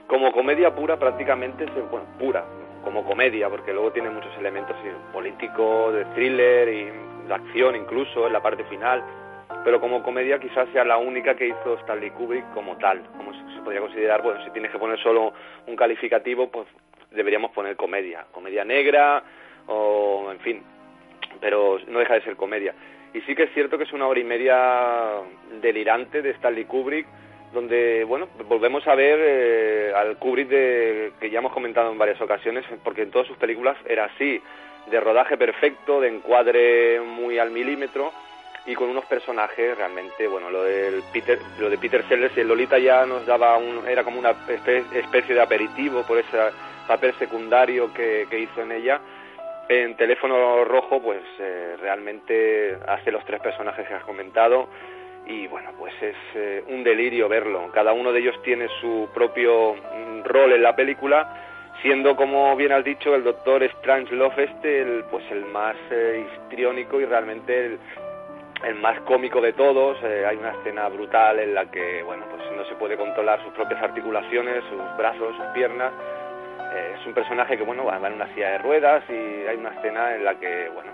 Como 0.06 0.32
comedia 0.32 0.74
pura 0.74 0.98
prácticamente, 0.98 1.64
bueno, 1.90 2.06
pura, 2.18 2.44
como 2.84 3.04
comedia, 3.04 3.48
porque 3.48 3.72
luego 3.72 3.92
tiene 3.92 4.10
muchos 4.10 4.36
elementos 4.38 4.76
políticos, 5.12 5.94
de 5.94 6.04
thriller 6.06 6.68
y 6.68 7.05
de 7.26 7.34
acción 7.34 7.76
incluso 7.76 8.26
en 8.26 8.32
la 8.32 8.42
parte 8.42 8.64
final, 8.64 9.02
pero 9.64 9.80
como 9.80 10.02
comedia 10.02 10.38
quizás 10.38 10.68
sea 10.72 10.84
la 10.84 10.96
única 10.96 11.34
que 11.34 11.48
hizo 11.48 11.74
Stanley 11.80 12.10
Kubrick 12.10 12.52
como 12.52 12.76
tal, 12.78 13.02
como 13.16 13.32
se 13.32 13.62
podría 13.62 13.80
considerar, 13.80 14.22
bueno, 14.22 14.44
si 14.44 14.50
tienes 14.50 14.70
que 14.70 14.78
poner 14.78 14.98
solo 15.00 15.32
un 15.66 15.76
calificativo, 15.76 16.50
pues 16.50 16.66
deberíamos 17.10 17.50
poner 17.52 17.76
comedia, 17.76 18.26
comedia 18.32 18.64
negra 18.64 19.22
o 19.66 20.28
en 20.30 20.38
fin, 20.40 20.62
pero 21.40 21.78
no 21.88 21.98
deja 21.98 22.14
de 22.14 22.22
ser 22.22 22.36
comedia. 22.36 22.74
Y 23.12 23.20
sí 23.22 23.34
que 23.34 23.44
es 23.44 23.54
cierto 23.54 23.78
que 23.78 23.84
es 23.84 23.92
una 23.92 24.06
hora 24.06 24.20
y 24.20 24.24
media 24.24 25.20
delirante 25.60 26.22
de 26.22 26.30
Stanley 26.30 26.64
Kubrick, 26.66 27.06
donde 27.52 28.04
bueno 28.04 28.28
volvemos 28.48 28.86
a 28.86 28.94
ver 28.94 29.18
eh, 29.22 29.92
al 29.94 30.18
Kubrick 30.18 30.48
de, 30.48 31.12
que 31.20 31.30
ya 31.30 31.38
hemos 31.38 31.52
comentado 31.52 31.90
en 31.90 31.98
varias 31.98 32.20
ocasiones 32.20 32.64
porque 32.84 33.02
en 33.02 33.10
todas 33.10 33.26
sus 33.26 33.36
películas 33.38 33.76
era 33.88 34.04
así 34.04 34.42
de 34.90 35.00
rodaje 35.00 35.36
perfecto 35.36 36.00
de 36.00 36.08
encuadre 36.08 37.00
muy 37.00 37.38
al 37.38 37.50
milímetro 37.50 38.12
y 38.66 38.74
con 38.74 38.88
unos 38.88 39.04
personajes 39.04 39.76
realmente 39.76 40.26
bueno 40.26 40.50
lo 40.50 40.62
del 40.62 41.02
Peter 41.12 41.38
lo 41.58 41.70
de 41.70 41.78
Peter 41.78 42.02
Sellers 42.08 42.36
y 42.36 42.44
Lolita 42.44 42.78
ya 42.78 43.06
nos 43.06 43.26
daba 43.26 43.56
un 43.56 43.86
era 43.88 44.04
como 44.04 44.18
una 44.18 44.30
especie 44.30 45.34
de 45.34 45.40
aperitivo 45.40 46.02
por 46.02 46.18
ese 46.18 46.38
papel 46.86 47.14
secundario 47.14 47.92
que, 47.92 48.26
que 48.28 48.40
hizo 48.40 48.62
en 48.62 48.72
ella 48.72 49.00
en 49.68 49.96
teléfono 49.96 50.64
rojo 50.64 51.00
pues 51.02 51.22
eh, 51.38 51.76
realmente 51.80 52.78
hace 52.86 53.10
los 53.10 53.24
tres 53.24 53.40
personajes 53.40 53.86
que 53.86 53.94
has 53.94 54.04
comentado 54.04 54.68
y 55.26 55.48
bueno, 55.48 55.72
pues 55.76 55.92
es 56.00 56.16
eh, 56.34 56.64
un 56.68 56.84
delirio 56.84 57.28
verlo. 57.28 57.68
Cada 57.72 57.92
uno 57.92 58.12
de 58.12 58.20
ellos 58.20 58.40
tiene 58.42 58.68
su 58.80 59.08
propio 59.12 59.74
mm, 59.74 60.22
rol 60.22 60.52
en 60.52 60.62
la 60.62 60.76
película, 60.76 61.55
siendo 61.86 62.16
como 62.16 62.56
bien 62.56 62.72
has 62.72 62.82
dicho 62.82 63.14
el 63.14 63.22
doctor 63.22 63.62
Strange 63.62 64.12
Love 64.12 64.36
este 64.40 64.82
el, 64.82 65.04
pues 65.04 65.24
el 65.30 65.44
más 65.44 65.76
eh, 65.92 66.26
histriónico 66.26 67.00
y 67.00 67.04
realmente 67.04 67.66
el, 67.66 67.78
el, 68.64 68.74
más 68.74 68.98
cómico 69.02 69.40
de 69.40 69.52
todos. 69.52 69.96
Eh, 70.02 70.26
hay 70.26 70.36
una 70.36 70.50
escena 70.50 70.88
brutal 70.88 71.38
en 71.38 71.54
la 71.54 71.70
que 71.70 72.02
bueno, 72.02 72.24
pues 72.28 72.42
no 72.56 72.64
se 72.64 72.74
puede 72.74 72.96
controlar 72.96 73.40
sus 73.44 73.52
propias 73.52 73.80
articulaciones, 73.80 74.64
sus 74.64 74.96
brazos, 74.98 75.36
sus 75.36 75.46
piernas. 75.54 75.92
Eh, 76.74 76.96
es 76.98 77.06
un 77.06 77.14
personaje 77.14 77.56
que 77.56 77.62
bueno, 77.62 77.84
va 77.84 78.04
en 78.04 78.14
una 78.14 78.34
silla 78.34 78.50
de 78.50 78.58
ruedas 78.58 79.04
y 79.08 79.46
hay 79.46 79.56
una 79.56 79.70
escena 79.70 80.16
en 80.16 80.24
la 80.24 80.34
que 80.40 80.68
bueno, 80.74 80.90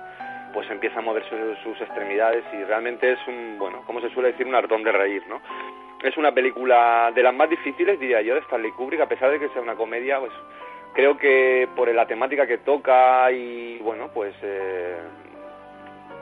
pues 0.52 0.70
empieza 0.70 0.98
a 0.98 1.02
mover 1.02 1.24
sus, 1.24 1.58
sus, 1.62 1.80
extremidades 1.80 2.44
y 2.52 2.64
realmente 2.64 3.12
es 3.12 3.18
un, 3.28 3.56
bueno, 3.58 3.80
como 3.86 4.02
se 4.02 4.10
suele 4.10 4.32
decir, 4.32 4.46
un 4.46 4.56
hartón 4.56 4.82
de 4.82 4.92
reír, 4.92 5.22
¿no? 5.26 5.40
Es 6.02 6.18
una 6.18 6.32
película 6.32 7.10
de 7.14 7.22
las 7.22 7.32
más 7.32 7.48
difíciles, 7.48 7.98
diría 7.98 8.20
yo, 8.20 8.34
de 8.34 8.40
Stanley 8.40 8.72
Kubrick, 8.72 9.00
a 9.00 9.08
pesar 9.08 9.30
de 9.30 9.38
que 9.38 9.48
sea 9.50 9.62
una 9.62 9.76
comedia, 9.76 10.18
pues 10.18 10.32
creo 10.94 11.16
que 11.16 11.68
por 11.76 11.92
la 11.92 12.06
temática 12.06 12.46
que 12.46 12.58
toca 12.58 13.30
y, 13.32 13.78
bueno, 13.78 14.10
pues 14.12 14.34
eh, 14.42 14.96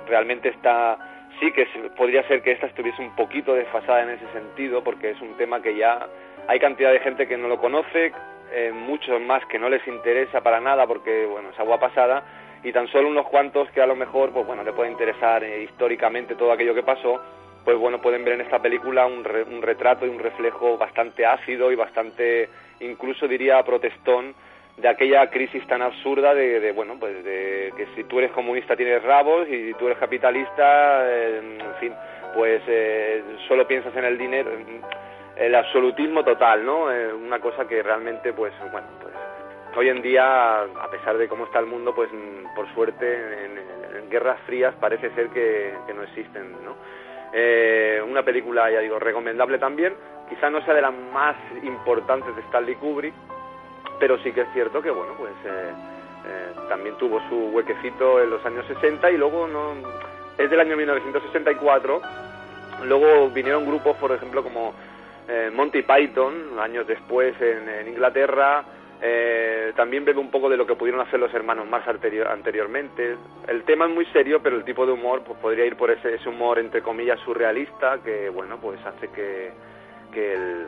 realmente 0.07 0.49
está, 0.49 0.99
sí 1.41 1.53
que 1.53 1.67
podría 1.97 2.27
ser 2.29 2.43
que 2.43 2.53
esta 2.53 2.67
estuviese 2.67 3.03
un 3.03 3.15
poquito 3.17 3.55
desfasada 3.55 4.03
en 4.03 4.11
ese 4.11 4.27
sentido, 4.33 4.83
porque 4.83 5.11
es 5.11 5.21
un 5.21 5.37
tema 5.37 5.63
que 5.63 5.77
ya 5.77 6.07
hay 6.49 6.59
cantidad 6.59 6.93
de 6.93 7.01
gente 7.01 7.27
que 7.27 7.37
no 7.37 7.49
lo 7.49 7.59
conoce, 7.59 8.13
eh, 8.53 8.73
muchos 8.73 9.21
más 9.21 9.45
que 9.47 9.59
no 9.59 9.69
les 9.69 9.87
interesa 9.87 10.41
para 10.41 10.61
nada 10.61 10.87
porque, 10.87 11.27
bueno, 11.27 11.51
es 11.51 11.59
agua 11.61 11.79
pasada, 11.79 12.25
y 12.63 12.73
tan 12.73 12.89
solo 12.89 13.09
unos 13.09 13.27
cuantos 13.27 13.71
que 13.71 13.81
a 13.81 13.87
lo 13.87 13.97
mejor 13.97 14.33
pues 14.33 14.47
bueno 14.47 14.63
le 14.63 14.73
puede 14.73 14.91
interesar 14.91 15.43
eh, 15.43 15.63
históricamente 15.63 16.35
todo 16.35 16.53
aquello 16.53 16.75
que 16.75 16.83
pasó 16.83 17.21
pues 17.65 17.79
bueno 17.79 18.01
pueden 18.01 18.25
ver 18.25 18.35
en 18.35 18.43
esta 18.43 18.61
película 18.61 19.07
un, 19.07 19.25
re, 19.25 19.45
un 19.45 19.63
retrato 19.63 20.07
y 20.07 20.11
un 20.11 20.19
reflejo 20.19 20.77
bastante 20.77 21.25
ácido 21.25 21.73
y 21.73 21.77
bastante 21.77 22.49
incluso 22.81 23.27
diría 23.27 23.63
protestón 23.63 24.35
de 24.81 24.89
aquella 24.89 25.29
crisis 25.31 25.67
tan 25.67 25.83
absurda 25.83 26.35
de, 26.35 26.61
de 26.61 26.73
bueno 26.73 26.97
pues 26.99 27.23
de 27.25 27.73
que 27.77 27.87
si 27.95 28.05
tú 28.05 28.19
eres 28.19 28.33
comunista 28.33 28.77
tienes 28.77 29.03
rabos 29.03 29.49
y 29.49 29.69
si 29.69 29.75
tú 29.75 29.87
eres 29.87 29.99
capitalista 29.99 31.09
eh, 31.09 31.59
en 31.61 31.75
fin 31.81 31.93
pues 32.35 32.63
eh, 32.67 33.23
solo 33.49 33.67
piensas 33.67 33.95
en 33.97 34.05
el 34.05 34.17
dinero 34.17 34.51
el 35.37 35.55
absolutismo 35.55 36.25
total 36.25 36.65
no 36.65 36.93
eh, 36.93 37.13
una 37.13 37.41
cosa 37.41 37.67
que 37.67 37.83
realmente 37.83 38.33
pues 38.33 38.53
bueno 38.73 38.89
pues 39.01 39.15
hoy 39.77 39.89
en 39.89 40.03
día, 40.03 40.63
a 40.63 40.91
pesar 40.91 41.17
de 41.17 41.29
cómo 41.29 41.45
está 41.45 41.59
el 41.59 41.67
mundo, 41.67 41.95
pues 41.95 42.11
por 42.55 42.73
suerte 42.75 43.45
en, 43.45 43.61
guerras 44.11 44.41
frías 44.45 44.75
parece 44.81 45.09
ser 45.11 45.29
que, 45.29 45.73
que 45.87 45.95
no 45.95 46.03
existen, 46.03 46.51
¿no? 46.65 46.75
Eh, 47.33 48.03
una 48.05 48.25
película, 48.25 48.69
ya 48.69 48.81
digo, 48.81 48.99
recomendable 48.99 49.57
también, 49.59 49.95
quizá 50.29 50.51
no 50.51 50.61
sea 50.65 50.75
de 50.75 50.83
las 50.83 50.93
más 50.93 51.37
importantes 51.63 52.35
de 52.35 52.43
Stanley 52.43 52.75
Kubrick, 52.75 53.15
pero 54.01 54.19
sí 54.19 54.33
que 54.33 54.41
es 54.41 54.49
cierto 54.53 54.83
que, 54.83 54.91
bueno, 54.91 55.13
pues 55.17 55.33
eh, 55.45 55.71
eh, 56.27 56.53
también 56.69 56.97
tuvo 56.97 57.21
su 57.29 57.51
huequecito 57.51 58.21
en 58.21 58.31
los 58.31 58.45
años 58.45 58.65
60 58.67 59.11
y 59.11 59.19
luego 59.19 59.47
no 59.47 59.75
es 60.39 60.51
del 60.51 60.59
año 60.59 60.77
1964. 60.77 62.01
Luego 62.85 63.29
vinieron 63.29 63.67
grupos, 63.67 63.97
por 63.99 64.11
ejemplo, 64.11 64.43
como 64.43 64.75
eh, 65.29 65.51
Monty 65.53 65.83
Python, 65.83 66.59
años 66.59 66.87
después 66.87 67.35
en, 67.41 67.89
Inglaterra. 67.89 68.65
También 69.77 70.05
bebe 70.05 70.19
un 70.19 70.31
poco 70.31 70.51
de 70.51 70.57
lo 70.57 70.67
que 70.67 70.75
pudieron 70.75 71.01
hacer 71.01 71.21
los 71.21 71.33
hermanos 71.33 71.67
más 71.69 71.87
anteriormente. 71.87 73.17
El 73.49 73.63
tema 73.65 73.87
es 73.87 73.91
muy 73.93 74.05
serio, 74.07 74.41
pero 74.43 74.57
el 74.57 74.65
tipo 74.65 74.85
de 74.85 74.93
humor 74.93 75.23
pues, 75.25 75.39
podría 75.39 75.65
ir 75.65 75.77
por 75.77 75.91
ese, 75.91 76.15
ese 76.15 76.29
humor, 76.29 76.59
entre 76.59 76.83
comillas, 76.83 77.19
surrealista, 77.21 77.99
que 78.05 78.29
bueno, 78.29 78.59
pues 78.61 78.79
hace 78.85 79.09
que, 79.09 79.53
que 80.13 80.35
el, 80.35 80.67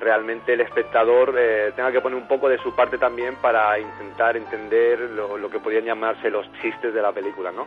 realmente 0.00 0.52
el 0.52 0.60
espectador 0.60 1.34
eh, 1.38 1.72
tenga 1.74 1.92
que 1.92 2.00
poner 2.00 2.18
un 2.18 2.28
poco 2.28 2.48
de 2.48 2.58
su 2.58 2.74
parte 2.74 2.98
también 2.98 3.36
para 3.36 3.78
intentar 3.78 4.36
entender 4.36 5.00
lo, 5.00 5.50
que 5.50 5.60
podrían 5.60 5.84
llamarse 5.84 6.30
los 6.30 6.50
chistes 6.60 6.92
de 6.94 7.02
la 7.02 7.12
película, 7.12 7.52
¿no? 7.52 7.66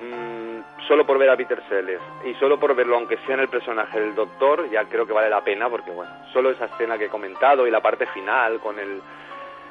Mm, 0.00 0.86
solo 0.88 1.06
por 1.06 1.18
ver 1.18 1.30
a 1.30 1.36
Peter 1.36 1.62
Sellers 1.68 2.02
y 2.24 2.34
solo 2.34 2.58
por 2.58 2.74
verlo, 2.74 2.96
aunque 2.96 3.18
sea 3.18 3.34
en 3.34 3.40
el 3.40 3.48
personaje 3.48 4.00
del 4.00 4.14
doctor, 4.14 4.68
ya 4.70 4.84
creo 4.84 5.06
que 5.06 5.12
vale 5.12 5.30
la 5.30 5.42
pena 5.42 5.68
porque, 5.68 5.90
bueno, 5.90 6.12
solo 6.32 6.50
esa 6.50 6.66
escena 6.66 6.98
que 6.98 7.06
he 7.06 7.08
comentado 7.08 7.66
y 7.66 7.70
la 7.70 7.80
parte 7.80 8.06
final 8.06 8.58
con 8.58 8.78
el, 8.78 9.00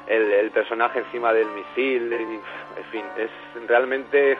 el, 0.06 0.50
personaje 0.50 1.00
encima 1.00 1.32
del 1.32 1.48
misil, 1.48 2.12
en 2.12 2.84
fin, 2.90 3.04
es 3.16 3.30
realmente 3.68 4.38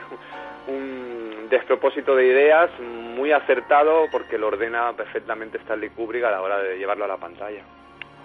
un 0.67 1.22
despropósito 1.53 2.17
de 2.17 2.27
ideas 2.27 2.71
muy 2.81 3.31
acertado 3.31 4.07
porque 4.11 4.39
lo 4.39 4.49
ordena 4.49 4.93
perfectamente 4.95 5.59
Stanley 5.59 5.91
Kubrick 5.91 6.25
a 6.25 6.31
la 6.31 6.41
hora 6.41 6.59
de 6.59 6.79
llevarlo 6.79 7.05
a 7.05 7.09
la 7.09 7.19
pantalla. 7.19 7.63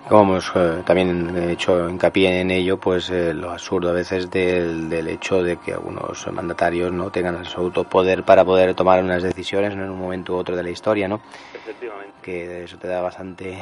Como 0.08 0.22
hemos 0.22 0.50
eh, 0.56 0.84
también 0.86 1.36
hecho 1.50 1.90
hincapié 1.90 2.40
en 2.40 2.52
ello, 2.52 2.78
pues 2.78 3.10
eh, 3.10 3.34
lo 3.34 3.52
absurdo 3.52 3.90
a 3.90 3.94
veces 3.94 4.32
del, 4.32 4.90
del, 4.90 5.10
hecho 5.10 5.44
de 5.44 5.58
que 5.58 5.74
algunos 5.74 6.26
mandatarios 6.32 6.94
no 6.94 7.12
tengan 7.12 7.36
absoluto 7.36 7.84
poder 7.84 8.24
para 8.24 8.46
poder 8.46 8.74
tomar 8.74 9.04
unas 9.04 9.22
decisiones 9.22 9.74
en 9.74 9.82
un 9.82 10.00
momento 10.00 10.34
u 10.34 10.38
otro 10.38 10.56
de 10.56 10.63
la 10.63 10.70
historia, 10.70 11.10
¿no? 11.10 11.20
Efectivamente. 11.54 12.13
Que 12.22 12.63
eso 12.63 12.78
te 12.78 12.88
da 12.88 13.02
bastante 13.02 13.58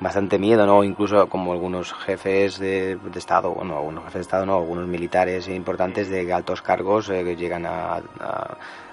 bastante 0.00 0.38
miedo, 0.38 0.66
¿no? 0.66 0.84
Incluso 0.84 1.28
como 1.28 1.52
algunos 1.52 1.92
jefes 1.92 2.58
de, 2.58 2.98
Estado, 3.14 3.52
bueno, 3.52 3.76
algunos 3.76 4.04
jefes 4.04 4.14
de 4.14 4.20
Estado, 4.20 4.46
no, 4.46 4.56
algunos 4.56 4.86
militares 4.86 5.48
importantes 5.48 6.08
de 6.08 6.32
altos 6.32 6.62
cargos 6.62 7.08
eh, 7.10 7.24
que 7.24 7.36
llegan 7.36 7.66
a, 7.66 8.00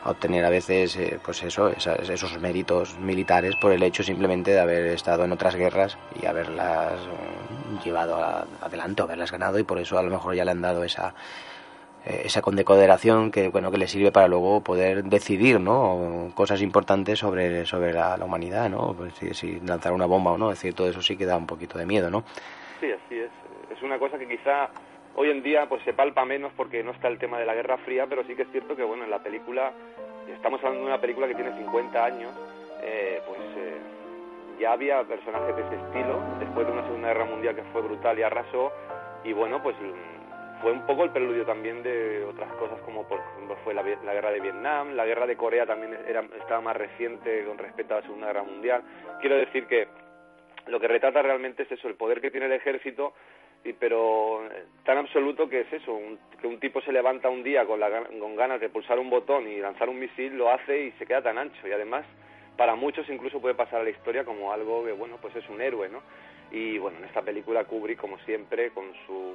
obtener 0.05 0.45
a 0.45 0.49
veces, 0.49 0.95
eh, 0.97 1.19
pues 1.23 1.43
eso, 1.43 1.69
esos 1.69 2.39
méritos 2.39 2.97
militares 2.99 3.55
por 3.55 3.71
el 3.71 3.81
hecho 3.81 4.03
simplemente 4.03 4.51
de 4.51 4.59
haber 4.59 4.85
estado 4.87 5.25
en 5.25 5.31
otras 5.31 5.55
guerras 5.55 5.97
y 6.21 6.27
haberlas 6.27 6.93
eh, 6.93 7.79
llevado 7.83 8.23
adelante 8.61 9.01
o 9.01 9.05
haberlas 9.05 9.31
ganado 9.31 9.57
y 9.57 9.63
por 9.63 9.79
eso 9.79 9.97
a 9.97 10.03
lo 10.03 10.11
mejor 10.11 10.35
ya 10.35 10.45
le 10.45 10.51
han 10.51 10.61
dado 10.61 10.83
esa 10.83 11.15
esa 12.05 12.41
condecoración 12.41 13.31
que 13.31 13.49
bueno 13.49 13.71
que 13.71 13.77
le 13.77 13.87
sirve 13.87 14.11
para 14.11 14.27
luego 14.27 14.61
poder 14.61 15.03
decidir 15.03 15.59
no 15.59 16.31
cosas 16.35 16.61
importantes 16.61 17.17
sobre 17.19 17.65
sobre 17.65 17.93
la, 17.93 18.15
humanidad 18.23 18.69
no 18.69 18.93
pues 18.95 19.13
si, 19.35 19.59
lanzar 19.61 19.91
una 19.91 20.05
bomba 20.05 20.31
o 20.31 20.37
no 20.37 20.51
es 20.51 20.59
decir 20.59 20.75
todo 20.75 20.87
eso 20.87 21.01
sí 21.01 21.17
que 21.17 21.25
da 21.25 21.35
un 21.35 21.47
poquito 21.47 21.79
de 21.79 21.85
miedo 21.85 22.09
no 22.11 22.23
sí 22.79 22.91
así 22.91 23.17
es. 23.17 23.31
Es 23.75 23.81
una 23.81 23.97
cosa 23.97 24.19
que 24.19 24.27
quizá 24.27 24.69
hoy 25.15 25.31
en 25.31 25.41
día 25.41 25.67
pues 25.67 25.83
se 25.83 25.93
palpa 25.93 26.25
menos 26.25 26.51
porque 26.55 26.83
no 26.83 26.91
está 26.91 27.07
el 27.07 27.17
tema 27.17 27.39
de 27.39 27.45
la 27.45 27.55
Guerra 27.55 27.77
Fría 27.77 28.05
pero 28.07 28.23
sí 28.25 28.35
que 28.35 28.43
es 28.43 28.51
cierto 28.51 28.75
que 28.75 28.83
bueno 28.83 29.03
en 29.03 29.09
la 29.09 29.19
película 29.19 29.71
estamos 30.31 30.59
hablando 30.63 30.81
de 30.81 30.91
una 30.91 31.01
película 31.01 31.27
que 31.27 31.35
tiene 31.35 31.57
50 31.57 32.05
años 32.05 32.31
eh, 32.83 33.19
pues 33.25 33.39
eh, 33.57 33.77
ya 34.59 34.73
había 34.73 35.03
personajes 35.03 35.55
de 35.55 35.61
ese 35.63 35.75
estilo 35.75 36.21
después 36.39 36.67
de 36.67 36.73
una 36.73 36.83
Segunda 36.83 37.07
Guerra 37.07 37.25
Mundial 37.25 37.55
que 37.55 37.63
fue 37.73 37.81
brutal 37.81 38.19
y 38.19 38.23
arrasó 38.23 38.71
y 39.23 39.33
bueno 39.33 39.61
pues 39.63 39.75
fue 40.65 40.71
un 40.71 40.87
poco 40.87 41.03
el 41.03 41.11
preludio 41.11 41.45
también 41.45 41.83
de 41.83 42.23
otras 42.23 42.51
cosas 42.53 42.79
como 42.79 43.07
por 43.07 43.19
ejemplo 43.19 43.55
fue 43.63 43.75
la, 43.75 43.83
guerra 43.83 44.31
de 44.31 44.39
Vietnam, 44.39 44.95
la 44.95 45.05
guerra 45.05 45.27
de 45.27 45.37
Corea 45.37 45.63
también 45.67 45.95
era, 46.07 46.21
estaba 46.41 46.59
más 46.59 46.75
reciente 46.75 47.45
con 47.45 47.59
respecto 47.59 47.93
a 47.93 47.97
la 47.97 48.01
Segunda 48.01 48.25
Guerra 48.25 48.41
Mundial. 48.41 48.81
Quiero 49.21 49.35
decir 49.35 49.67
que 49.67 49.87
lo 50.65 50.79
que 50.79 50.87
retrata 50.87 51.21
realmente 51.21 51.61
es 51.61 51.71
eso, 51.71 51.87
el 51.87 51.93
poder 51.93 52.19
que 52.19 52.31
tiene 52.31 52.47
el 52.47 52.53
ejército, 52.53 53.13
y, 53.63 53.73
pero 53.73 54.43
eh, 54.47 54.65
tan 54.83 54.97
absoluto 54.97 55.47
que 55.47 55.61
es 55.61 55.71
eso, 55.71 55.99
que 56.41 56.47
un 56.47 56.59
tipo 56.59 56.81
se 56.81 56.91
levanta 56.91 57.29
un 57.29 57.43
día 57.43 57.63
con, 57.67 57.79
la, 57.79 58.01
con 58.19 58.35
ganas 58.35 58.59
de 58.59 58.69
pulsar 58.69 58.97
un 58.97 59.11
botón 59.11 59.47
y 59.47 59.59
lanzar 59.59 59.87
un 59.87 59.99
misil, 59.99 60.35
lo 60.35 60.49
hace 60.49 60.85
y 60.85 60.91
se 60.93 61.05
queda 61.05 61.21
tan 61.21 61.37
ancho, 61.37 61.67
y 61.67 61.73
además 61.73 62.07
para 62.57 62.73
muchos 62.73 63.07
incluso 63.07 63.39
puede 63.39 63.53
pasar 63.53 63.81
a 63.81 63.83
la 63.83 63.91
historia 63.91 64.25
como 64.25 64.51
algo 64.51 64.83
que, 64.83 64.93
bueno, 64.93 65.19
pues 65.21 65.35
es 65.35 65.47
un 65.47 65.61
héroe, 65.61 65.89
¿no? 65.89 66.01
Y 66.49 66.79
bueno, 66.79 66.97
en 66.97 67.03
esta 67.03 67.21
película 67.21 67.65
Kubrick, 67.65 67.99
como 67.99 68.17
siempre, 68.19 68.71
con 68.71 68.91
su 69.05 69.33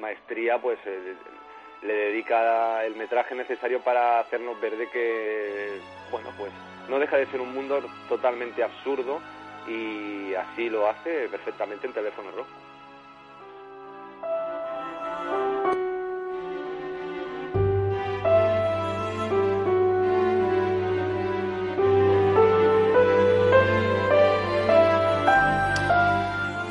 maestría, 0.00 0.58
pues 0.58 0.78
eh, 0.86 1.14
le 1.82 1.92
dedica 1.92 2.84
el 2.84 2.96
metraje 2.96 3.34
necesario 3.34 3.80
para 3.80 4.20
hacernos 4.20 4.60
ver 4.60 4.76
de 4.76 4.88
que, 4.90 5.80
bueno, 6.10 6.30
pues 6.36 6.52
no 6.88 6.98
deja 6.98 7.16
de 7.16 7.26
ser 7.26 7.40
un 7.40 7.54
mundo 7.54 7.80
totalmente 8.08 8.62
absurdo 8.62 9.20
y 9.68 10.34
así 10.34 10.68
lo 10.68 10.88
hace 10.88 11.28
perfectamente 11.28 11.86
en 11.86 11.92
Teléfono 11.92 12.30
Rojo. 12.32 12.69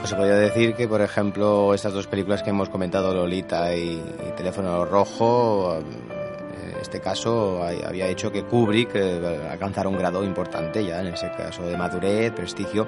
Se 0.10 0.16
podría 0.16 0.38
decir 0.38 0.74
que, 0.74 0.88
por 0.88 1.02
ejemplo, 1.02 1.72
estas 1.76 1.94
dos 1.94 2.08
películas 2.08 2.42
que 2.42 2.50
hemos 2.50 2.68
comentado, 2.68 3.14
Lolita 3.14 3.76
y, 3.76 4.02
Teléfono 4.36 4.84
Rojo, 4.84 5.78
en 5.78 6.82
este 6.82 7.00
caso 7.00 7.64
había 7.64 8.08
hecho 8.08 8.32
que 8.32 8.44
Kubrick 8.44 8.96
eh, 8.96 9.40
alcanzara 9.52 9.88
un 9.88 9.98
grado 9.98 10.24
importante 10.24 10.84
ya, 10.84 11.02
en 11.02 11.14
ese 11.14 11.30
caso 11.38 11.62
de 11.62 11.78
madurez, 11.78 12.32
prestigio, 12.32 12.88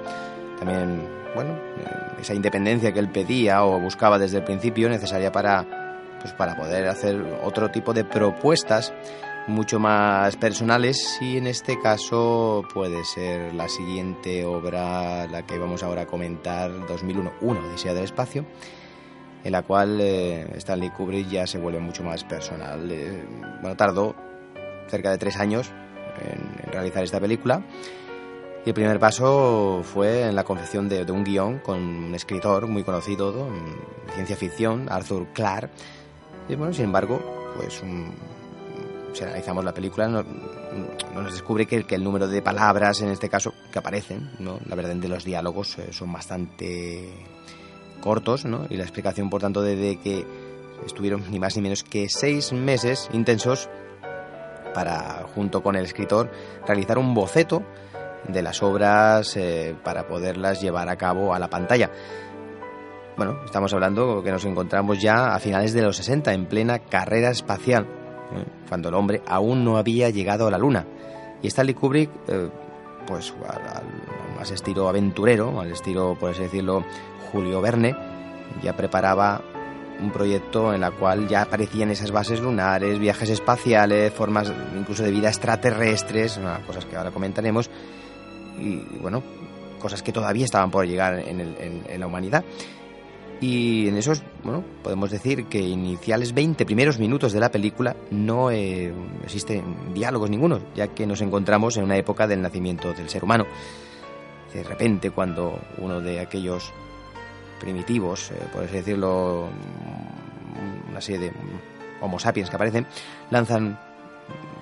también, 0.58 1.08
bueno, 1.36 1.52
eh, 1.52 2.20
esa 2.22 2.34
independencia 2.34 2.90
que 2.92 2.98
él 2.98 3.08
pedía 3.08 3.64
o 3.64 3.78
buscaba 3.78 4.18
desde 4.18 4.38
el 4.38 4.44
principio 4.44 4.88
necesaria 4.88 5.30
para, 5.30 5.64
pues, 6.20 6.32
para 6.32 6.56
poder 6.56 6.88
hacer 6.88 7.22
otro 7.44 7.70
tipo 7.70 7.92
de 7.92 8.04
propuestas 8.04 8.92
mucho 9.48 9.78
más 9.78 10.36
personales 10.36 11.18
y 11.20 11.36
en 11.36 11.46
este 11.46 11.78
caso 11.78 12.64
puede 12.72 13.04
ser 13.04 13.54
la 13.54 13.68
siguiente 13.68 14.44
obra, 14.44 15.26
la 15.26 15.44
que 15.44 15.58
vamos 15.58 15.82
ahora 15.82 16.02
a 16.02 16.06
comentar, 16.06 16.86
2001, 16.86 17.32
Uno, 17.40 17.60
Odisea 17.60 17.94
del 17.94 18.04
Espacio, 18.04 18.44
en 19.42 19.52
la 19.52 19.62
cual 19.62 19.98
eh, 20.00 20.46
Stanley 20.56 20.90
Kubrick 20.90 21.28
ya 21.28 21.46
se 21.46 21.58
vuelve 21.58 21.80
mucho 21.80 22.04
más 22.04 22.24
personal. 22.24 22.90
Eh, 22.90 23.24
bueno, 23.60 23.76
tardó 23.76 24.14
cerca 24.88 25.10
de 25.10 25.18
tres 25.18 25.36
años 25.36 25.70
en, 26.20 26.72
realizar 26.72 27.02
esta 27.02 27.20
película 27.20 27.62
y 28.64 28.68
el 28.68 28.74
primer 28.74 29.00
paso 29.00 29.82
fue 29.82 30.22
en 30.28 30.36
la 30.36 30.44
confección 30.44 30.88
de, 30.88 31.10
un 31.10 31.24
guion 31.24 31.58
con 31.58 31.80
un 31.80 32.14
escritor 32.14 32.68
muy 32.68 32.84
conocido 32.84 33.32
de 33.32 34.12
ciencia 34.14 34.36
ficción, 34.36 34.86
Arthur 34.88 35.26
Clarke, 35.32 35.72
y 36.48 36.54
bueno, 36.54 36.72
sin 36.72 36.84
embargo, 36.84 37.20
pues 37.56 37.82
un 37.82 38.12
si 39.12 39.24
analizamos 39.24 39.64
la 39.64 39.72
película, 39.72 40.08
no, 40.08 40.24
nos 41.14 41.32
descubre 41.32 41.66
que, 41.66 41.84
el 41.88 42.04
número 42.04 42.28
de 42.28 42.42
palabras, 42.42 43.00
en 43.02 43.08
este 43.08 43.28
caso, 43.28 43.52
que 43.70 43.78
aparecen, 43.78 44.30
¿no? 44.38 44.58
la 44.66 44.74
verdad 44.74 44.94
de 44.94 45.08
los 45.08 45.24
diálogos 45.24 45.78
eh, 45.78 45.92
son 45.92 46.12
bastante 46.12 47.08
cortos, 48.00 48.44
¿no? 48.44 48.66
y 48.70 48.76
la 48.76 48.84
explicación, 48.84 49.30
por 49.30 49.40
tanto, 49.40 49.62
de, 49.62 49.98
que 50.02 50.26
estuvieron 50.86 51.30
ni 51.30 51.38
más 51.38 51.56
ni 51.56 51.62
menos 51.62 51.84
que 51.84 52.08
seis 52.08 52.52
meses 52.52 53.08
intensos 53.12 53.68
para, 54.74 55.26
junto 55.34 55.62
con 55.62 55.76
el 55.76 55.84
escritor, 55.84 56.30
realizar 56.66 56.98
un 56.98 57.14
boceto 57.14 57.62
de 58.26 58.42
las 58.42 58.62
obras 58.62 59.36
eh, 59.36 59.76
para 59.84 60.06
poderlas 60.06 60.60
llevar 60.60 60.88
a 60.88 60.96
cabo 60.96 61.34
a 61.34 61.38
la 61.38 61.48
pantalla. 61.48 61.90
Bueno, 63.16 63.40
estamos 63.44 63.72
hablando 63.74 64.22
que 64.22 64.30
nos 64.30 64.44
encontramos 64.46 65.00
ya 65.00 65.34
a 65.34 65.38
finales 65.38 65.74
de 65.74 65.82
los 65.82 65.96
60, 65.98 66.32
en 66.32 66.46
plena 66.46 66.78
carrera 66.78 67.30
espacial 67.30 67.86
cuando 68.72 68.88
el 68.88 68.94
hombre 68.94 69.20
aún 69.26 69.66
no 69.66 69.76
había 69.76 70.08
llegado 70.08 70.46
a 70.46 70.50
la 70.50 70.56
Luna. 70.56 70.86
Y 71.42 71.48
Stanley 71.48 71.74
Kubrick, 71.74 72.08
eh, 72.26 72.48
pues 73.06 73.34
al, 73.46 74.50
estilo 74.50 74.88
aventurero, 74.88 75.60
al 75.60 75.70
estilo, 75.70 76.16
por 76.18 76.30
así 76.30 76.44
decirlo, 76.44 76.82
Julio 77.30 77.60
Verne, 77.60 77.94
ya 78.62 78.74
preparaba 78.74 79.42
un 80.00 80.10
proyecto 80.10 80.72
en 80.72 80.84
el 80.84 80.92
cual 80.92 81.28
ya 81.28 81.42
aparecían 81.42 81.90
esas 81.90 82.12
bases 82.12 82.40
lunares, 82.40 82.98
viajes 82.98 83.28
espaciales, 83.28 84.10
formas 84.10 84.50
incluso 84.74 85.02
de 85.02 85.10
vida 85.10 85.28
extraterrestres, 85.28 86.40
cosas 86.66 86.86
que 86.86 86.96
ahora 86.96 87.10
comentaremos, 87.10 87.68
y 88.58 88.76
bueno, 89.02 89.22
cosas 89.80 90.02
que 90.02 90.12
todavía 90.12 90.46
estaban 90.46 90.70
por 90.70 90.86
llegar 90.86 91.18
en 91.18 92.00
la 92.00 92.06
humanidad. 92.06 92.42
Y 93.42 93.88
en 93.88 93.96
esos, 93.96 94.22
bueno, 94.44 94.62
podemos 94.84 95.10
decir 95.10 95.46
que 95.46 95.58
iniciales 95.58 96.32
20 96.32 96.64
primeros 96.64 97.00
minutos 97.00 97.32
de 97.32 97.40
la 97.40 97.50
película 97.50 97.96
no 98.12 98.52
eh, 98.52 98.94
existen 99.24 99.92
diálogos 99.92 100.30
ninguno, 100.30 100.60
ya 100.76 100.86
que 100.86 101.08
nos 101.08 101.20
encontramos 101.22 101.76
en 101.76 101.82
una 101.82 101.96
época 101.96 102.28
del 102.28 102.40
nacimiento 102.40 102.92
del 102.92 103.08
ser 103.08 103.24
humano. 103.24 103.44
De 104.54 104.62
repente, 104.62 105.10
cuando 105.10 105.58
uno 105.78 106.00
de 106.00 106.20
aquellos 106.20 106.70
primitivos, 107.58 108.30
eh, 108.30 108.36
por 108.52 108.62
así 108.62 108.74
decirlo, 108.74 109.48
una 110.88 111.00
serie 111.00 111.22
de 111.22 111.32
Homo 112.00 112.20
sapiens 112.20 112.48
que 112.48 112.54
aparecen, 112.54 112.86
lanzan 113.30 113.76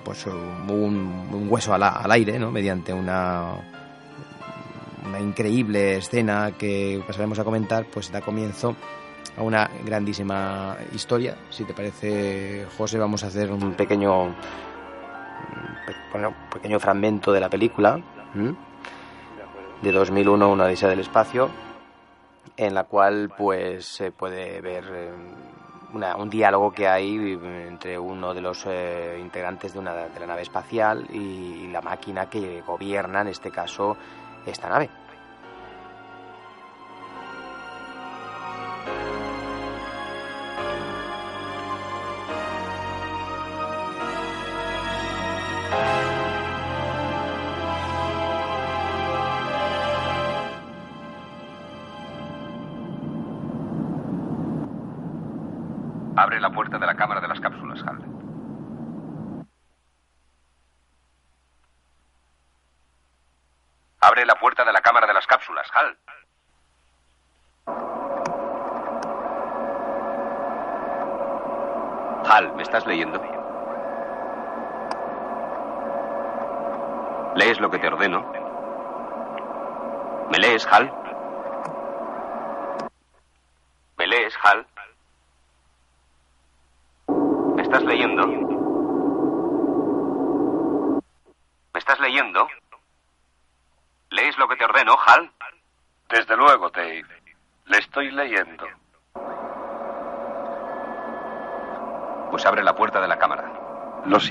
pues 0.03 0.25
un, 0.25 1.47
hueso 1.47 1.75
al, 1.75 1.83
al, 1.83 2.11
aire, 2.11 2.39
¿no? 2.39 2.49
Mediante 2.49 2.91
una 2.91 3.57
una 5.05 5.19
increíble 5.19 5.97
escena 5.97 6.51
que 6.57 7.03
pasaremos 7.05 7.39
a 7.39 7.43
comentar, 7.43 7.85
pues 7.85 8.11
da 8.11 8.21
comienzo 8.21 8.75
a 9.37 9.41
una 9.41 9.69
grandísima 9.85 10.77
historia. 10.93 11.37
Si 11.49 11.63
te 11.63 11.73
parece, 11.73 12.65
José, 12.77 12.97
vamos 12.97 13.23
a 13.23 13.27
hacer 13.27 13.51
un 13.51 13.73
pequeño, 13.73 14.23
un 14.23 14.35
pequeño 16.51 16.79
fragmento 16.79 17.31
de 17.31 17.39
la 17.39 17.49
película 17.49 17.99
de 19.81 19.91
2001, 19.91 20.51
Una 20.51 20.65
odisea 20.65 20.89
del 20.89 20.99
espacio, 20.99 21.49
en 22.55 22.73
la 22.73 22.83
cual 22.83 23.31
pues 23.35 23.85
se 23.85 24.11
puede 24.11 24.61
ver 24.61 24.83
eh, 24.93 25.11
un 26.17 26.29
diálogo 26.29 26.71
que 26.71 26.87
hay 26.87 27.37
entre 27.67 27.97
uno 27.97 28.33
de 28.33 28.41
los 28.41 28.65
eh, 28.67 29.17
integrantes 29.19 29.73
de, 29.73 29.79
una, 29.79 29.93
de 29.93 30.19
la 30.19 30.27
nave 30.27 30.43
espacial 30.43 31.07
y 31.11 31.67
la 31.67 31.81
máquina 31.81 32.29
que 32.29 32.61
gobierna, 32.61 33.21
en 33.21 33.29
este 33.29 33.51
caso, 33.51 33.97
esta 34.45 34.69
nave. 34.69 34.89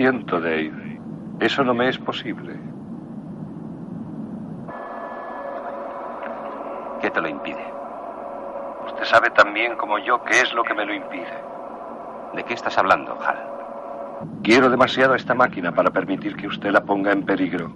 Siento, 0.01 0.41
Dave. 0.41 0.99
Eso 1.41 1.63
no 1.63 1.75
me 1.75 1.91
es 1.91 1.99
posible. 1.99 2.55
¿Qué 7.03 7.11
te 7.11 7.21
lo 7.21 7.29
impide? 7.29 7.63
Usted 8.87 9.05
sabe 9.05 9.29
tan 9.31 9.53
bien 9.53 9.77
como 9.77 9.99
yo 9.99 10.25
qué 10.25 10.41
es 10.41 10.55
lo 10.55 10.65
que 10.65 10.73
me 10.73 10.87
lo 10.87 10.95
impide. 10.95 11.37
¿De 12.35 12.43
qué 12.45 12.55
estás 12.55 12.79
hablando, 12.79 13.13
Hal? 13.21 13.37
Quiero 14.43 14.71
demasiado 14.71 15.15
esta 15.15 15.35
máquina 15.35 15.71
para 15.73 15.91
permitir 15.91 16.35
que 16.35 16.47
usted 16.47 16.71
la 16.71 16.83
ponga 16.83 17.13
en 17.13 17.27
peligro. 17.27 17.71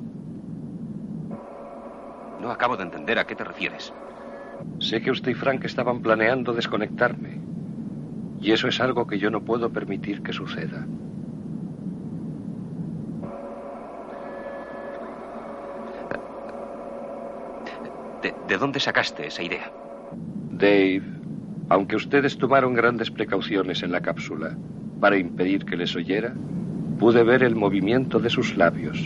No 2.40 2.50
acabo 2.50 2.78
de 2.78 2.84
entender 2.84 3.18
a 3.18 3.26
qué 3.26 3.34
te 3.34 3.44
refieres. 3.44 3.92
Sé 4.78 5.02
que 5.02 5.10
usted 5.10 5.32
y 5.32 5.34
Frank 5.34 5.62
estaban 5.64 6.00
planeando 6.00 6.54
desconectarme. 6.54 7.38
Y 8.40 8.52
eso 8.52 8.66
es 8.68 8.80
algo 8.80 9.06
que 9.06 9.18
yo 9.18 9.30
no 9.30 9.42
puedo 9.42 9.68
permitir 9.70 10.22
que 10.22 10.32
suceda. 10.32 10.86
¿De, 18.46 18.54
de 18.54 18.58
dónde 18.58 18.80
sacaste 18.80 19.26
esa 19.26 19.42
idea? 19.42 19.72
Dave, 20.50 21.02
aunque 21.68 21.96
ustedes 21.96 22.38
tomaron 22.38 22.74
grandes 22.74 23.10
precauciones 23.10 23.82
en 23.82 23.92
la 23.92 24.00
cápsula 24.00 24.56
para 25.00 25.18
impedir 25.18 25.64
que 25.64 25.76
les 25.76 25.94
oyera, 25.96 26.34
pude 26.98 27.22
ver 27.24 27.42
el 27.42 27.56
movimiento 27.56 28.18
de 28.18 28.30
sus 28.30 28.56
labios. 28.56 28.98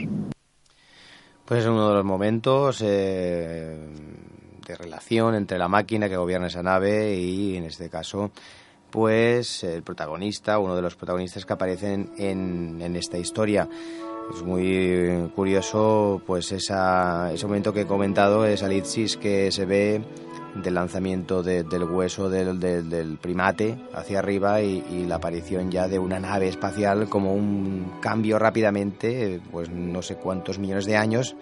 Pues 1.44 1.60
es 1.60 1.66
uno 1.66 1.88
de 1.88 1.94
los 1.94 2.04
momentos 2.04 2.82
eh, 2.84 3.88
de 4.66 4.76
relación 4.76 5.34
entre 5.34 5.56
la 5.56 5.68
máquina 5.68 6.08
que 6.08 6.16
gobierna 6.16 6.48
esa 6.48 6.62
nave 6.62 7.16
y, 7.16 7.56
en 7.56 7.64
este 7.64 7.88
caso, 7.88 8.30
pues 8.90 9.64
el 9.64 9.82
protagonista, 9.82 10.58
uno 10.58 10.76
de 10.76 10.82
los 10.82 10.94
protagonistas 10.94 11.46
que 11.46 11.52
aparecen 11.54 12.10
en, 12.18 12.80
en 12.82 12.96
esta 12.96 13.16
historia. 13.16 13.66
Es 14.34 14.42
muy 14.42 15.30
curioso, 15.34 16.20
pues 16.26 16.52
esa, 16.52 17.32
ese 17.32 17.46
momento 17.46 17.72
que 17.72 17.82
he 17.82 17.86
comentado, 17.86 18.44
esa 18.44 18.66
elipsis 18.66 19.16
que 19.16 19.50
se 19.50 19.64
ve 19.64 20.02
del 20.54 20.74
lanzamiento 20.74 21.42
de, 21.42 21.62
del 21.62 21.84
hueso 21.84 22.28
del, 22.28 22.58
del, 22.60 22.88
del, 22.90 23.16
primate 23.18 23.78
hacia 23.94 24.18
arriba 24.18 24.60
y, 24.60 25.06
la 25.06 25.16
aparición 25.16 25.70
ya 25.70 25.88
de 25.88 25.98
una 25.98 26.18
nave 26.20 26.48
espacial 26.48 27.08
como 27.08 27.34
un 27.34 27.98
cambio 28.00 28.38
rápidamente, 28.38 29.40
pues 29.50 29.70
no 29.70 30.02
sé 30.02 30.16
cuántos 30.16 30.58
millones 30.58 30.84
de 30.84 30.96
años 30.96 31.36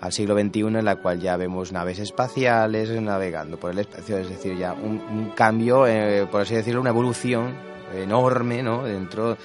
al 0.00 0.12
siglo 0.12 0.38
XXI 0.38 0.60
en 0.60 0.84
la 0.84 0.96
cual 0.96 1.20
ya 1.20 1.36
vemos 1.36 1.72
naves 1.72 1.98
espaciales 1.98 2.90
navegando 3.00 3.58
por 3.58 3.70
el 3.70 3.78
espacio, 3.78 4.18
es 4.18 4.28
decir, 4.28 4.58
ya 4.58 4.72
un, 4.72 5.32
cambio, 5.34 5.86
eh, 5.86 6.26
por 6.30 6.42
así 6.42 6.54
decirlo, 6.54 6.80
una 6.80 6.90
evolución 6.90 7.54
enorme 7.94 8.62
¿no? 8.62 8.84
dentro 8.84 9.36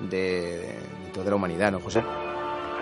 de, 0.00 0.74
de 1.14 1.30
la 1.30 1.36
humanidad, 1.36 1.70
¿no, 1.70 1.80
José? 1.80 2.02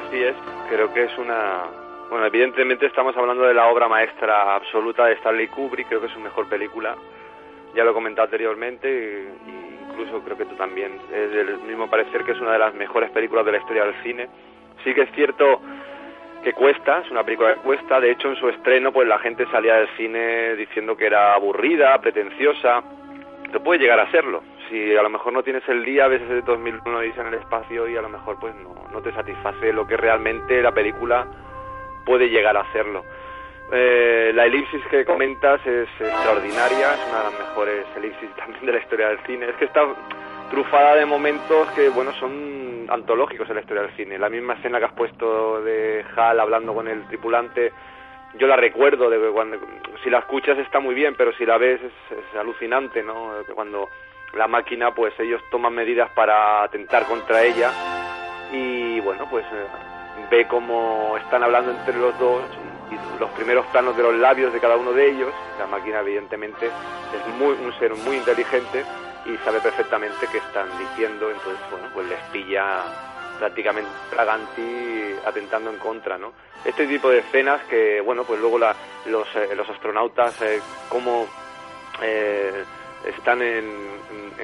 Así 0.08 0.22
es, 0.22 0.34
creo 0.70 0.90
que 0.94 1.04
es 1.04 1.18
una, 1.18 1.64
bueno, 2.08 2.24
evidentemente 2.24 2.86
estamos 2.86 3.14
hablando 3.14 3.44
de 3.44 3.52
la 3.52 3.66
obra 3.66 3.88
maestra 3.88 4.54
absoluta 4.54 5.04
de 5.04 5.12
Stanley 5.12 5.48
Kubrick, 5.48 5.86
creo 5.86 6.00
que 6.00 6.06
es 6.06 6.12
su 6.14 6.20
mejor 6.20 6.48
película. 6.48 6.96
Ya 7.74 7.84
lo 7.84 7.90
he 7.90 7.92
comentado 7.92 8.24
anteriormente 8.24 8.88
e 8.88 9.28
incluso 9.90 10.24
creo 10.24 10.38
que 10.38 10.46
tú 10.46 10.54
también 10.54 10.98
es 11.12 11.30
del 11.30 11.58
mismo 11.58 11.90
parecer 11.90 12.24
que 12.24 12.32
es 12.32 12.40
una 12.40 12.52
de 12.52 12.58
las 12.58 12.72
mejores 12.72 13.10
películas 13.10 13.44
de 13.44 13.52
la 13.52 13.58
historia 13.58 13.84
del 13.84 14.02
cine. 14.02 14.28
Sí 14.82 14.94
que 14.94 15.02
es 15.02 15.12
cierto 15.12 15.60
que 16.42 16.54
cuesta, 16.54 17.00
es 17.04 17.10
una 17.10 17.22
película 17.22 17.52
que 17.52 17.60
cuesta, 17.60 18.00
de 18.00 18.10
hecho 18.10 18.28
en 18.28 18.36
su 18.36 18.48
estreno 18.48 18.90
pues 18.90 19.06
la 19.06 19.18
gente 19.18 19.44
salía 19.50 19.74
del 19.74 19.88
cine 19.98 20.56
diciendo 20.56 20.96
que 20.96 21.04
era 21.04 21.34
aburrida, 21.34 22.00
pretenciosa, 22.00 22.82
pero 23.48 23.62
puede 23.62 23.80
llegar 23.80 23.98
a 23.98 24.10
serlo. 24.10 24.42
Si 24.68 24.96
a 24.96 25.02
lo 25.02 25.10
mejor 25.10 25.32
no 25.32 25.42
tienes 25.42 25.66
el 25.68 25.84
día, 25.84 26.04
a 26.04 26.08
veces 26.08 26.28
de 26.28 26.42
2001 26.42 27.00
dice 27.00 27.20
en 27.20 27.28
el 27.28 27.34
espacio 27.34 27.88
y 27.88 27.96
a 27.96 28.02
lo 28.02 28.08
mejor 28.08 28.38
pues 28.38 28.54
no, 28.56 28.74
no 28.92 29.02
te 29.02 29.12
satisface 29.12 29.72
lo 29.72 29.86
que 29.86 29.96
realmente 29.96 30.62
la 30.62 30.72
película 30.72 31.26
puede 32.04 32.28
llegar 32.28 32.56
a 32.56 32.60
hacerlo. 32.60 33.04
Eh, 33.70 34.32
la 34.34 34.46
elipsis 34.46 34.80
que 34.90 35.04
comentas 35.04 35.60
es 35.66 35.88
extraordinaria, 36.00 36.94
es 36.94 37.06
una 37.08 37.18
de 37.18 37.24
las 37.24 37.38
mejores 37.38 37.86
elipsis 37.96 38.30
también 38.36 38.66
de 38.66 38.72
la 38.72 38.78
historia 38.78 39.08
del 39.08 39.18
cine. 39.26 39.50
Es 39.50 39.56
que 39.56 39.66
está 39.66 39.86
trufada 40.50 40.96
de 40.96 41.04
momentos 41.04 41.68
que, 41.72 41.90
bueno, 41.90 42.12
son 42.14 42.86
antológicos 42.88 43.48
en 43.50 43.56
la 43.56 43.60
historia 43.60 43.82
del 43.82 43.96
cine. 43.96 44.18
La 44.18 44.30
misma 44.30 44.54
escena 44.54 44.78
que 44.78 44.86
has 44.86 44.92
puesto 44.92 45.60
de 45.62 46.04
Hal 46.16 46.40
hablando 46.40 46.74
con 46.74 46.88
el 46.88 47.06
tripulante, 47.08 47.72
yo 48.34 48.46
la 48.46 48.56
recuerdo, 48.56 49.10
de 49.10 49.30
cuando, 49.30 49.58
si 50.02 50.10
la 50.10 50.18
escuchas 50.18 50.58
está 50.58 50.80
muy 50.80 50.94
bien, 50.94 51.14
pero 51.16 51.32
si 51.32 51.46
la 51.46 51.58
ves 51.58 51.80
es, 51.82 52.18
es 52.18 52.36
alucinante, 52.38 53.02
¿no? 53.02 53.32
Cuando 53.54 53.88
la 54.34 54.46
máquina, 54.46 54.94
pues 54.94 55.18
ellos 55.18 55.42
toman 55.50 55.74
medidas 55.74 56.10
para 56.10 56.62
atentar 56.62 57.06
contra 57.06 57.42
ella 57.42 57.70
y, 58.52 59.00
bueno, 59.00 59.26
pues... 59.30 59.44
Eh, 59.46 59.66
ve 60.30 60.46
cómo 60.46 61.16
están 61.18 61.42
hablando 61.42 61.70
entre 61.70 61.96
los 61.96 62.18
dos 62.18 62.42
y 62.90 63.20
los 63.20 63.30
primeros 63.30 63.66
planos 63.66 63.96
de 63.96 64.02
los 64.02 64.14
labios 64.14 64.52
de 64.52 64.60
cada 64.60 64.76
uno 64.76 64.92
de 64.92 65.10
ellos. 65.10 65.32
La 65.58 65.66
máquina 65.66 66.00
evidentemente 66.00 66.66
es 66.66 67.34
muy, 67.38 67.54
un 67.54 67.72
ser 67.78 67.94
muy 67.94 68.16
inteligente 68.16 68.84
y 69.26 69.36
sabe 69.44 69.60
perfectamente 69.60 70.26
qué 70.30 70.38
están 70.38 70.66
diciendo, 70.78 71.30
entonces 71.30 71.60
bueno, 71.70 71.88
pues 71.92 72.08
les 72.08 72.20
pilla 72.32 72.82
prácticamente 73.38 73.90
traganti 74.10 75.14
atentando 75.24 75.70
en 75.70 75.78
contra, 75.78 76.18
¿no? 76.18 76.32
Este 76.64 76.86
tipo 76.86 77.08
de 77.10 77.18
escenas 77.18 77.62
que, 77.64 78.00
bueno, 78.00 78.24
pues 78.24 78.40
luego 78.40 78.58
la, 78.58 78.74
los, 79.06 79.28
eh, 79.36 79.54
los 79.54 79.68
astronautas 79.68 80.40
eh, 80.42 80.60
como 80.88 81.26
eh, 82.02 82.64
están 83.06 83.42
en, 83.42 83.88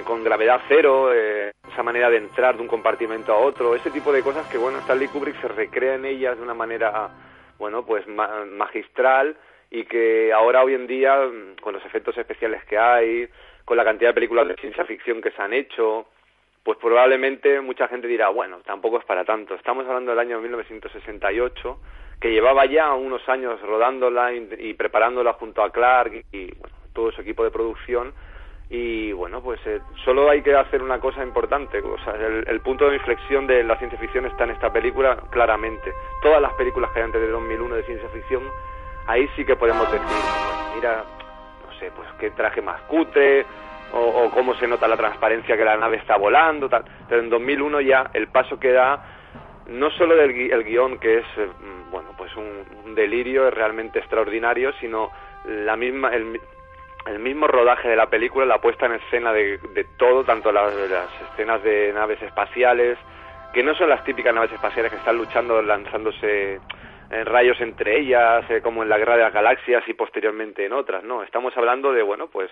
con 0.05 0.23
gravedad 0.23 0.61
cero, 0.69 1.13
eh, 1.13 1.53
esa 1.73 1.83
manera 1.83 2.11
de 2.11 2.19
entrar 2.19 2.57
de 2.57 2.63
un 2.63 2.69
compartimento 2.69 3.33
a 3.33 3.39
otro, 3.39 3.75
ese 3.75 3.91
tipo 3.91 4.13
de 4.13 4.23
cosas 4.23 4.47
que, 4.49 4.59
bueno, 4.59 4.79
Stanley 4.79 5.09
Kubrick 5.09 5.41
se 5.41 5.49
recrea 5.49 5.95
en 5.95 6.05
ellas 6.05 6.37
de 6.37 6.43
una 6.43 6.55
manera, 6.55 7.11
bueno, 7.59 7.85
pues 7.85 8.07
ma 8.07 8.45
magistral 8.45 9.37
y 9.71 9.85
que 9.85 10.33
ahora 10.33 10.63
hoy 10.63 10.75
en 10.75 10.87
día, 10.87 11.19
con 11.61 11.75
los 11.75 11.85
efectos 11.85 12.17
especiales 12.17 12.65
que 12.65 12.79
hay, 12.79 13.29
con 13.65 13.77
la 13.77 13.85
cantidad 13.85 14.11
de 14.11 14.15
películas 14.15 14.47
de 14.47 14.57
ciencia 14.57 14.85
ficción 14.85 15.21
que 15.21 15.33
se 15.33 15.43
han 15.43 15.53
hecho, 15.53 16.07
pues 16.65 16.79
probablemente 16.79 17.61
mucha 17.61 17.89
gente 17.89 18.09
dirá, 18.09 18.31
bueno, 18.31 18.61
tampoco 18.65 18.99
es 18.99 19.05
para 19.05 19.25
tanto. 19.25 19.55
Estamos 19.55 19.87
hablando 19.87 20.13
del 20.13 20.19
año 20.19 20.41
1968, 20.41 21.79
que 22.19 22.31
llevaba 22.31 22.65
ya 22.65 22.95
unos 22.95 23.29
años 23.29 23.61
rodándola 23.61 24.33
y, 24.33 24.73
preparándola 24.73 25.35
junto 25.35 25.63
a 25.63 25.71
Clark 25.71 26.25
y, 26.33 26.55
bueno, 26.55 26.75
todo 26.95 27.13
su 27.13 27.21
equipo 27.21 27.45
de 27.45 27.51
producción. 27.51 28.15
Y 28.71 29.13
bueno, 29.13 29.43
pues 29.43 29.61
eh, 29.67 29.81
solo 30.07 30.31
hay 30.31 30.41
que 30.41 30.57
hacer 30.57 30.83
una 30.83 30.99
cosa 30.99 31.23
importante. 31.23 31.81
O 31.81 31.99
sea, 31.99 32.15
el, 32.15 32.61
punto 32.61 32.89
de 32.89 32.97
inflexión 32.97 33.47
de 33.47 33.63
la 33.63 33.77
ciencia 33.77 33.99
ficción 33.99 34.25
está 34.25 34.45
en 34.45 34.53
esta 34.53 34.73
película 34.73 35.19
claramente. 35.31 35.93
Todas 36.23 36.41
las 36.41 36.55
películas 36.55 36.91
que 36.93 37.01
hay 37.01 37.05
antes 37.05 37.21
de 37.21 37.29
2001 37.29 37.75
de 37.75 37.83
ciencia 37.83 38.09
ficción, 38.09 38.43
ahí 39.07 39.29
sí 39.37 39.45
que 39.45 39.55
podemos 39.55 39.93
decir, 39.93 40.09
mira, 40.77 41.05
no 41.67 41.79
sé, 41.79 41.93
pues 41.95 42.09
qué 42.19 42.31
traje 42.31 42.63
más 42.63 42.81
cutre, 42.83 43.45
o, 43.95 44.31
cómo 44.31 44.55
se 44.57 44.67
nota 44.67 44.89
la 44.89 44.97
transparencia 44.97 45.57
que 45.57 45.65
la 45.65 45.77
nave 45.77 45.97
está 45.97 46.17
volando, 46.17 46.69
tal. 46.69 46.85
Pero 47.09 47.21
en 47.21 47.31
2001 47.31 47.81
ya 47.83 48.11
el 48.13 48.29
paso 48.29 48.59
que 48.59 48.73
da, 48.73 49.05
no 49.69 49.91
solo 49.91 50.17
del 50.17 50.53
el 50.53 50.65
guion, 50.65 50.99
que 50.99 51.19
es, 51.19 51.25
eh, 51.37 51.49
bueno, 51.91 52.11
pues 52.17 52.35
un, 52.37 52.95
delirio, 52.95 53.49
es 53.49 53.55
realmente 53.55 53.99
extraordinario, 53.99 54.73
sino 54.81 55.11
la 55.47 55.77
misma, 55.77 56.15
el, 56.15 56.41
el, 57.07 57.19
mismo 57.19 57.47
rodaje 57.47 57.89
de 57.89 57.97
la 57.97 58.07
película, 58.09 58.47
la 58.47 58.61
puesta 58.61 58.87
en 58.87 58.93
escena 58.93 59.33
de, 59.33 59.59
de 59.75 59.85
todo, 59.97 60.25
tanto 60.25 60.53
las, 60.53 60.73
las 60.75 61.09
escenas 61.31 61.63
de 61.63 61.93
naves 61.93 62.23
espaciales, 62.23 62.99
que 63.53 63.63
no 63.63 63.75
son 63.75 63.89
las 63.89 64.05
típicas 64.05 64.35
naves 64.35 64.53
espaciales 64.53 64.93
que 64.93 64.99
están 64.99 65.17
luchando, 65.17 65.61
lanzándose 65.61 66.61
en 67.11 67.27
rayos 67.27 67.61
entre 67.61 68.01
ellas, 68.01 68.49
eh, 68.51 68.61
como 68.61 68.83
en 68.83 68.89
la 68.89 68.99
Guerra 68.99 69.17
de 69.17 69.23
las 69.23 69.33
Galaxias 69.33 69.85
y 69.87 69.95
posteriormente 69.95 70.65
en 70.65 70.73
otras, 70.73 71.05
no, 71.05 71.23
estamos 71.23 71.57
hablando 71.57 71.93
de, 71.93 72.03
bueno, 72.03 72.29
pues 72.29 72.51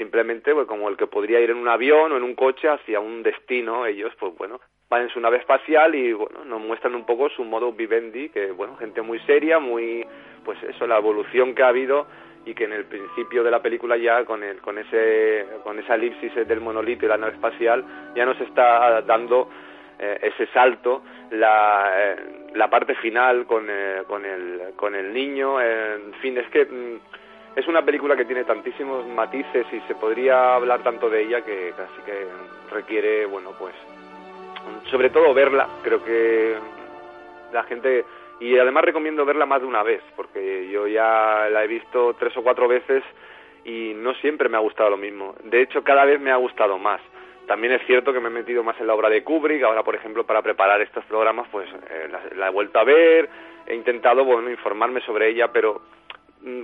simplemente 0.00 0.54
pues, 0.54 0.66
como 0.66 0.88
el 0.88 0.96
que 0.96 1.06
podría 1.06 1.40
ir 1.40 1.50
en 1.50 1.58
un 1.58 1.68
avión 1.68 2.10
o 2.10 2.16
en 2.16 2.22
un 2.22 2.34
coche 2.34 2.70
hacia 2.70 3.00
un 3.00 3.22
destino, 3.22 3.84
ellos, 3.84 4.14
pues 4.18 4.32
bueno, 4.38 4.58
van 4.88 5.02
en 5.02 5.10
su 5.10 5.20
nave 5.20 5.36
espacial 5.36 5.94
y, 5.94 6.14
bueno, 6.14 6.42
nos 6.46 6.58
muestran 6.58 6.94
un 6.94 7.04
poco 7.04 7.28
su 7.28 7.44
modo 7.44 7.72
vivendi, 7.72 8.30
que, 8.30 8.50
bueno, 8.50 8.76
gente 8.76 9.02
muy 9.02 9.18
seria, 9.20 9.58
muy, 9.58 10.06
pues 10.42 10.58
eso, 10.62 10.86
la 10.86 10.96
evolución 10.96 11.54
que 11.54 11.62
ha 11.62 11.68
habido 11.68 12.06
y 12.46 12.54
que 12.54 12.64
en 12.64 12.72
el 12.72 12.86
principio 12.86 13.44
de 13.44 13.50
la 13.50 13.60
película 13.60 13.98
ya 13.98 14.24
con 14.24 14.42
el, 14.42 14.62
con 14.62 14.78
ese 14.78 15.44
con 15.62 15.78
esa 15.78 15.96
elipsis 15.96 16.34
del 16.48 16.62
monolito 16.62 17.04
y 17.04 17.08
la 17.08 17.18
nave 17.18 17.34
espacial 17.34 17.84
ya 18.16 18.24
nos 18.24 18.40
está 18.40 19.02
dando 19.02 19.50
eh, 19.98 20.18
ese 20.22 20.46
salto 20.46 21.02
la, 21.32 21.92
eh, 21.94 22.16
la 22.54 22.70
parte 22.70 22.94
final 22.94 23.44
con, 23.44 23.66
eh, 23.68 24.02
con, 24.06 24.24
el, 24.24 24.72
con 24.76 24.94
el 24.94 25.12
niño, 25.12 25.60
en 25.60 26.14
fin, 26.22 26.38
es 26.38 26.48
que 26.48 26.64
mm, 26.64 27.00
es 27.56 27.66
una 27.66 27.84
película 27.84 28.16
que 28.16 28.24
tiene 28.24 28.44
tantísimos 28.44 29.06
matices 29.06 29.66
y 29.72 29.80
se 29.80 29.94
podría 29.94 30.54
hablar 30.54 30.82
tanto 30.82 31.10
de 31.10 31.22
ella 31.22 31.42
que 31.42 31.72
casi 31.76 32.00
que 32.02 32.26
requiere, 32.70 33.26
bueno, 33.26 33.52
pues, 33.58 33.74
sobre 34.90 35.10
todo 35.10 35.34
verla, 35.34 35.68
creo 35.82 36.04
que 36.04 36.54
la 37.52 37.62
gente, 37.64 38.04
y 38.40 38.56
además 38.58 38.84
recomiendo 38.84 39.24
verla 39.24 39.46
más 39.46 39.60
de 39.60 39.66
una 39.66 39.82
vez, 39.82 40.02
porque 40.16 40.68
yo 40.70 40.86
ya 40.86 41.48
la 41.50 41.64
he 41.64 41.66
visto 41.66 42.14
tres 42.18 42.36
o 42.36 42.42
cuatro 42.42 42.68
veces 42.68 43.02
y 43.64 43.92
no 43.94 44.14
siempre 44.14 44.48
me 44.48 44.56
ha 44.56 44.60
gustado 44.60 44.90
lo 44.90 44.96
mismo. 44.96 45.34
De 45.44 45.62
hecho, 45.62 45.82
cada 45.82 46.04
vez 46.04 46.20
me 46.20 46.30
ha 46.30 46.36
gustado 46.36 46.78
más. 46.78 47.00
También 47.46 47.72
es 47.72 47.84
cierto 47.86 48.12
que 48.12 48.20
me 48.20 48.28
he 48.28 48.32
metido 48.32 48.62
más 48.62 48.78
en 48.80 48.86
la 48.86 48.94
obra 48.94 49.08
de 49.08 49.24
Kubrick, 49.24 49.64
ahora 49.64 49.82
por 49.82 49.96
ejemplo 49.96 50.24
para 50.24 50.40
preparar 50.40 50.80
estos 50.82 51.04
programas 51.06 51.48
pues 51.50 51.68
eh, 51.90 52.08
la, 52.36 52.46
he 52.46 52.50
vuelto 52.50 52.78
a 52.78 52.84
ver, 52.84 53.28
he 53.66 53.74
intentado 53.74 54.24
bueno 54.24 54.48
informarme 54.48 55.00
sobre 55.00 55.30
ella, 55.30 55.48
pero 55.52 55.82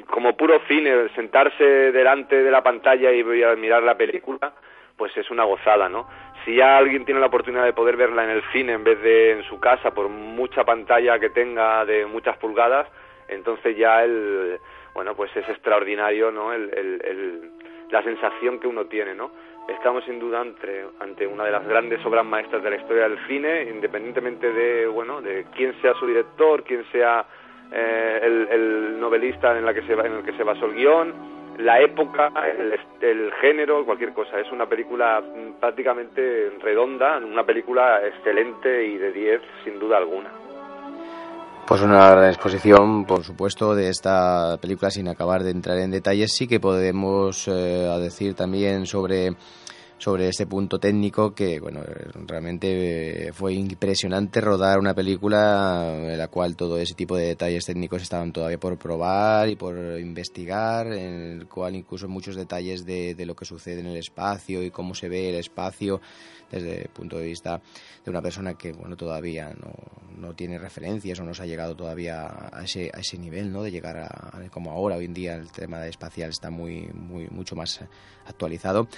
como 0.06 0.36
puro 0.36 0.60
cine, 0.68 1.08
sentarse 1.14 1.64
delante 1.92 2.42
de 2.42 2.50
la 2.50 2.62
pantalla 2.62 3.12
y 3.12 3.22
mirar 3.24 3.82
la 3.82 3.96
película, 3.96 4.52
pues 4.96 5.14
es 5.16 5.30
una 5.30 5.44
gozada, 5.44 5.88
¿no? 5.88 6.08
Si 6.44 6.56
ya 6.56 6.78
alguien 6.78 7.04
tiene 7.04 7.20
la 7.20 7.26
oportunidad 7.26 7.64
de 7.64 7.72
poder 7.72 7.96
verla 7.96 8.24
en 8.24 8.30
el 8.30 8.42
cine 8.52 8.72
en 8.72 8.84
vez 8.84 9.00
de 9.02 9.32
en 9.32 9.42
su 9.44 9.60
casa 9.60 9.90
por 9.90 10.08
mucha 10.08 10.64
pantalla 10.64 11.18
que 11.18 11.30
tenga 11.30 11.84
de 11.84 12.06
muchas 12.06 12.36
pulgadas, 12.38 12.88
entonces 13.28 13.76
ya 13.76 14.04
el 14.04 14.58
bueno 14.94 15.14
pues 15.14 15.34
es 15.36 15.46
extraordinario, 15.48 16.30
¿no? 16.30 16.52
el, 16.54 16.72
el, 16.72 17.50
la 17.90 18.02
sensación 18.02 18.58
que 18.58 18.68
uno 18.68 18.86
tiene, 18.86 19.14
¿no? 19.14 19.30
estamos 19.68 20.04
sin 20.04 20.18
duda 20.18 20.40
ante, 20.40 20.86
ante 21.00 21.26
una 21.26 21.44
de 21.44 21.50
las 21.50 21.66
grandes 21.66 22.04
obras 22.06 22.24
maestras 22.24 22.62
de 22.62 22.70
la 22.70 22.76
historia 22.76 23.08
del 23.08 23.18
cine, 23.26 23.64
independientemente 23.64 24.52
de, 24.52 24.86
bueno, 24.86 25.20
de 25.20 25.46
quién 25.54 25.74
sea 25.80 25.94
su 25.94 26.06
director, 26.06 26.62
quién 26.62 26.84
sea 26.92 27.26
eh, 27.72 28.20
el, 28.22 29.00
novelista 29.00 29.56
en, 29.56 29.64
la 29.64 29.74
que 29.74 29.82
se, 29.82 29.92
en 29.92 30.12
el 30.12 30.22
que 30.24 30.36
se 30.36 30.42
basó 30.42 30.66
el 30.66 30.74
guion, 30.74 31.14
la 31.58 31.80
época, 31.80 32.32
el, 33.00 33.32
género, 33.40 33.84
cualquier 33.84 34.12
cosa. 34.12 34.38
Es 34.38 34.50
una 34.52 34.66
película 34.66 35.22
prácticamente 35.60 36.50
redonda, 36.60 37.18
una 37.18 37.44
película 37.44 38.06
excelente 38.06 38.86
y 38.86 38.98
de 38.98 39.12
10 39.12 39.40
sin 39.64 39.78
duda 39.78 39.96
alguna. 39.96 40.30
Pues 41.66 41.82
una 41.82 42.10
gran 42.10 42.28
exposición, 42.28 43.04
por 43.06 43.24
supuesto, 43.24 43.74
de 43.74 43.88
esta 43.88 44.56
película 44.60 44.90
sin 44.90 45.08
acabar 45.08 45.42
de 45.42 45.50
entrar 45.50 45.78
en 45.78 45.90
detalles. 45.90 46.32
Sí 46.32 46.46
que 46.46 46.60
podemos 46.60 47.48
eh, 47.48 47.88
decir 48.00 48.34
también 48.34 48.86
sobre 48.86 49.30
sobre 49.98 50.28
este 50.28 50.46
punto 50.46 50.78
técnico 50.78 51.34
que, 51.34 51.58
bueno, 51.58 51.80
realmente 52.26 53.30
fue 53.32 53.54
impresionante 53.54 54.40
rodar 54.40 54.78
una 54.78 54.94
película 54.94 55.94
en 55.96 56.18
la 56.18 56.28
cual 56.28 56.54
todo 56.54 56.78
ese 56.78 56.94
tipo 56.94 57.16
de 57.16 57.28
detalles 57.28 57.64
técnicos 57.64 58.02
estaban 58.02 58.32
todavía 58.32 58.60
por 58.60 58.78
probar 58.78 59.48
y 59.48 59.56
por 59.56 59.76
investigar, 59.98 60.88
en 60.88 61.40
el 61.40 61.48
cual 61.48 61.76
incluso 61.76 62.08
muchos 62.08 62.36
detalles 62.36 62.84
de, 62.84 63.14
de 63.14 63.26
lo 63.26 63.34
que 63.34 63.46
sucede 63.46 63.80
en 63.80 63.86
el 63.86 63.96
espacio 63.96 64.62
y 64.62 64.70
cómo 64.70 64.94
se 64.94 65.08
ve 65.08 65.30
el 65.30 65.36
espacio 65.36 66.00
desde 66.50 66.82
el 66.82 66.88
punto 66.88 67.18
de 67.18 67.24
vista 67.24 67.60
de 68.04 68.10
una 68.10 68.22
persona 68.22 68.54
que, 68.54 68.72
bueno, 68.72 68.96
todavía 68.96 69.54
no, 69.54 69.72
no 70.16 70.34
tiene 70.34 70.58
referencias 70.58 71.18
o 71.20 71.24
no 71.24 71.34
se 71.34 71.42
ha 71.42 71.46
llegado 71.46 71.74
todavía 71.74 72.50
a 72.52 72.62
ese, 72.62 72.90
a 72.94 73.00
ese 73.00 73.18
nivel, 73.18 73.50
¿no? 73.50 73.62
De 73.62 73.70
llegar 73.70 73.96
a, 73.96 74.48
como 74.50 74.70
ahora, 74.70 74.96
hoy 74.96 75.06
en 75.06 75.14
día 75.14 75.34
el 75.34 75.50
tema 75.50 75.86
espacial 75.86 76.30
está 76.30 76.50
muy, 76.50 76.88
muy, 76.92 77.28
mucho 77.28 77.56
más 77.56 77.80
actualizado 78.26 78.88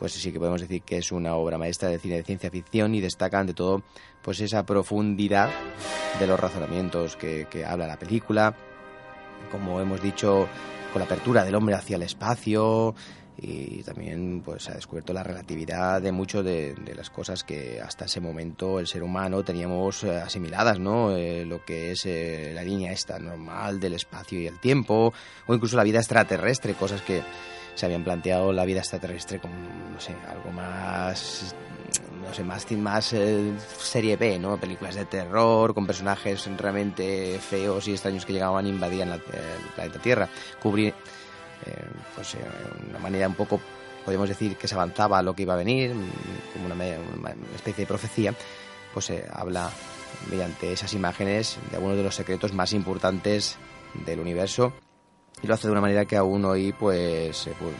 pues 0.00 0.14
sí 0.14 0.32
que 0.32 0.38
podemos 0.38 0.62
decir 0.62 0.80
que 0.80 0.96
es 0.96 1.12
una 1.12 1.34
obra 1.34 1.58
maestra 1.58 1.90
de 1.90 1.98
cine 1.98 2.16
de 2.16 2.22
ciencia 2.22 2.50
ficción 2.50 2.94
y 2.94 3.02
destaca 3.02 3.38
ante 3.38 3.52
todo 3.52 3.82
pues 4.22 4.40
esa 4.40 4.64
profundidad 4.64 5.50
de 6.18 6.26
los 6.26 6.40
razonamientos 6.40 7.16
que, 7.16 7.46
habla 7.66 7.86
la 7.86 7.98
película, 7.98 8.56
como 9.52 9.78
hemos 9.78 10.02
dicho, 10.02 10.48
con 10.92 11.00
la 11.00 11.04
apertura 11.04 11.44
del 11.44 11.54
hombre 11.54 11.74
hacia 11.74 11.96
el 11.96 12.02
espacio 12.02 12.94
y 13.42 13.82
también 13.82 14.42
pues 14.44 14.68
ha 14.68 14.74
descubierto 14.74 15.12
la 15.12 15.22
relatividad 15.22 16.02
de 16.02 16.12
muchas 16.12 16.44
de, 16.44 16.74
las 16.94 17.08
cosas 17.08 17.42
que 17.42 17.80
hasta 17.80 18.04
ese 18.04 18.20
momento 18.20 18.78
el 18.78 18.86
ser 18.86 19.02
humano 19.02 19.42
teníamos 19.42 20.04
eh, 20.04 20.16
asimiladas, 20.16 20.78
¿no? 20.78 21.16
Eh, 21.16 21.46
lo 21.46 21.64
que 21.64 21.92
es 21.92 22.04
eh, 22.04 22.52
la 22.54 22.62
línea 22.62 22.92
esta 22.92 23.18
normal 23.18 23.80
del 23.80 23.94
espacio 23.94 24.40
y 24.40 24.46
el 24.46 24.60
tiempo 24.60 25.12
o 25.46 25.54
incluso 25.54 25.76
la 25.76 25.84
vida 25.84 25.98
extraterrestre, 25.98 26.74
cosas 26.74 27.00
que 27.00 27.22
se 27.74 27.86
habían 27.86 28.04
planteado 28.04 28.52
la 28.52 28.64
vida 28.64 28.80
extraterrestre 28.80 29.40
como, 29.40 29.54
no 29.54 30.00
sé, 30.00 30.14
algo 30.28 30.50
más, 30.50 31.54
no 32.26 32.34
sé, 32.34 32.44
más, 32.44 32.70
más 32.72 33.12
eh, 33.12 33.52
serie 33.78 34.16
B, 34.16 34.38
¿no? 34.38 34.58
Películas 34.58 34.94
de 34.94 35.06
terror 35.06 35.72
con 35.74 35.86
personajes 35.86 36.48
realmente 36.58 37.38
feos 37.38 37.88
y 37.88 37.92
extraños 37.92 38.26
que 38.26 38.32
llegaban 38.32 38.66
a 38.66 38.68
invadir 38.68 39.02
el 39.02 39.20
planeta 39.74 39.98
Tierra. 39.98 40.28
Cubrir, 40.60 40.94
pues, 42.14 42.34
eh, 42.34 42.38
una 42.88 42.98
manera 42.98 43.28
un 43.28 43.34
poco, 43.34 43.60
podemos 44.04 44.28
decir, 44.28 44.56
que 44.56 44.68
se 44.68 44.74
avanzaba 44.74 45.18
a 45.18 45.22
lo 45.22 45.34
que 45.34 45.42
iba 45.42 45.54
a 45.54 45.58
venir, 45.58 45.92
como 46.52 46.66
una, 46.66 46.84
especie 47.54 47.84
de 47.84 47.86
profecía, 47.86 48.34
pues 48.92 49.06
se 49.06 49.24
habla 49.32 49.70
mediante 50.30 50.72
esas 50.72 50.92
imágenes 50.94 51.58
de 51.70 51.76
algunos 51.76 51.96
de 51.96 52.02
los 52.02 52.14
secretos 52.14 52.52
más 52.52 52.72
importantes 52.72 53.56
del 54.04 54.20
universo 54.20 54.72
y 55.42 55.46
lo 55.46 55.54
hace 55.54 55.68
de 55.68 55.72
una 55.72 55.80
manera 55.80 56.04
que 56.04 56.16
aún 56.16 56.44
hoy 56.44 56.72
pues, 56.72 57.46
eh, 57.46 57.54
pues 57.58 57.74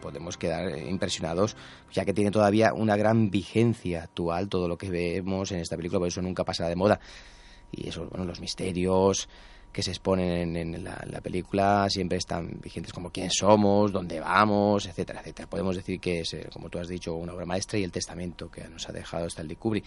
podemos 0.00 0.36
quedar 0.36 0.76
impresionados 0.78 1.56
ya 1.92 2.04
que 2.04 2.12
tiene 2.12 2.30
todavía 2.30 2.74
una 2.74 2.96
gran 2.96 3.30
vigencia 3.30 4.02
actual 4.02 4.48
todo 4.48 4.68
lo 4.68 4.76
que 4.76 4.90
vemos 4.90 5.52
en 5.52 5.60
esta 5.60 5.76
película 5.76 6.00
por 6.00 6.08
eso 6.08 6.20
nunca 6.20 6.44
pasa 6.44 6.68
de 6.68 6.76
moda. 6.76 7.00
Y 7.70 7.88
eso 7.88 8.06
bueno 8.10 8.26
los 8.26 8.40
misterios 8.40 9.28
que 9.72 9.82
se 9.82 9.90
exponen 9.90 10.56
en, 10.56 10.84
la, 10.84 11.20
película 11.22 11.86
siempre 11.88 12.18
están 12.18 12.50
vigentes 12.62 12.92
como 12.92 13.10
quién 13.10 13.30
somos, 13.30 13.92
dónde 13.92 14.20
vamos, 14.20 14.86
etcétera, 14.86 15.20
etcétera. 15.20 15.48
Podemos 15.48 15.76
decir 15.76 15.98
que 15.98 16.20
es, 16.20 16.34
eh, 16.34 16.48
como 16.52 16.68
tú 16.68 16.78
has 16.78 16.88
dicho, 16.88 17.14
una 17.14 17.32
obra 17.32 17.46
maestra 17.46 17.78
y 17.78 17.84
el 17.84 17.92
testamento 17.92 18.50
que 18.50 18.68
nos 18.68 18.88
ha 18.88 18.92
dejado 18.92 19.26
Stanley 19.26 19.56
Kubrick 19.56 19.84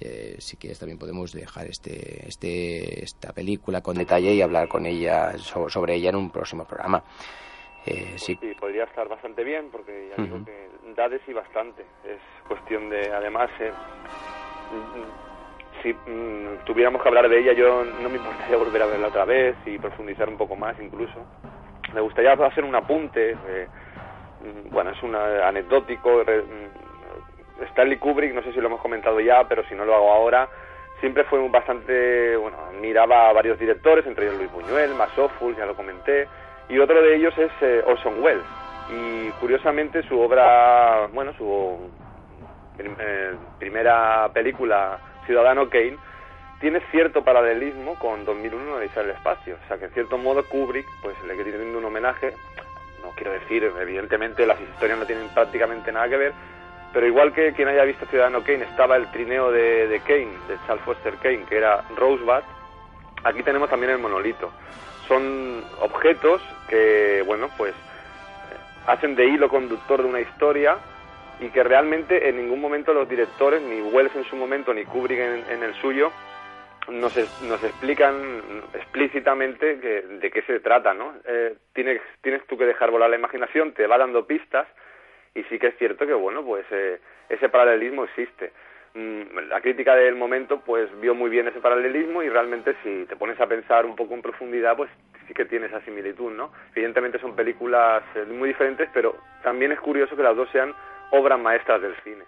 eh, 0.00 0.36
si 0.38 0.56
quieres 0.56 0.78
también 0.78 0.98
podemos 0.98 1.32
dejar 1.32 1.66
este, 1.66 2.28
este, 2.28 3.02
esta 3.02 3.32
película 3.32 3.80
con 3.80 3.96
detalle 3.96 4.34
y 4.34 4.42
hablar 4.42 4.68
con 4.68 4.84
ella 4.84 5.36
sobre 5.38 5.94
ella 5.94 6.10
en 6.10 6.16
un 6.16 6.30
próximo 6.30 6.64
programa. 6.64 7.02
Eh, 7.86 8.14
sí. 8.16 8.38
podría 8.58 8.84
estar 8.84 9.08
bastante 9.08 9.44
bien 9.44 9.70
porque 9.70 10.10
ya 10.10 10.22
digo 10.22 10.44
que 10.44 10.68
da 10.94 11.08
de 11.08 11.18
sí 11.24 11.32
bastante. 11.32 11.82
Es 12.04 12.20
cuestión 12.46 12.90
de, 12.90 13.10
además, 13.12 13.48
eh, 13.60 13.72
si 15.86 15.92
mm, 15.92 16.64
tuviéramos 16.64 17.00
que 17.00 17.08
hablar 17.08 17.28
de 17.28 17.38
ella, 17.38 17.52
yo 17.52 17.84
no 17.84 18.08
me 18.08 18.16
importaría 18.16 18.56
volver 18.56 18.82
a 18.82 18.86
verla 18.86 19.06
otra 19.06 19.24
vez 19.24 19.54
y 19.66 19.78
profundizar 19.78 20.28
un 20.28 20.36
poco 20.36 20.56
más 20.56 20.74
incluso. 20.80 21.24
Me 21.94 22.00
gustaría 22.00 22.32
hacer 22.32 22.64
un 22.64 22.74
apunte, 22.74 23.36
eh, 23.46 23.68
mm, 24.40 24.72
bueno, 24.72 24.90
es 24.90 25.00
un 25.04 25.14
anecdótico. 25.14 26.24
mm, 26.24 27.62
Stanley 27.70 27.98
Kubrick, 27.98 28.34
no 28.34 28.42
sé 28.42 28.52
si 28.52 28.60
lo 28.60 28.66
hemos 28.66 28.80
comentado 28.80 29.20
ya, 29.20 29.44
pero 29.48 29.62
si 29.68 29.76
no 29.76 29.84
lo 29.84 29.94
hago 29.94 30.12
ahora, 30.12 30.48
siempre 30.98 31.22
fue 31.24 31.38
bastante, 31.48 32.36
bueno, 32.36 32.56
admiraba 32.68 33.28
a 33.28 33.32
varios 33.32 33.56
directores, 33.58 34.04
entre 34.06 34.26
ellos 34.26 34.38
Luis 34.38 34.52
Buñuel, 34.52 34.92
Masoful, 34.94 35.56
ya 35.56 35.66
lo 35.66 35.76
comenté, 35.76 36.26
y 36.68 36.78
otro 36.80 37.00
de 37.00 37.14
ellos 37.14 37.36
es 37.38 37.50
eh, 37.60 37.82
Orson 37.86 38.20
Welles. 38.20 38.44
Y 38.90 39.30
curiosamente 39.40 40.02
su 40.02 40.20
obra, 40.20 41.06
bueno, 41.12 41.32
su 41.34 41.90
eh, 42.78 43.34
primera 43.58 44.28
película, 44.32 44.98
Ciudadano 45.26 45.68
Kane, 45.68 45.98
tiene 46.60 46.80
cierto 46.90 47.22
paralelismo 47.22 47.98
con 47.98 48.24
2001 48.24 48.76
Odisea 48.76 49.02
del 49.02 49.12
espacio. 49.12 49.56
O 49.62 49.68
sea 49.68 49.78
que 49.78 49.86
en 49.86 49.90
cierto 49.92 50.16
modo 50.18 50.44
Kubrick 50.44 50.86
pues 51.02 51.14
le 51.24 51.34
quiere 51.34 51.76
un 51.76 51.84
homenaje. 51.84 52.32
No 53.02 53.10
quiero 53.10 53.32
decir, 53.32 53.62
evidentemente 53.64 54.46
las 54.46 54.60
historias 54.60 54.98
no 54.98 55.06
tienen 55.06 55.28
prácticamente 55.28 55.92
nada 55.92 56.08
que 56.08 56.16
ver, 56.16 56.32
pero 56.92 57.06
igual 57.06 57.32
que 57.32 57.52
quien 57.52 57.68
haya 57.68 57.84
visto 57.84 58.06
Ciudadano 58.06 58.42
Kane 58.42 58.64
estaba 58.64 58.96
el 58.96 59.10
trineo 59.10 59.52
de, 59.52 59.86
de 59.86 60.00
Kane, 60.00 60.32
de 60.48 60.56
Charles 60.66 60.84
Foster 60.84 61.14
Kane, 61.16 61.44
que 61.48 61.58
era 61.58 61.84
Rosebud, 61.94 62.42
aquí 63.22 63.42
tenemos 63.42 63.68
también 63.68 63.92
el 63.92 63.98
monolito. 63.98 64.50
Son 65.06 65.62
objetos 65.80 66.42
que, 66.68 67.22
bueno, 67.26 67.48
pues 67.56 67.74
eh, 67.74 68.56
hacen 68.86 69.14
de 69.14 69.26
hilo 69.26 69.48
conductor 69.48 70.02
de 70.02 70.08
una 70.08 70.20
historia 70.20 70.78
y 71.40 71.48
que 71.50 71.62
realmente 71.62 72.28
en 72.28 72.36
ningún 72.36 72.60
momento 72.60 72.92
los 72.94 73.08
directores, 73.08 73.60
ni 73.62 73.80
Wells 73.82 74.14
en 74.16 74.24
su 74.24 74.36
momento, 74.36 74.72
ni 74.72 74.84
Kubrick 74.84 75.18
en, 75.18 75.62
el 75.62 75.74
suyo, 75.74 76.10
nos, 76.88 77.14
es- 77.16 77.40
nos 77.42 77.62
explican 77.62 78.62
explícitamente 78.74 79.78
que- 79.80 80.02
de 80.02 80.30
qué 80.30 80.42
se 80.42 80.60
trata, 80.60 80.94
¿no? 80.94 81.14
Eh, 81.26 81.54
tienes, 81.74 82.00
tienes 82.22 82.44
tú 82.46 82.56
que 82.56 82.64
dejar 82.64 82.90
volar 82.90 83.10
la 83.10 83.16
imaginación, 83.16 83.72
te 83.72 83.86
va 83.86 83.98
dando 83.98 84.26
pistas 84.26 84.66
y 85.34 85.42
sí 85.44 85.58
que 85.58 85.66
es 85.68 85.78
cierto 85.78 86.06
que, 86.06 86.14
bueno, 86.14 86.42
pues 86.44 86.64
eh, 86.70 86.98
ese 87.28 87.48
paralelismo 87.48 88.04
existe. 88.04 88.52
Mm, 88.94 89.48
La 89.48 89.60
crítica 89.60 89.94
del 89.94 90.14
momento 90.14 90.60
pues 90.64 90.88
vio 91.00 91.14
muy 91.14 91.28
bien 91.28 91.48
ese 91.48 91.60
paralelismo 91.60 92.22
y 92.22 92.28
realmente 92.30 92.74
si 92.82 93.04
te 93.04 93.16
pones 93.16 93.38
a 93.40 93.46
pensar 93.46 93.84
un 93.84 93.94
poco 93.96 94.14
en 94.14 94.22
profundidad 94.22 94.76
pues 94.76 94.88
sí 95.28 95.34
que 95.34 95.44
tiene 95.44 95.66
esa 95.66 95.80
similitud, 95.82 96.32
¿no? 96.32 96.50
Evidentemente 96.74 97.18
son 97.18 97.36
películas 97.36 98.02
eh, 98.14 98.24
muy 98.26 98.48
diferentes, 98.48 98.88
pero 98.94 99.14
también 99.42 99.72
es 99.72 99.80
curioso 99.80 100.16
que 100.16 100.22
las 100.22 100.36
dos 100.36 100.48
sean 100.50 100.72
obras 101.10 101.38
maestras 101.40 101.80
del 101.82 101.94
cine. 102.02 102.24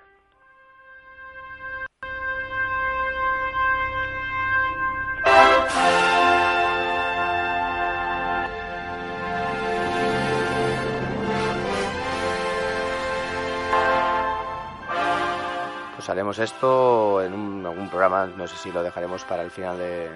Pues 15.97 16.09
haremos 16.09 16.39
esto 16.39 17.23
en 17.23 17.35
un- 17.35 17.67
algún 17.67 17.89
programa, 17.89 18.27
no 18.27 18.47
sé 18.47 18.57
si 18.57 18.71
lo 18.71 18.83
dejaremos 18.83 19.25
para 19.25 19.43
el 19.43 19.51
final 19.51 19.77
de, 19.79 20.09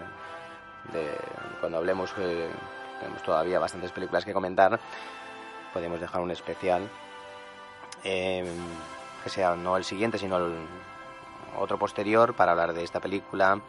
de 0.93 1.17
cuando 1.61 1.79
hablemos, 1.79 2.15
eh, 2.19 2.49
tenemos 3.01 3.23
todavía 3.23 3.59
bastantes 3.59 3.91
películas 3.91 4.25
que 4.25 4.33
comentar, 4.33 4.79
podemos 5.73 6.01
dejar 6.01 6.21
un 6.21 6.31
especial, 6.31 6.89
eh, 8.05 8.45
que 9.23 9.31
sea 9.31 9.55
no 9.57 9.77
el 9.77 9.85
siguiente, 9.85 10.19
sino 10.19 10.37
el 10.39 10.55
otro 11.59 11.79
posterior 11.79 12.35
para 12.35 12.53
hablar 12.53 12.73
de 12.73 12.83
esta 12.83 13.01
película, 13.01 13.61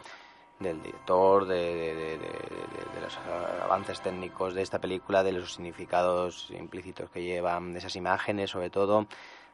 del 0.58 0.82
director, 0.82 1.46
de, 1.46 1.54
de- 1.56 1.94
de- 1.94 2.18
de- 2.18 3.00
los 3.02 3.18
avances 3.62 4.00
técnicos 4.00 4.54
de 4.54 4.62
esta 4.62 4.78
película, 4.78 5.22
de 5.22 5.32
los 5.32 5.52
significados 5.54 6.50
implícitos 6.50 7.10
que 7.10 7.22
llevan, 7.22 7.76
esas 7.76 7.94
imágenes 7.96 8.50
sobre 8.50 8.70
todo, 8.70 9.06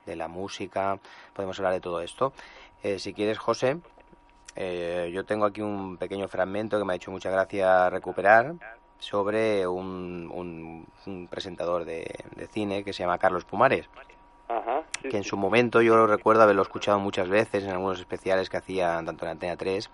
de 0.07 0.14
la 0.16 0.28
música, 0.28 0.99
podemos 1.35 1.59
hablar 1.59 1.72
de 1.72 1.81
todo 1.81 2.01
esto. 2.01 2.33
Eh, 2.83 2.99
si 3.01 3.12
quieres, 3.12 3.39
José, 3.39 3.78
eh, 4.57 5.11
yo 5.12 5.24
tengo 5.24 5.47
aquí 5.47 5.62
un 5.62 5.97
pequeño 5.97 6.28
fragmento 6.28 6.78
que 6.78 6.85
me 6.85 6.93
ha 6.93 6.97
hecho 6.97 7.11
mucha 7.11 7.31
gracia 7.31 7.91
recuperar 7.91 8.55
sobre 8.99 9.66
un, 9.66 10.31
un- 10.33 10.87
un 11.07 11.26
presentador 11.28 11.85
de, 11.85 12.14
de 12.37 12.47
cine 12.47 12.85
que 12.85 12.93
se 12.93 13.03
llama 13.03 13.18
Carlos 13.18 13.45
Pumares 13.45 13.87
Ajá, 14.51 14.82
que 15.01 15.16
en 15.16 15.22
su 15.22 15.36
momento 15.36 15.80
yo 15.80 15.96
lo 15.96 16.09
recuerdo 16.09 16.42
haberlo 16.42 16.62
escuchado 16.62 16.98
muchas 16.98 17.28
veces 17.28 17.62
en 17.62 17.70
algunos 17.70 18.01
especiales 18.01 18.51
que 18.51 18.57
hacía 18.57 19.01
tanto 19.05 19.24
en 19.24 19.30
Antena 19.30 19.57
3 19.57 19.88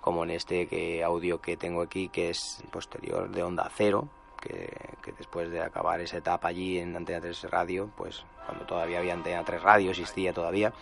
como 0.00 0.24
en 0.24 0.30
este 0.30 0.66
que 0.66 1.04
audio 1.04 1.40
que 1.40 1.56
tengo 1.56 1.82
aquí 1.82 2.08
que 2.08 2.30
es 2.30 2.60
posterior 2.72 3.30
de 3.30 3.44
Onda 3.44 3.70
Cero 3.72 4.08
que, 4.40 4.68
que 5.00 5.12
después 5.12 5.50
de 5.50 5.60
acabar 5.60 6.00
esa 6.00 6.16
etapa 6.16 6.48
allí 6.48 6.80
en 6.80 6.96
Antena 6.96 7.20
3 7.20 7.50
Radio 7.50 7.88
pues 7.96 8.24
cuando 8.46 8.66
todavía 8.66 8.98
había 8.98 9.14
Antena 9.14 9.44
3 9.44 9.62
Radio 9.62 9.90
existía 9.90 10.32
todavía 10.32 10.72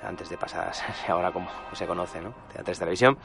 antes 0.00 0.28
de 0.28 0.38
pasar 0.38 0.72
ahora 1.08 1.32
como 1.32 1.48
se 1.72 1.88
conoce 1.88 2.20
¿no? 2.20 2.34
Antena 2.46 2.62
3 2.62 2.78
Televisión 2.78 3.18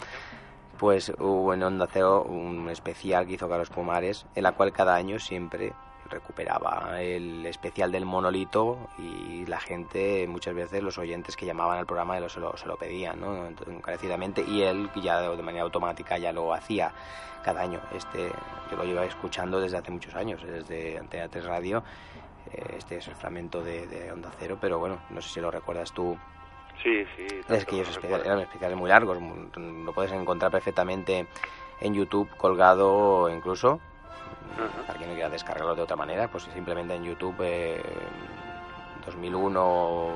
pues 0.80 1.14
hubo 1.20 1.54
en 1.54 1.62
Onda 1.62 1.88
Cero 1.88 2.24
un 2.24 2.68
especial 2.72 3.28
que 3.28 3.34
hizo 3.34 3.48
Carlos 3.48 3.70
Pumares 3.70 4.26
en 4.34 4.42
la 4.42 4.54
cual 4.54 4.74
cada 4.74 4.96
año 4.96 5.20
siempre 5.20 5.74
recuperaba 6.12 7.02
el 7.02 7.46
especial 7.46 7.92
del 7.92 8.06
monolito 8.06 8.90
y 9.00 9.46
la 9.48 9.60
gente, 9.60 10.28
muchas 10.28 10.54
veces 10.54 10.84
los 10.84 10.98
oyentes 10.98 11.36
que 11.36 11.46
llamaban 11.46 11.80
al 11.80 11.86
programa 11.86 12.18
se 12.30 12.40
lo, 12.40 12.56
se 12.58 12.68
lo 12.68 12.78
pedían, 12.78 13.20
¿no? 13.20 13.48
Encarecidamente, 13.68 14.44
y 14.48 14.62
él 14.62 14.90
ya 15.02 15.22
de 15.22 15.42
manera 15.44 15.64
automática 15.64 16.18
ya 16.18 16.32
lo 16.32 16.54
hacía 16.54 16.92
cada 17.44 17.62
año. 17.62 17.80
Este, 17.96 18.32
yo 18.70 18.78
lo 18.78 18.84
llevo 18.84 19.02
escuchando 19.02 19.60
desde 19.60 19.78
hace 19.78 19.92
muchos 19.92 20.14
años, 20.14 20.44
desde 20.44 21.00
Antena 21.00 21.28
3 21.28 21.46
Radio. 21.46 21.84
Eh, 22.52 22.76
Este 22.78 22.98
es 22.98 23.08
el 23.08 23.16
fragmento 23.16 23.64
de, 23.64 23.88
de 23.88 24.12
Onda 24.12 24.32
Cero, 24.38 24.58
pero 24.60 24.80
bueno, 24.80 25.00
no 25.10 25.22
sé 25.22 25.30
si 25.30 25.42
lo 25.42 25.50
recuerdas 25.50 25.92
tú. 25.92 26.18
Sí, 26.84 27.04
sí. 27.16 27.28
Es 27.50 27.66
que 27.66 27.76
ellos 27.76 27.88
lo 27.88 27.94
especiales, 27.94 28.26
eran 28.26 28.40
especiales 28.40 28.78
muy 28.78 28.90
largos, 28.90 29.18
lo 29.56 29.94
puedes 29.94 30.12
encontrar 30.12 30.52
perfectamente 30.52 31.28
en 31.80 31.94
YouTube 31.94 32.30
colgado 32.38 33.30
incluso. 33.30 33.80
Para 34.86 34.98
quien 34.98 35.10
no 35.10 35.16
quiera 35.16 35.30
descargarlo 35.30 35.76
de 35.76 35.82
otra 35.82 35.96
manera, 35.96 36.28
pues 36.28 36.44
simplemente 36.44 36.94
en 36.96 37.04
YouTube 37.04 37.36
eh, 37.42 37.82
2001 39.06 40.12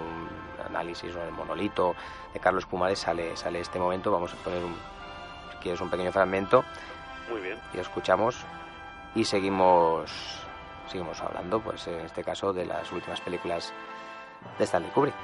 análisis 0.68 1.16
o 1.16 1.24
el 1.24 1.32
monolito 1.32 1.96
de 2.34 2.40
Carlos 2.40 2.66
Pumares 2.66 3.00
sale 3.00 3.36
sale 3.38 3.60
este 3.60 3.80
momento. 3.80 4.12
Vamos 4.12 4.34
a 4.34 4.38
poner 4.38 4.64
un, 4.64 4.76
si 5.52 5.58
quieres 5.58 5.82
un 5.82 5.90
pequeño 5.90 6.12
fragmento 6.12 6.64
Muy 7.30 7.42
bien. 7.42 7.60
y 7.74 7.80
escuchamos 7.80 8.46
y 9.16 9.24
seguimos 9.24 10.12
seguimos 10.88 11.20
hablando, 11.22 11.60
pues 11.60 11.88
en 11.88 12.02
este 12.02 12.24
caso 12.24 12.54
de 12.54 12.66
las 12.66 12.92
últimas 12.92 13.22
películas 13.22 13.74
de 14.58 14.64
Stanley 14.64 14.92
Kubrick. 14.92 15.16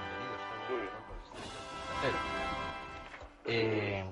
Eh, 3.46 4.04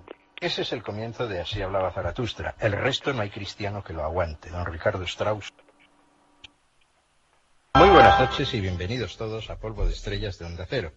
ese 0.41 0.61
es 0.61 0.71
el 0.71 0.83
comienzo 0.83 1.27
de 1.27 1.41
Así 1.41 1.61
hablaba 1.61 1.91
Zaratustra. 1.91 2.55
El 2.59 2.71
resto 2.73 3.13
no 3.13 3.21
hay 3.21 3.29
cristiano 3.29 3.83
que 3.83 3.93
lo 3.93 4.03
aguante. 4.03 4.49
Don 4.49 4.65
Ricardo 4.65 5.03
Strauss. 5.03 5.51
Muy 7.73 7.89
buenas 7.89 8.19
noches 8.19 8.53
y 8.53 8.61
bienvenidos 8.61 9.17
todos 9.17 9.49
a 9.49 9.57
Polvo 9.57 9.85
de 9.85 9.93
Estrellas 9.93 10.39
de 10.39 10.45
Onda 10.45 10.65
Cero. 10.69 10.93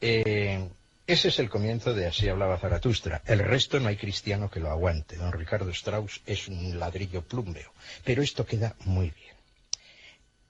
Eh, 0.00 0.68
ese 1.06 1.28
es 1.28 1.38
el 1.38 1.50
comienzo 1.50 1.92
de 1.92 2.06
Así 2.06 2.28
hablaba 2.28 2.58
Zaratustra. 2.58 3.20
El 3.26 3.40
resto 3.40 3.78
no 3.78 3.88
hay 3.88 3.96
cristiano 3.96 4.50
que 4.50 4.60
lo 4.60 4.70
aguante. 4.70 5.16
Don 5.16 5.32
Ricardo 5.32 5.70
Strauss 5.70 6.22
es 6.24 6.48
un 6.48 6.78
ladrillo 6.78 7.22
plúmbeo. 7.22 7.72
Pero 8.04 8.22
esto 8.22 8.46
queda 8.46 8.74
muy 8.80 9.10
bien. 9.10 9.34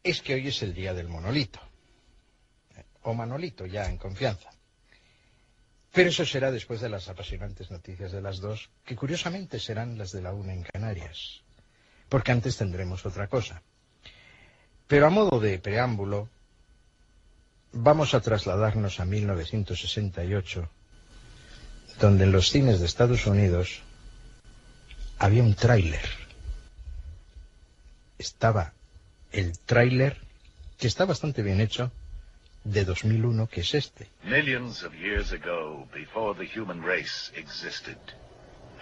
Es 0.04 0.22
que 0.22 0.34
hoy 0.34 0.46
es 0.46 0.62
el 0.62 0.74
día 0.74 0.94
del 0.94 1.08
monolito. 1.08 1.58
O 3.02 3.14
manolito 3.14 3.66
ya 3.66 3.86
en 3.86 3.98
confianza. 3.98 4.53
Pero 5.94 6.08
eso 6.08 6.26
será 6.26 6.50
después 6.50 6.80
de 6.80 6.88
las 6.88 7.08
apasionantes 7.08 7.70
noticias 7.70 8.10
de 8.10 8.20
las 8.20 8.40
dos, 8.40 8.68
que 8.84 8.96
curiosamente 8.96 9.60
serán 9.60 9.96
las 9.96 10.10
de 10.10 10.22
la 10.22 10.32
una 10.32 10.52
en 10.52 10.64
Canarias, 10.64 11.42
porque 12.08 12.32
antes 12.32 12.56
tendremos 12.56 13.06
otra 13.06 13.28
cosa. 13.28 13.62
Pero 14.88 15.06
a 15.06 15.10
modo 15.10 15.38
de 15.38 15.56
preámbulo, 15.60 16.28
vamos 17.70 18.12
a 18.14 18.20
trasladarnos 18.20 18.98
a 18.98 19.04
1968, 19.04 20.68
donde 22.00 22.24
en 22.24 22.32
los 22.32 22.50
cines 22.50 22.80
de 22.80 22.86
Estados 22.86 23.24
Unidos 23.28 23.82
había 25.20 25.44
un 25.44 25.54
tráiler. 25.54 26.08
Estaba 28.18 28.72
el 29.30 29.56
tráiler, 29.60 30.18
que 30.76 30.88
está 30.88 31.04
bastante 31.04 31.42
bien 31.42 31.60
hecho, 31.60 31.92
de 32.64 32.84
2001, 32.84 33.46
que 33.46 33.60
es 33.60 33.74
este. 33.74 34.10
Millions 34.24 34.82
of 34.82 34.92
years 34.94 35.32
ago, 35.32 35.86
before 35.92 36.34
the 36.36 36.46
human 36.46 36.82
race 36.82 37.30
existed, 37.36 37.98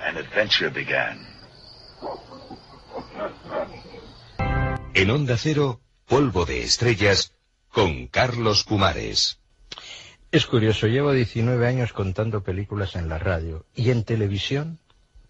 an 0.01 0.16
adventure 0.16 0.70
began. 0.70 1.18
En 4.95 5.11
Onda 5.11 5.37
Cero, 5.37 5.80
Polvo 6.07 6.45
de 6.45 6.62
Estrellas, 6.62 7.35
con 7.70 8.07
Carlos 8.07 8.64
Pumares. 8.64 9.39
Es 10.30 10.47
curioso, 10.47 10.87
llevo 10.87 11.12
19 11.12 11.66
años 11.66 11.93
contando 11.93 12.43
películas 12.43 12.97
en 12.97 13.09
la 13.09 13.18
radio 13.18 13.66
y 13.74 13.91
en 13.91 14.05
televisión, 14.05 14.78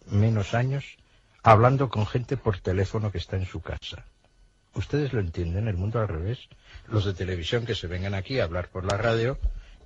menos 0.06 0.54
años, 0.54 0.96
hablando 1.42 1.88
con 1.88 2.06
gente 2.06 2.36
por 2.36 2.58
teléfono 2.58 3.10
que 3.10 3.18
está 3.18 3.36
en 3.36 3.46
su 3.46 3.60
casa. 3.60 4.06
¿Ustedes 4.74 5.12
lo 5.12 5.20
entienden? 5.20 5.68
El 5.68 5.76
mundo 5.76 6.00
al 6.00 6.08
revés. 6.08 6.48
Los 6.88 7.04
de 7.04 7.14
televisión 7.14 7.66
que 7.66 7.74
se 7.74 7.86
vengan 7.86 8.14
aquí 8.14 8.40
a 8.40 8.44
hablar 8.44 8.68
por 8.68 8.90
la 8.90 8.96
radio 8.96 9.38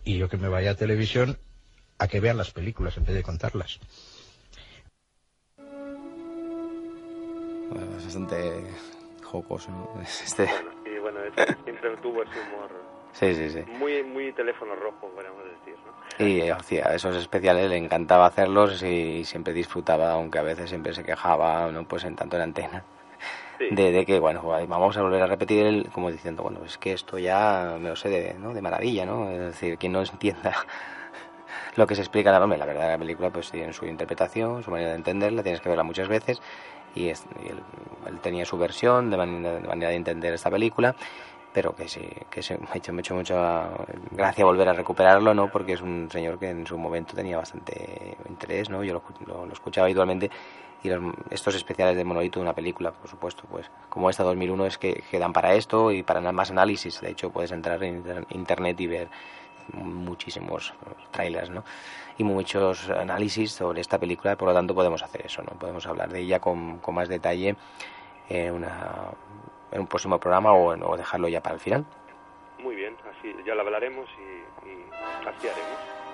y 0.04 0.18
yo 0.18 0.28
que 0.28 0.36
me 0.36 0.48
vaya 0.48 0.72
a 0.72 0.74
televisión 0.76 1.38
a 1.98 2.08
que 2.08 2.20
vean 2.20 2.36
las 2.36 2.52
películas 2.52 2.96
en 2.96 3.04
vez 3.04 3.14
de 3.16 3.22
contarlas. 3.22 3.80
Bueno, 7.70 7.96
es 7.98 8.04
bastante 8.04 8.64
jocoso, 9.24 9.70
¿no? 9.70 10.00
Este... 10.24 10.48
Y 10.84 10.98
bueno, 11.00 11.18
siempre 11.64 11.96
tuvo 12.02 12.22
ese 12.22 12.40
humor. 12.40 12.70
Sí, 13.12 13.34
sí, 13.34 13.50
sí. 13.50 13.62
Muy, 13.78 14.04
muy 14.04 14.32
teléfono 14.34 14.76
rojo, 14.76 15.08
podríamos 15.08 15.42
decir, 15.44 15.74
¿no? 15.84 16.24
Y 16.24 16.48
hacía 16.48 16.94
esos 16.94 17.16
especiales, 17.16 17.70
le 17.70 17.76
encantaba 17.76 18.26
hacerlos 18.26 18.82
y 18.82 19.24
siempre 19.24 19.52
disfrutaba, 19.52 20.12
aunque 20.12 20.38
a 20.38 20.42
veces 20.42 20.68
siempre 20.68 20.94
se 20.94 21.02
quejaba, 21.02 21.70
¿no? 21.72 21.88
Pues 21.88 22.04
en 22.04 22.14
tanto 22.14 22.36
en 22.36 22.42
antena. 22.42 22.84
De, 23.58 24.04
que, 24.04 24.18
bueno, 24.18 24.42
vamos 24.68 24.96
a 24.96 25.02
volver 25.02 25.22
a 25.22 25.26
repetir, 25.26 25.66
el, 25.66 25.90
como 25.90 26.10
diciendo, 26.10 26.42
bueno, 26.42 26.60
es 26.64 26.78
que 26.78 26.92
esto 26.92 27.18
ya 27.18 27.76
me 27.80 27.88
lo 27.88 27.96
sé 27.96 28.08
de, 28.08 28.34
¿no? 28.34 28.52
de 28.52 28.62
maravilla, 28.62 29.06
¿no? 29.06 29.30
Es 29.30 29.38
decir, 29.38 29.78
quien 29.78 29.92
no 29.92 30.02
entienda 30.02 30.54
lo 31.76 31.86
que 31.86 31.94
se 31.94 32.02
explica 32.02 32.30
la, 32.32 32.46
la 32.46 32.66
verdad, 32.66 32.90
la 32.90 32.98
película 32.98 33.30
pues 33.30 33.50
tiene 33.50 33.72
su 33.72 33.86
interpretación, 33.86 34.62
su 34.62 34.70
manera 34.70 34.90
de 34.90 34.96
entenderla, 34.96 35.42
tienes 35.42 35.60
que 35.60 35.68
verla 35.68 35.84
muchas 35.84 36.08
veces 36.08 36.40
y, 36.94 37.08
él, 37.08 37.18
tenía 38.22 38.44
su 38.44 38.58
versión 38.58 39.10
de 39.10 39.16
manera, 39.16 39.54
de 39.54 39.68
manera, 39.68 39.90
de 39.90 39.96
entender 39.96 40.34
esta 40.34 40.50
película 40.50 40.94
pero 41.52 41.74
que 41.74 41.88
sí, 41.88 42.06
que 42.28 42.42
se, 42.42 42.58
me 42.58 42.66
ha 42.70 42.76
hecho, 42.76 42.92
mucho 42.92 43.14
mucha 43.14 43.70
gracia 44.10 44.44
volver 44.44 44.68
a 44.68 44.74
recuperarlo, 44.74 45.32
¿no? 45.32 45.50
Porque 45.50 45.72
es 45.72 45.80
un 45.80 46.06
señor 46.10 46.38
que 46.38 46.50
en 46.50 46.66
su 46.66 46.76
momento 46.76 47.14
tenía 47.16 47.38
bastante 47.38 48.14
interés, 48.28 48.68
¿no? 48.68 48.84
Yo 48.84 48.92
lo, 48.92 49.46
lo, 49.46 49.50
escuchaba 49.50 49.86
habitualmente 49.86 50.30
y 50.86 51.34
estos 51.34 51.54
especiales 51.54 51.96
de 51.96 52.04
monolito 52.04 52.38
de 52.38 52.44
una 52.44 52.54
película, 52.54 52.92
por 52.92 53.08
supuesto, 53.08 53.44
pues 53.50 53.70
como 53.88 54.08
esta 54.10 54.22
2001 54.22 54.66
es 54.66 54.78
que, 54.78 55.02
que 55.10 55.18
dan 55.18 55.32
para 55.32 55.54
esto 55.54 55.90
y 55.90 56.02
para 56.02 56.20
más 56.32 56.50
análisis. 56.50 57.00
De 57.00 57.10
hecho, 57.10 57.30
puedes 57.30 57.52
entrar 57.52 57.82
en 57.82 58.04
internet 58.30 58.80
y 58.80 58.86
ver 58.86 59.08
muchísimos 59.72 60.72
trailers. 61.10 61.50
Y 62.18 62.24
muchos 62.24 62.88
análisis 62.88 63.52
sobre 63.52 63.80
esta 63.80 63.98
película, 63.98 64.36
por 64.36 64.48
lo 64.48 64.54
tanto 64.54 64.74
podemos 64.74 65.02
hacer 65.02 65.26
eso, 65.26 65.42
¿no? 65.42 65.58
Podemos 65.58 65.86
hablar 65.86 66.08
de 66.08 66.20
ella 66.20 66.40
con, 66.40 66.80
más 66.92 67.08
detalle 67.08 67.56
en, 68.28 68.54
una, 68.54 69.12
en 69.70 69.80
un 69.80 69.86
próximo 69.86 70.18
programa 70.18 70.52
o, 70.52 70.70
o, 70.70 70.96
dejarlo 70.96 71.28
ya 71.28 71.42
para 71.42 71.56
el 71.56 71.60
final. 71.60 71.84
Muy 72.62 72.74
bien, 72.74 72.96
así 73.10 73.34
ya 73.44 73.54
lo 73.54 73.60
hablaremos 73.62 74.08
y, 74.18 74.68
y 74.68 75.48
así. 75.48 76.05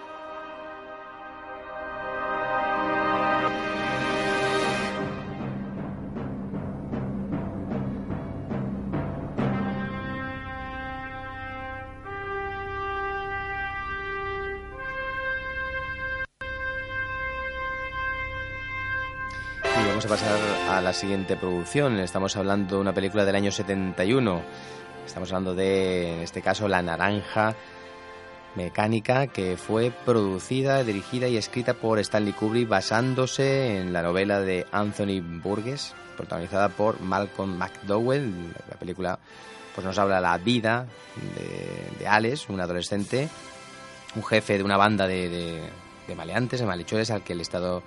A 20.04 20.08
pasar 20.08 20.40
a 20.68 20.80
la 20.80 20.92
siguiente 20.92 21.36
producción. 21.36 22.00
Estamos 22.00 22.36
hablando 22.36 22.76
de 22.76 22.80
una 22.80 22.92
película 22.92 23.24
del 23.24 23.36
año 23.36 23.52
71. 23.52 24.42
Estamos 25.06 25.30
hablando 25.30 25.54
de, 25.54 26.14
en 26.14 26.20
este 26.22 26.42
caso, 26.42 26.66
La 26.66 26.82
Naranja 26.82 27.54
Mecánica, 28.56 29.28
que 29.28 29.56
fue 29.56 29.92
producida, 30.04 30.82
dirigida 30.82 31.28
y 31.28 31.36
escrita 31.36 31.74
por 31.74 32.00
Stanley 32.00 32.32
Kubrick 32.32 32.68
basándose 32.68 33.78
en 33.78 33.92
la 33.92 34.02
novela 34.02 34.40
de 34.40 34.66
Anthony 34.72 35.20
Burgess, 35.20 35.94
protagonizada 36.16 36.68
por 36.70 37.00
Malcolm 37.00 37.56
McDowell. 37.56 38.54
La 38.70 38.76
película 38.76 39.20
pues 39.74 39.86
nos 39.86 39.98
habla 39.98 40.20
la 40.20 40.36
vida 40.38 40.86
de, 41.36 41.98
de 41.98 42.08
Alex, 42.08 42.48
un 42.48 42.60
adolescente, 42.60 43.28
un 44.16 44.24
jefe 44.24 44.58
de 44.58 44.64
una 44.64 44.76
banda 44.76 45.06
de, 45.06 45.28
de, 45.28 45.60
de 46.08 46.14
maleantes, 46.16 46.58
de 46.58 46.66
malhechores 46.66 47.10
al 47.12 47.22
que 47.22 47.34
el 47.34 47.40
Estado 47.40 47.84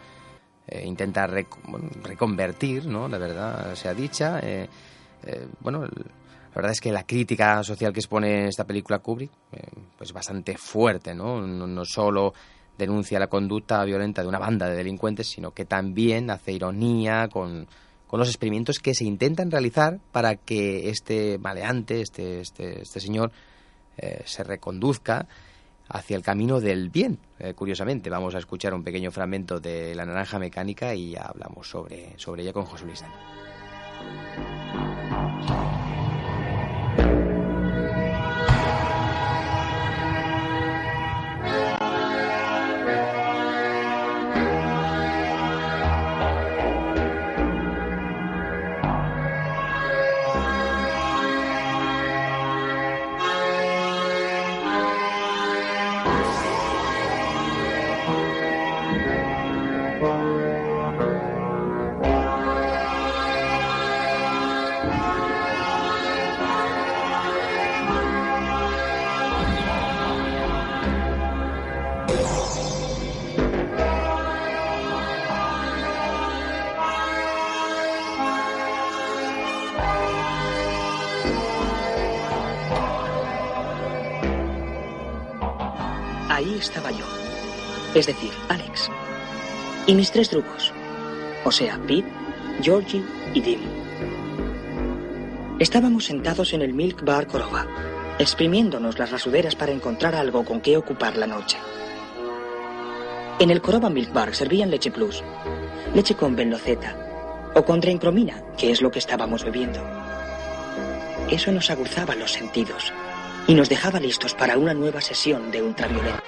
eh, 0.68 0.84
intenta 0.86 1.28
reconvertir, 1.28 2.88
¿no? 2.88 3.08
La 3.08 3.20
verdad 3.20 3.76
sea 3.76 3.94
dicha. 3.94 4.40
Eh, 4.40 4.68
eh, 5.24 5.48
bueno, 5.60 5.82
la 5.82 6.56
verdad 6.56 6.72
es 6.72 6.82
que 6.82 6.92
la 6.92 7.06
crítica 7.06 7.64
social 7.64 7.94
que 7.94 8.00
expone 8.00 8.48
esta 8.48 8.66
película 8.66 9.00
Kubrick 9.00 9.32
pues 9.98 10.12
bastante 10.12 10.58
fuerte, 10.58 11.14
¿no? 11.14 11.42
¿no? 11.42 11.68
No 11.68 11.86
solo 11.86 12.34
denuncia 12.78 13.20
la 13.20 13.28
conducta 13.28 13.84
violenta 13.86 14.22
de 14.22 14.28
una 14.28 14.40
banda 14.40 14.68
de 14.68 14.76
delincuentes, 14.76 15.28
sino 15.28 15.52
que 15.52 15.66
también 15.66 16.32
hace 16.32 16.52
ironía 16.52 17.28
con, 17.28 17.68
con 18.08 18.20
los 18.20 18.28
experimentos 18.28 18.80
que 18.80 18.96
se 18.96 19.06
intentan 19.06 19.52
realizar 19.52 20.00
para 20.12 20.36
que 20.36 20.90
este 20.90 21.38
maleante, 21.38 22.02
este, 22.02 22.42
este, 22.42 22.82
este 22.82 23.00
señor, 23.00 23.32
se 24.26 24.44
reconduzca 24.44 25.26
hacia 25.90 26.18
el 26.18 26.24
camino 26.24 26.60
del 26.60 26.90
bien. 26.90 27.20
Eh, 27.40 27.54
curiosamente, 27.54 28.10
vamos 28.10 28.36
a 28.36 28.40
escuchar 28.40 28.74
un 28.74 28.84
pequeño 28.84 29.12
fragmento 29.12 29.60
de 29.60 29.96
La 29.96 30.06
Naranja 30.06 30.40
Mecánica 30.40 30.96
y 30.96 31.12
ya 31.12 31.24
hablamos 31.24 31.70
sobre, 31.70 32.14
sobre 32.18 32.44
ella 32.44 32.54
con 32.54 32.66
José 32.66 32.86
Luis 32.86 33.04
estaba 86.66 86.92
yo. 86.92 87.06
Es 87.94 88.08
decir, 88.08 88.32
Alex. 88.50 88.90
Y 89.88 89.94
mis 89.94 90.12
tres 90.12 90.32
drugos. 90.32 90.74
O 91.44 91.52
sea, 91.52 91.80
Pete, 91.88 92.10
Georgie 92.62 93.04
y 93.34 93.42
Dim. 93.42 93.60
Estábamos 95.60 96.06
sentados 96.06 96.54
en 96.54 96.62
el 96.62 96.74
Milk 96.74 97.04
Bar 97.06 97.28
Coroba, 97.28 97.66
exprimiéndonos 98.20 99.00
las 99.00 99.12
rasuderas 99.12 99.56
para 99.56 99.72
encontrar 99.72 100.16
algo 100.16 100.44
con 100.44 100.60
qué 100.60 100.76
ocupar 100.76 101.16
la 101.18 101.28
noche. 101.28 101.58
En 103.38 103.50
el 103.50 103.62
Coroba 103.62 103.90
Milk 103.90 104.14
Bar 104.14 104.34
servían 104.34 104.72
leche 104.72 104.92
plus, 104.92 105.22
leche 105.94 106.16
con 106.16 106.36
benloceta 106.36 106.96
o 107.54 107.64
con 107.66 107.82
drencromina, 107.82 108.42
que 108.58 108.72
es 108.72 108.82
lo 108.82 108.90
que 108.92 109.00
estábamos 109.00 109.44
bebiendo. 109.44 109.80
Eso 111.30 111.52
nos 111.52 111.70
aguzaba 111.70 112.16
los 112.16 112.32
sentidos 112.32 112.94
y 113.48 113.54
nos 113.54 113.68
dejaba 113.68 114.00
listos 114.00 114.34
para 114.34 114.58
una 114.58 114.74
nueva 114.74 115.02
sesión 115.02 115.52
de 115.52 115.62
ultravioleta. 115.62 116.24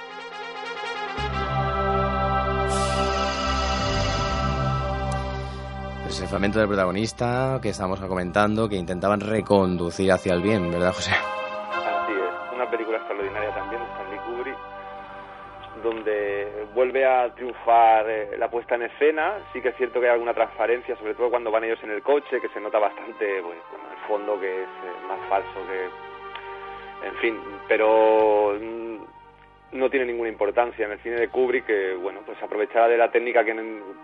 el 6.20 6.26
fragmento 6.26 6.58
del 6.58 6.68
protagonista 6.68 7.58
que 7.62 7.68
estábamos 7.68 8.00
comentando, 8.00 8.68
que 8.68 8.76
intentaban 8.76 9.20
reconducir 9.20 10.10
hacia 10.10 10.34
el 10.34 10.42
bien, 10.42 10.70
¿verdad, 10.70 10.92
José? 10.92 11.12
Así 11.12 12.12
es, 12.12 12.54
una 12.54 12.68
película 12.68 12.98
extraordinaria 12.98 13.54
también 13.54 13.80
donde 15.82 16.66
vuelve 16.74 17.04
a 17.04 17.34
triunfar 17.34 18.08
eh, 18.08 18.30
la 18.38 18.50
puesta 18.50 18.74
en 18.74 18.82
escena. 18.82 19.38
Sí 19.52 19.60
que 19.60 19.68
es 19.68 19.76
cierto 19.76 20.00
que 20.00 20.06
hay 20.06 20.12
alguna 20.12 20.34
transparencia, 20.34 20.96
sobre 20.96 21.14
todo 21.14 21.30
cuando 21.30 21.50
van 21.50 21.64
ellos 21.64 21.82
en 21.82 21.90
el 21.90 22.02
coche, 22.02 22.40
que 22.40 22.48
se 22.48 22.60
nota 22.60 22.78
bastante, 22.78 23.40
bueno, 23.40 23.60
el 23.72 24.08
fondo 24.08 24.40
que 24.40 24.62
es 24.62 24.68
eh, 24.68 25.06
más 25.06 25.20
falso 25.28 25.60
que. 25.68 27.06
En 27.06 27.14
fin, 27.16 27.40
pero 27.68 28.58
mm, 28.60 28.96
no 29.72 29.90
tiene 29.90 30.06
ninguna 30.06 30.28
importancia 30.28 30.84
en 30.84 30.92
el 30.92 30.98
cine 30.98 31.16
de 31.16 31.28
Kubrick 31.28 31.66
que 31.66 31.94
bueno 31.94 32.22
pues 32.26 32.42
aprovechara 32.42 32.88
de 32.88 32.96
la 32.96 33.12
técnica 33.12 33.44
que 33.44 33.54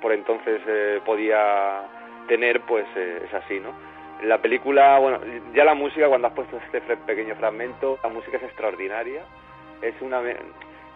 por 0.01 0.12
entonces 0.12 0.61
eh, 0.66 1.01
podía 1.05 1.83
tener, 2.29 2.61
pues 2.62 2.87
es 2.97 3.35
así, 3.35 3.61
¿no? 3.61 3.72
La 4.22 4.39
película, 4.39 4.99
bueno, 4.99 5.20
ya 5.55 5.64
la 5.64 5.75
música, 5.75 6.09
cuando 6.09 6.29
has 6.29 6.35
puesto 6.35 6.57
este 6.57 6.81
pequeño 6.81 7.35
fragmento, 7.35 7.99
la 8.03 8.09
música 8.09 8.37
es 8.37 8.45
extraordinaria. 8.45 9.22
Es 9.83 9.95
una. 10.01 10.22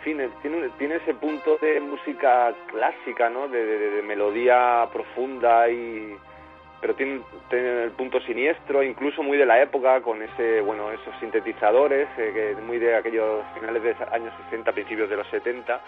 Tiene, 0.08 0.70
tiene 0.78 0.94
ese 0.96 1.12
punto 1.12 1.58
de 1.60 1.80
música 1.80 2.54
clásica, 2.68 3.28
¿no? 3.28 3.46
De, 3.46 4.02
melodía 4.06 4.88
profunda 4.90 5.68
y 5.68 6.16
pero 6.80 6.94
tiene, 6.94 7.20
tiene, 7.50 7.84
el 7.84 7.90
punto 7.90 8.18
siniestro, 8.20 8.82
incluso 8.82 9.22
muy 9.22 9.36
de 9.36 9.44
la 9.44 9.60
época, 9.60 10.00
con 10.00 10.22
ese, 10.22 10.62
bueno, 10.62 10.90
esos 10.92 11.14
sintetizadores, 11.20 12.08
eh, 12.16 12.56
muy 12.64 12.78
de 12.78 12.96
aquellos 12.96 13.44
finales 13.52 13.82
de 13.82 13.96
años 14.10 14.32
60, 14.44 14.72
principios 14.72 15.10
de 15.10 15.16
los 15.16 15.26
70, 15.28 15.78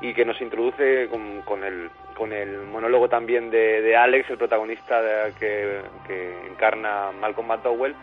y 0.00 0.14
que 0.14 0.24
nos 0.24 0.40
introduce 0.40 1.08
con, 1.08 1.42
con 1.42 1.62
el, 1.62 1.90
con 2.16 2.32
el 2.32 2.62
monólogo 2.62 3.08
también 3.08 3.50
de, 3.50 3.82
de 3.82 3.96
Alex, 3.96 4.30
el 4.30 4.38
protagonista 4.38 5.00
que, 5.38 5.82
que 6.08 6.46
encarna 6.48 7.12
Malcolm 7.20 7.46
McDowell, 7.46 7.94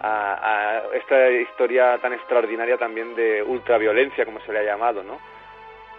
a, 0.00 0.82
esta 0.94 1.30
historia 1.30 1.98
tan 1.98 2.12
extraordinaria 2.12 2.76
también 2.78 3.14
de 3.14 3.42
ultraviolencia, 3.42 4.24
como 4.24 4.40
se 4.40 4.52
le 4.52 4.60
ha 4.60 4.64
llamado, 4.64 5.02
¿no? 5.02 5.18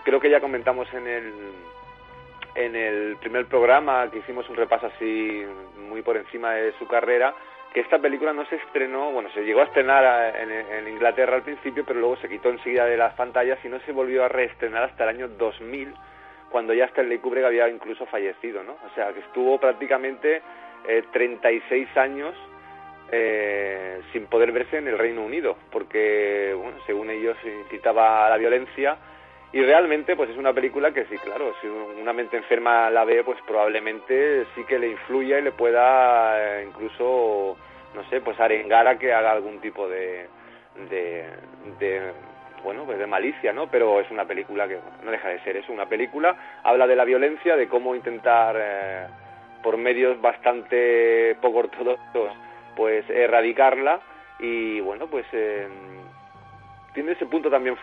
Creo 0.03 0.19
que 0.19 0.29
ya 0.29 0.41
comentamos 0.41 0.91
en 0.93 1.07
el, 1.07 1.33
en 2.55 2.75
el 2.75 3.17
primer 3.17 3.45
programa 3.45 4.09
que 4.09 4.19
hicimos 4.19 4.49
un 4.49 4.55
repaso 4.55 4.87
así 4.87 5.43
muy 5.77 6.01
por 6.01 6.17
encima 6.17 6.53
de 6.53 6.73
su 6.79 6.87
carrera, 6.87 7.35
que 7.73 7.81
esta 7.81 7.99
película 7.99 8.33
no 8.33 8.45
se 8.47 8.55
estrenó, 8.55 9.11
bueno, 9.11 9.29
se 9.33 9.43
llegó 9.43 9.61
a 9.61 9.65
estrenar 9.65 10.35
en, 10.35 10.51
en, 10.51 10.87
Inglaterra 10.87 11.35
al 11.35 11.43
principio, 11.43 11.85
pero 11.85 11.99
luego 11.99 12.17
se 12.17 12.27
quitó 12.27 12.49
enseguida 12.49 12.85
de 12.85 12.97
las 12.97 13.13
pantallas 13.13 13.59
y 13.63 13.69
no 13.69 13.79
se 13.81 13.93
volvió 13.93 14.25
a 14.25 14.27
reestrenar 14.27 14.83
hasta 14.83 15.03
el 15.03 15.09
año 15.09 15.27
2000, 15.29 15.93
cuando 16.49 16.73
ya 16.73 16.85
Stanley 16.85 17.19
Kubrick 17.19 17.45
había 17.45 17.69
incluso 17.69 18.05
fallecido, 18.07 18.61
¿no? 18.63 18.73
O 18.73 18.89
sea, 18.93 19.13
que 19.13 19.21
estuvo 19.21 19.57
prácticamente 19.57 20.41
eh, 20.85 21.03
36 21.13 21.95
años 21.95 22.35
eh, 23.11 24.01
sin 24.13 24.27
poder 24.27 24.51
verse 24.51 24.77
en 24.77 24.87
el 24.87 24.97
Reino 24.97 25.21
Unido, 25.21 25.57
porque, 25.69 26.55
bueno, 26.57 26.77
según 26.85 27.09
ellos 27.09 27.37
incitaba 27.43 28.25
a 28.25 28.29
la 28.29 28.37
violencia 28.37 28.97
y 29.53 29.61
realmente 29.61 30.15
pues 30.15 30.29
es 30.29 30.37
una 30.37 30.53
película 30.53 30.93
que 30.93 31.05
sí, 31.05 31.17
claro, 31.17 31.53
si 31.59 31.67
una 31.67 32.13
mente 32.13 32.37
enferma 32.37 32.89
la 32.89 33.03
ve, 33.03 33.23
pues 33.25 33.37
probablemente 33.45 34.45
sí 34.55 34.63
que 34.63 34.79
le 34.79 34.87
influya 34.87 35.39
y 35.39 35.41
le 35.41 35.51
pueda 35.51 36.61
eh, 36.61 36.65
incluso, 36.65 37.57
no 37.93 38.09
sé, 38.09 38.21
pues 38.21 38.39
arengar 38.39 38.87
a 38.87 38.97
que 38.97 39.11
haga 39.11 39.33
algún 39.33 39.59
tipo 39.59 39.89
de, 39.89 40.27
de, 40.89 41.25
de 41.79 42.01
bueno, 42.63 42.85
pues 42.85 42.97
de 42.97 43.07
malicia, 43.07 43.51
¿no? 43.51 43.67
Pero 43.69 43.99
es 43.99 44.09
una 44.09 44.23
película 44.23 44.69
que 44.69 44.79
no 45.03 45.11
deja 45.11 45.27
de 45.27 45.43
ser 45.43 45.57
es 45.57 45.67
una 45.67 45.85
película, 45.85 46.61
habla 46.63 46.87
de 46.87 46.95
la 46.95 47.03
violencia, 47.03 47.57
de 47.57 47.67
cómo 47.67 47.93
intentar 47.93 48.55
eh, 48.57 49.07
por 49.61 49.75
medios 49.75 50.21
bastante 50.21 51.35
poco 51.41 51.59
ortodoxos 51.59 52.31
pues 52.75 53.09
erradicarla 53.09 54.01
y 54.39 54.79
bueno 54.81 55.07
pues 55.07 55.25
eh, 55.33 55.67
tiene 56.93 57.13
ese 57.13 57.25
punto 57.25 57.49
también 57.49 57.77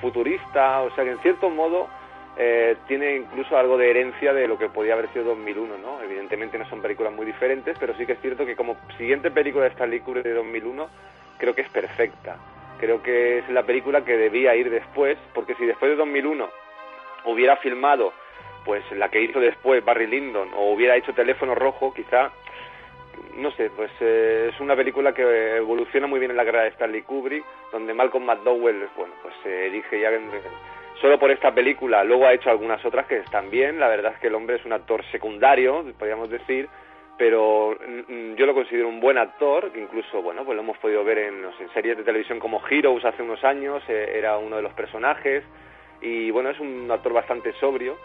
futurista 0.00 0.82
o 0.82 0.90
sea 0.94 1.04
que 1.04 1.10
en 1.10 1.18
cierto 1.20 1.50
modo 1.50 1.88
eh, 2.36 2.76
tiene 2.86 3.16
incluso 3.16 3.56
algo 3.56 3.76
de 3.76 3.90
herencia 3.90 4.32
de 4.32 4.46
lo 4.46 4.58
que 4.58 4.68
podía 4.68 4.94
haber 4.94 5.08
sido 5.12 5.24
2001 5.24 5.78
no 5.78 6.00
evidentemente 6.02 6.58
no 6.58 6.68
son 6.68 6.82
películas 6.82 7.12
muy 7.12 7.26
diferentes 7.26 7.76
pero 7.78 7.94
sí 7.96 8.06
que 8.06 8.12
es 8.12 8.20
cierto 8.20 8.46
que 8.46 8.56
como 8.56 8.76
siguiente 8.96 9.30
película 9.30 9.64
de 9.64 9.70
Stanley 9.70 10.00
Kubrick 10.00 10.24
de 10.24 10.34
2001 10.34 10.88
creo 11.40 11.54
que 11.54 11.62
es 11.62 11.70
perfecta. 11.70 12.36
Creo 12.78 13.02
que 13.02 13.38
es 13.38 13.48
la 13.50 13.64
película 13.64 14.04
que 14.04 14.16
debía 14.16 14.54
ir 14.54 14.70
después 14.70 15.18
porque 15.34 15.54
si 15.56 15.66
después 15.66 15.90
de 15.90 15.96
2001 15.96 16.48
hubiera 17.24 17.56
filmado 17.56 18.12
pues 18.64 18.84
la 18.92 19.08
que 19.08 19.22
hizo 19.22 19.40
después 19.40 19.84
Barry 19.84 20.06
Lyndon 20.06 20.50
o 20.54 20.72
hubiera 20.72 20.96
hecho 20.96 21.14
Teléfono 21.14 21.54
Rojo 21.54 21.92
quizá 21.94 22.30
no 23.36 23.50
sé, 23.52 23.70
pues 23.70 23.90
eh, 24.00 24.50
es 24.52 24.60
una 24.60 24.76
película 24.76 25.12
que 25.12 25.56
evoluciona 25.56 26.06
muy 26.06 26.18
bien 26.18 26.30
en 26.30 26.36
la 26.36 26.44
carrera 26.44 26.64
de 26.64 26.70
Stanley 26.70 27.02
Kubrick, 27.02 27.44
donde 27.72 27.94
Malcolm 27.94 28.24
McDowell, 28.24 28.88
bueno, 28.96 29.14
pues 29.22 29.34
se 29.42 29.66
elige 29.66 30.00
ya 30.00 30.10
solo 31.00 31.18
por 31.18 31.30
esta 31.30 31.54
película, 31.54 32.04
luego 32.04 32.26
ha 32.26 32.34
hecho 32.34 32.50
algunas 32.50 32.84
otras 32.84 33.06
que 33.06 33.18
están 33.18 33.50
bien, 33.50 33.80
la 33.80 33.88
verdad 33.88 34.12
es 34.14 34.20
que 34.20 34.26
el 34.26 34.34
hombre 34.34 34.56
es 34.56 34.64
un 34.64 34.72
actor 34.72 35.02
secundario, 35.10 35.84
podríamos 35.98 36.28
decir, 36.28 36.68
pero 37.16 37.76
mm, 38.08 38.34
yo 38.34 38.46
lo 38.46 38.54
considero 38.54 38.88
un 38.88 39.00
buen 39.00 39.16
actor, 39.16 39.72
que 39.72 39.80
incluso, 39.80 40.20
bueno, 40.20 40.44
pues 40.44 40.56
lo 40.56 40.62
hemos 40.62 40.78
podido 40.78 41.02
ver 41.04 41.18
en, 41.18 41.44
en 41.44 41.72
series 41.72 41.96
de 41.96 42.04
televisión 42.04 42.38
como 42.38 42.60
Heroes 42.68 43.04
hace 43.04 43.22
unos 43.22 43.42
años, 43.44 43.82
eh, 43.88 44.12
era 44.14 44.36
uno 44.36 44.56
de 44.56 44.62
los 44.62 44.74
personajes, 44.74 45.44
y 46.02 46.30
bueno, 46.30 46.50
es 46.50 46.60
un 46.60 46.90
actor 46.90 47.12
bastante 47.12 47.52
sobrio, 47.54 47.96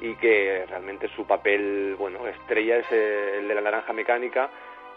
y 0.00 0.14
que 0.16 0.64
realmente 0.68 1.08
su 1.16 1.26
papel, 1.26 1.96
bueno, 1.98 2.26
estrella 2.26 2.78
es 2.78 2.90
el 2.92 3.48
de 3.48 3.54
la 3.54 3.60
naranja 3.60 3.92
mecánica, 3.92 4.50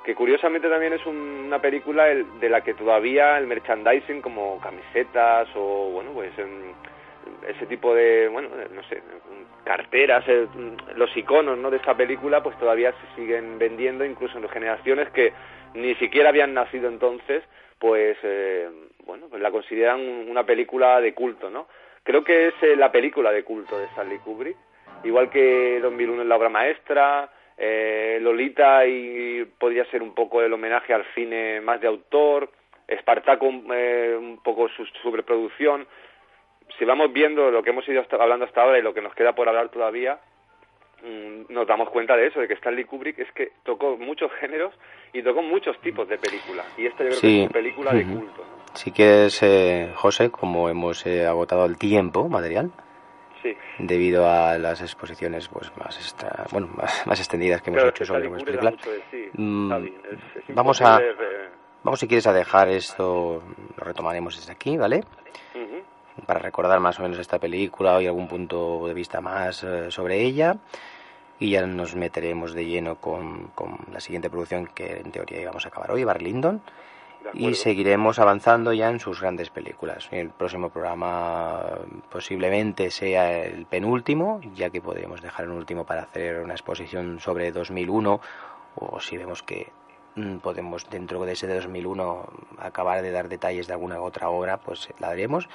que 0.04 0.16
curiosamente 0.16 0.70
también 0.70 0.93
es 0.93 1.06
una 1.06 1.60
película 1.60 2.06
de 2.06 2.49
la 2.49 2.62
que 2.62 2.74
todavía 2.74 3.38
el 3.38 3.47
merchandising 3.47 4.22
como 4.22 4.60
camisetas 4.60 5.47
o, 5.56 5.91
bueno, 5.91 6.12
pues 6.14 6.32
ese 7.47 7.66
tipo 7.68 7.93
de, 7.93 8.28
bueno, 8.28 8.49
no 8.72 8.84
sé, 8.84 9.02
carteras, 9.64 10.24
eh, 10.28 10.47
los 10.95 11.16
iconos, 11.16 11.58
¿no?, 11.58 11.70
de 11.70 11.78
esta 11.78 11.95
película, 11.95 12.41
pues 12.41 12.58
todavía 12.58 12.91
se 12.91 13.22
siguen 13.22 13.60
vendiendo, 13.60 14.04
incluso 14.06 14.38
en 14.38 14.49
generaciones 14.49 15.10
que 15.10 15.34
ni 15.74 15.95
siquiera 15.95 16.30
habían 16.30 16.54
nacido 16.54 16.89
entonces, 16.89 17.43
pues, 17.80 18.18
eh, 18.24 18.70
bueno, 19.06 19.28
pues 19.30 19.41
la 19.41 19.52
consideran 19.52 19.99
una 20.30 20.45
película 20.45 20.99
de 21.02 21.14
culto, 21.14 21.49
¿no? 21.49 21.68
Creo 22.04 22.24
que 22.24 22.47
es 22.47 22.54
eh, 22.62 22.76
la 22.76 22.91
película 22.91 23.32
de 23.32 23.43
culto 23.43 23.78
de 23.78 23.86
Stanley 23.86 24.20
Kubrick, 24.20 24.58
igual 25.04 25.30
que 25.30 25.80
2001 25.82 26.22
es 26.22 26.28
la 26.28 26.36
obra 26.38 26.50
maestra, 26.50 27.30
eh, 27.58 28.18
Lolita 28.22 28.86
y 28.86 29.46
podría 29.46 29.86
ser 29.86 30.02
un 30.02 30.14
poco 30.14 30.42
el 30.42 30.52
homenaje 30.52 30.94
al 30.94 31.06
cine 31.14 31.62
más 31.62 31.80
de 31.80 31.88
autor, 31.88 32.50
Espartaco 32.88 33.48
eh, 33.74 34.16
un 34.20 34.39
poco 34.44 34.68
su 34.70 34.86
sobreproducción. 35.02 35.88
Si 36.78 36.86
vamos 36.86 37.14
viendo 37.14 37.52
lo 37.52 37.62
que 37.64 37.70
hemos 37.70 37.88
ido 37.88 38.04
hablando 38.20 38.46
hasta 38.46 38.64
ahora 38.64 38.80
y 38.80 38.82
lo 38.82 38.94
que 38.94 39.02
nos 39.02 39.14
queda 39.14 39.34
por 39.34 39.48
hablar 39.48 39.70
todavía, 39.70 40.20
mm, 41.04 41.54
nos 41.54 41.68
damos 41.68 41.89
cuenta 41.89 42.18
de 42.18 42.28
eso, 42.28 42.39
de 42.39 42.48
que 42.48 42.56
Stanley 42.56 42.86
Kubrick 42.86 43.20
es 43.20 43.32
que 43.34 43.52
tocó 43.64 43.98
muchos 43.98 44.32
géneros 44.39 44.74
y 45.14 45.22
tocó 45.22 45.42
muchos 45.42 45.80
tipos 45.82 46.08
de 46.08 46.18
películas. 46.18 46.66
Y 46.78 46.88
esta 46.88 47.04
yo 47.04 47.10
creo 47.10 47.22
que 47.22 47.38
es 47.38 47.44
una 47.44 47.54
película 47.54 47.94
de 47.94 48.04
culto. 48.06 48.44
Si 48.74 48.92
quieres, 48.92 49.44
eh, 49.44 49.92
José, 49.96 50.32
como 50.32 50.70
hemos 50.70 51.06
eh, 51.06 51.26
agotado 51.26 51.66
el 51.66 51.78
tiempo 51.78 52.28
material, 52.28 52.72
debido 53.80 54.30
a 54.30 54.58
las 54.58 54.82
exposiciones 54.82 55.48
pues 55.48 55.72
más 55.78 56.16
bueno 56.52 56.70
más, 57.06 57.20
extendidas 57.20 57.62
que 57.62 57.70
hemos 57.70 57.84
hecho 57.84 58.06
sobre 58.06 58.30
la 58.30 58.38
película. 58.38 58.74
Mm, 59.34 59.74
vamos 60.50 60.82
a 60.82 61.00
vamos 61.84 62.00
si 62.00 62.08
quieres 62.08 62.28
a 62.28 62.34
dejar 62.34 62.70
esto 62.70 63.42
lo 63.78 63.84
retomaremos 63.84 64.36
desde 64.36 64.52
aquí, 64.52 64.78
¿vale? 64.78 65.04
Para 66.26 66.39
recordar 66.39 66.80
más 66.80 67.00
o 67.00 67.04
menos 67.04 67.18
esta 67.20 67.39
película 67.39 68.02
y 68.02 68.08
algún 68.08 68.28
punto 68.28 68.86
de 68.88 68.94
vista 68.94 69.22
más 69.22 69.64
eh, 69.64 69.89
sobre 69.89 70.22
ella. 70.22 70.58
Y 71.39 71.52
ya 71.52 71.66
nos 71.66 71.96
meteremos 71.96 72.54
de 72.54 72.66
lleno 72.66 72.98
con, 72.98 73.48
con, 73.56 73.80
la 73.92 74.00
siguiente 74.00 74.30
producción 74.30 74.68
que 74.68 74.98
en 74.98 75.12
teoría 75.12 75.42
íbamos 75.42 75.66
a 75.66 75.70
acabar 75.70 75.92
hoy, 75.92 76.04
Bar 76.04 76.22
Lyndon 76.22 76.62
y 77.34 77.53
seguiremos 77.53 78.19
avanzando 78.19 78.74
ya 78.74 78.89
en 78.89 78.99
sus 78.99 79.22
grandes 79.22 79.49
películas. 79.49 80.07
El 80.11 80.30
próximo 80.30 80.69
programa 80.69 81.80
posiblemente 82.09 82.91
sea 82.91 83.43
el 83.43 83.65
penúltimo, 83.65 84.41
ya 84.55 84.69
que 84.69 84.82
podríamos 84.82 85.22
dejar 85.22 85.45
el 85.45 85.51
último 85.51 85.86
para 85.86 86.03
hacer 86.03 86.41
una 86.41 86.53
exposición 86.53 87.19
sobre 87.19 87.51
2001 87.51 88.22
o 88.76 88.99
si 88.99 89.17
vemos 89.17 89.43
que 89.43 89.72
mm, 90.15 90.38
podemos 90.38 90.89
dentro 90.89 91.24
de 91.26 91.34
ese 91.34 91.47
de 91.47 91.55
2001 91.55 92.26
acabar 92.59 93.01
de 93.01 93.11
dar 93.11 93.30
detalles 93.30 93.67
de 93.67 93.74
alguna 93.74 94.01
otra 94.01 94.30
obra, 94.30 94.57
pues 94.57 94.89
la 94.99 95.09
haremos. 95.09 95.47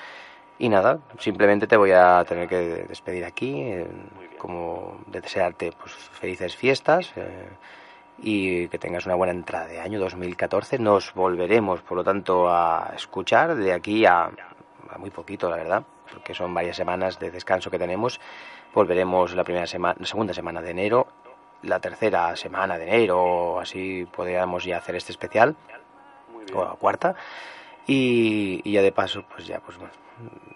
Y 0.58 0.70
nada, 0.70 1.00
simplemente 1.18 1.66
te 1.66 1.76
voy 1.76 1.90
a 1.92 2.24
tener 2.26 2.48
que 2.48 2.86
despedir 2.88 3.24
aquí, 3.26 3.60
eh, 3.60 3.86
como 4.38 4.98
desearte 5.06 5.72
pues, 5.72 5.92
felices 5.92 6.56
fiestas. 6.56 7.12
Eh, 7.16 7.48
y 8.18 8.68
que 8.68 8.78
tengas 8.78 9.06
una 9.06 9.14
buena 9.14 9.32
entrada 9.32 9.66
de 9.66 9.80
año 9.80 10.00
2014. 10.00 10.78
Nos 10.78 11.12
volveremos, 11.14 11.82
por 11.82 11.98
lo 11.98 12.04
tanto, 12.04 12.48
a 12.48 12.92
escuchar 12.94 13.54
de 13.54 13.72
aquí 13.72 14.06
a, 14.06 14.30
muy 14.98 15.10
poquito, 15.10 15.50
la 15.50 15.56
verdad, 15.56 15.84
porque 16.10 16.34
son 16.34 16.54
varias 16.54 16.76
semanas 16.76 17.18
de 17.18 17.30
descanso 17.30 17.70
que 17.70 17.78
tenemos. 17.78 18.20
Volveremos 18.74 19.34
la 19.34 19.44
primera 19.44 19.66
semana, 19.66 20.04
segunda 20.04 20.32
semana 20.32 20.62
de 20.62 20.70
enero, 20.70 21.06
la 21.62 21.80
tercera 21.80 22.34
semana 22.36 22.78
de 22.78 22.86
enero, 22.86 23.60
así 23.60 24.06
podríamos 24.06 24.64
ya 24.64 24.78
hacer 24.78 24.96
este 24.96 25.12
especial, 25.12 25.56
o 26.54 26.64
la 26.64 26.72
cuarta. 26.72 27.14
Y, 27.86 28.68
ya 28.70 28.82
de 28.82 28.92
paso, 28.92 29.24
pues 29.32 29.46
ya, 29.46 29.60
pues 29.60 29.78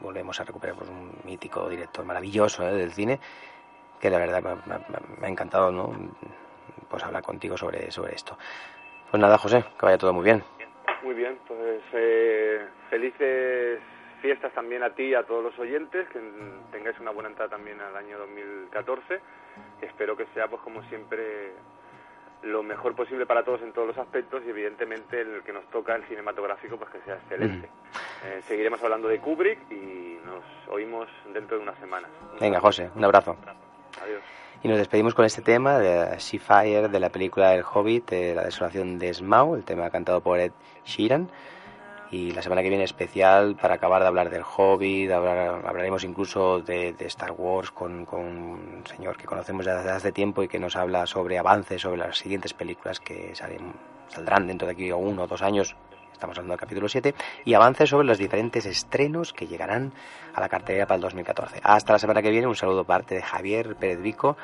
volvemos 0.00 0.40
a 0.40 0.44
recuperar 0.44 0.76
pues, 0.76 0.88
un 0.88 1.12
mítico 1.24 1.68
director 1.68 2.04
maravilloso 2.04 2.66
¿eh? 2.66 2.72
del 2.72 2.92
cine, 2.92 3.20
que 4.00 4.11
la 4.11 4.18
verdad 4.18 4.42
me, 4.42 4.78
me 5.20 5.26
ha 5.26 5.30
encantado, 5.30 5.70
¿no? 5.70 5.92
Pues 6.88 7.02
hablar 7.04 7.22
contigo 7.22 7.56
sobre, 7.56 7.90
sobre 7.90 8.14
esto. 8.14 8.36
Pues 9.10 9.20
nada, 9.20 9.38
José, 9.38 9.64
que 9.78 9.86
vaya 9.86 9.98
todo 9.98 10.12
muy 10.12 10.24
bien. 10.24 10.42
Muy 11.02 11.14
bien, 11.14 11.38
pues 11.46 11.82
eh, 11.92 12.66
felices 12.88 13.80
fiestas 14.20 14.52
también 14.52 14.82
a 14.82 14.90
ti 14.90 15.04
y 15.04 15.14
a 15.14 15.22
todos 15.22 15.42
los 15.42 15.58
oyentes, 15.58 16.06
que 16.08 16.20
tengáis 16.70 16.98
una 17.00 17.10
buena 17.10 17.30
entrada 17.30 17.50
también 17.50 17.80
al 17.80 17.96
año 17.96 18.18
2014. 18.18 19.20
Espero 19.80 20.16
que 20.16 20.26
sea, 20.34 20.46
pues 20.48 20.60
como 20.62 20.82
siempre, 20.84 21.52
lo 22.42 22.62
mejor 22.62 22.94
posible 22.94 23.26
para 23.26 23.44
todos 23.44 23.62
en 23.62 23.72
todos 23.72 23.88
los 23.88 23.98
aspectos 23.98 24.42
y 24.46 24.50
evidentemente 24.50 25.20
el 25.20 25.42
que 25.42 25.52
nos 25.52 25.64
toca 25.70 25.94
el 25.94 26.04
cinematográfico, 26.04 26.76
pues 26.76 26.90
que 26.90 27.00
sea 27.00 27.14
excelente. 27.14 27.68
Eh, 28.24 28.42
seguiremos 28.42 28.82
hablando 28.82 29.08
de 29.08 29.18
Kubrick 29.18 29.70
y 29.70 30.18
nos 30.24 30.44
oímos 30.68 31.08
dentro 31.32 31.56
de 31.56 31.62
una 31.62 31.74
semana. 31.76 32.08
Venga, 32.38 32.60
José, 32.60 32.90
un 32.94 33.04
abrazo. 33.04 33.36
Adiós. 34.02 34.22
Y 34.62 34.68
nos 34.68 34.76
despedimos 34.76 35.14
con 35.14 35.24
este 35.24 35.40
tema 35.40 35.78
de 35.78 36.20
Seafire 36.20 36.88
de 36.88 37.00
la 37.00 37.08
película 37.08 37.54
El 37.54 37.64
Hobbit, 37.64 38.11
de 38.11 38.34
la 38.34 38.44
desolación 38.44 38.98
de 38.98 39.14
Smaug, 39.14 39.56
el 39.56 39.64
tema 39.64 39.88
cantado 39.88 40.20
por 40.20 40.38
Ed 40.38 40.52
Sheeran. 40.84 41.30
Y 42.11 42.32
la 42.32 42.42
semana 42.42 42.61
que 42.62 42.68
viene 42.68 42.84
especial 42.84 43.56
para 43.56 43.74
acabar 43.74 44.02
de 44.02 44.08
hablar 44.08 44.28
del 44.28 44.42
Hobbit, 44.42 45.12
hablaremos 45.12 46.04
incluso 46.04 46.61
de, 46.61 46.94
Star 47.00 47.32
Wars 47.32 47.70
con, 47.70 48.06
un 48.12 48.82
señor 48.84 49.16
que 49.16 49.24
conocemos 49.24 49.64
desde 49.64 49.88
hace 49.88 50.12
tiempo 50.12 50.42
y 50.42 50.48
que 50.48 50.58
nos 50.58 50.76
habla 50.76 51.06
sobre 51.06 51.38
avances 51.38 51.80
sobre 51.80 51.96
las 51.96 52.18
siguientes 52.18 52.52
películas 52.52 53.00
que 53.00 53.32
saldrán 54.08 54.46
dentro 54.46 54.66
de 54.66 54.72
aquí 54.72 54.92
uno 54.92 55.22
o 55.22 55.26
dos 55.26 55.40
años 55.40 55.74
estamos 56.20 56.36
hablando 56.36 56.52
del 56.52 56.60
capítulo 56.60 56.86
7, 56.86 57.14
y 57.46 57.54
avances 57.54 57.88
sobre 57.88 58.06
los 58.06 58.18
diferentes 58.18 58.66
estrenos 58.66 59.32
que 59.32 59.46
llegarán 59.46 59.92
a 60.34 60.40
la 60.40 60.50
cartelera 60.50 60.86
para 60.86 60.96
el 60.96 61.02
2014. 61.02 61.60
Hasta 61.62 61.94
la 61.94 61.98
semana 61.98 62.20
que 62.20 62.30
viene, 62.30 62.46
un 62.46 62.54
saludo 62.54 62.84
parte 62.84 63.14
de 63.14 63.22
Javier 63.22 63.74
Pérez 63.76 64.02
Vico, 64.02 64.36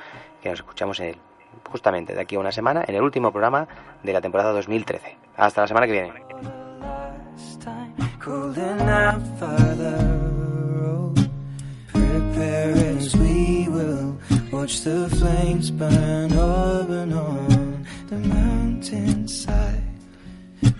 que 0.42 0.48
nos 0.48 0.60
escuchamos 0.60 0.98
en 1.00 1.16
justamente 1.70 2.14
de 2.14 2.20
aquí 2.20 2.36
a 2.36 2.40
una 2.40 2.52
semana 2.52 2.84
en 2.86 2.94
el 2.94 3.02
último 3.02 3.30
programa 3.30 3.68
de 4.02 4.12
la 4.12 4.22
temporada 4.22 4.52
2013. 4.52 5.16
Hasta 5.36 5.60
la 5.60 5.66
semana 5.66 5.86
que 5.86 5.92
viene. 5.92 6.12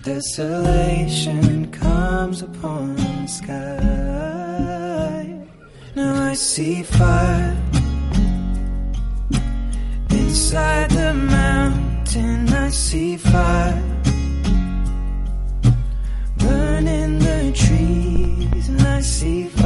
Desolation 0.07 1.67
comes 1.73 2.41
upon 2.41 2.95
the 2.95 3.27
sky. 3.27 3.67
Now 5.97 6.31
I 6.31 6.35
see 6.35 6.85
fire 6.85 7.57
inside 10.11 10.91
the 10.93 11.13
mountain. 11.13 12.53
I 12.53 12.69
see 12.69 13.17
fire 13.17 13.83
burning 16.39 17.19
the 17.19 17.51
trees, 17.53 18.69
and 18.69 18.83
I 18.83 19.01
see 19.01 19.49
fire 19.49 19.66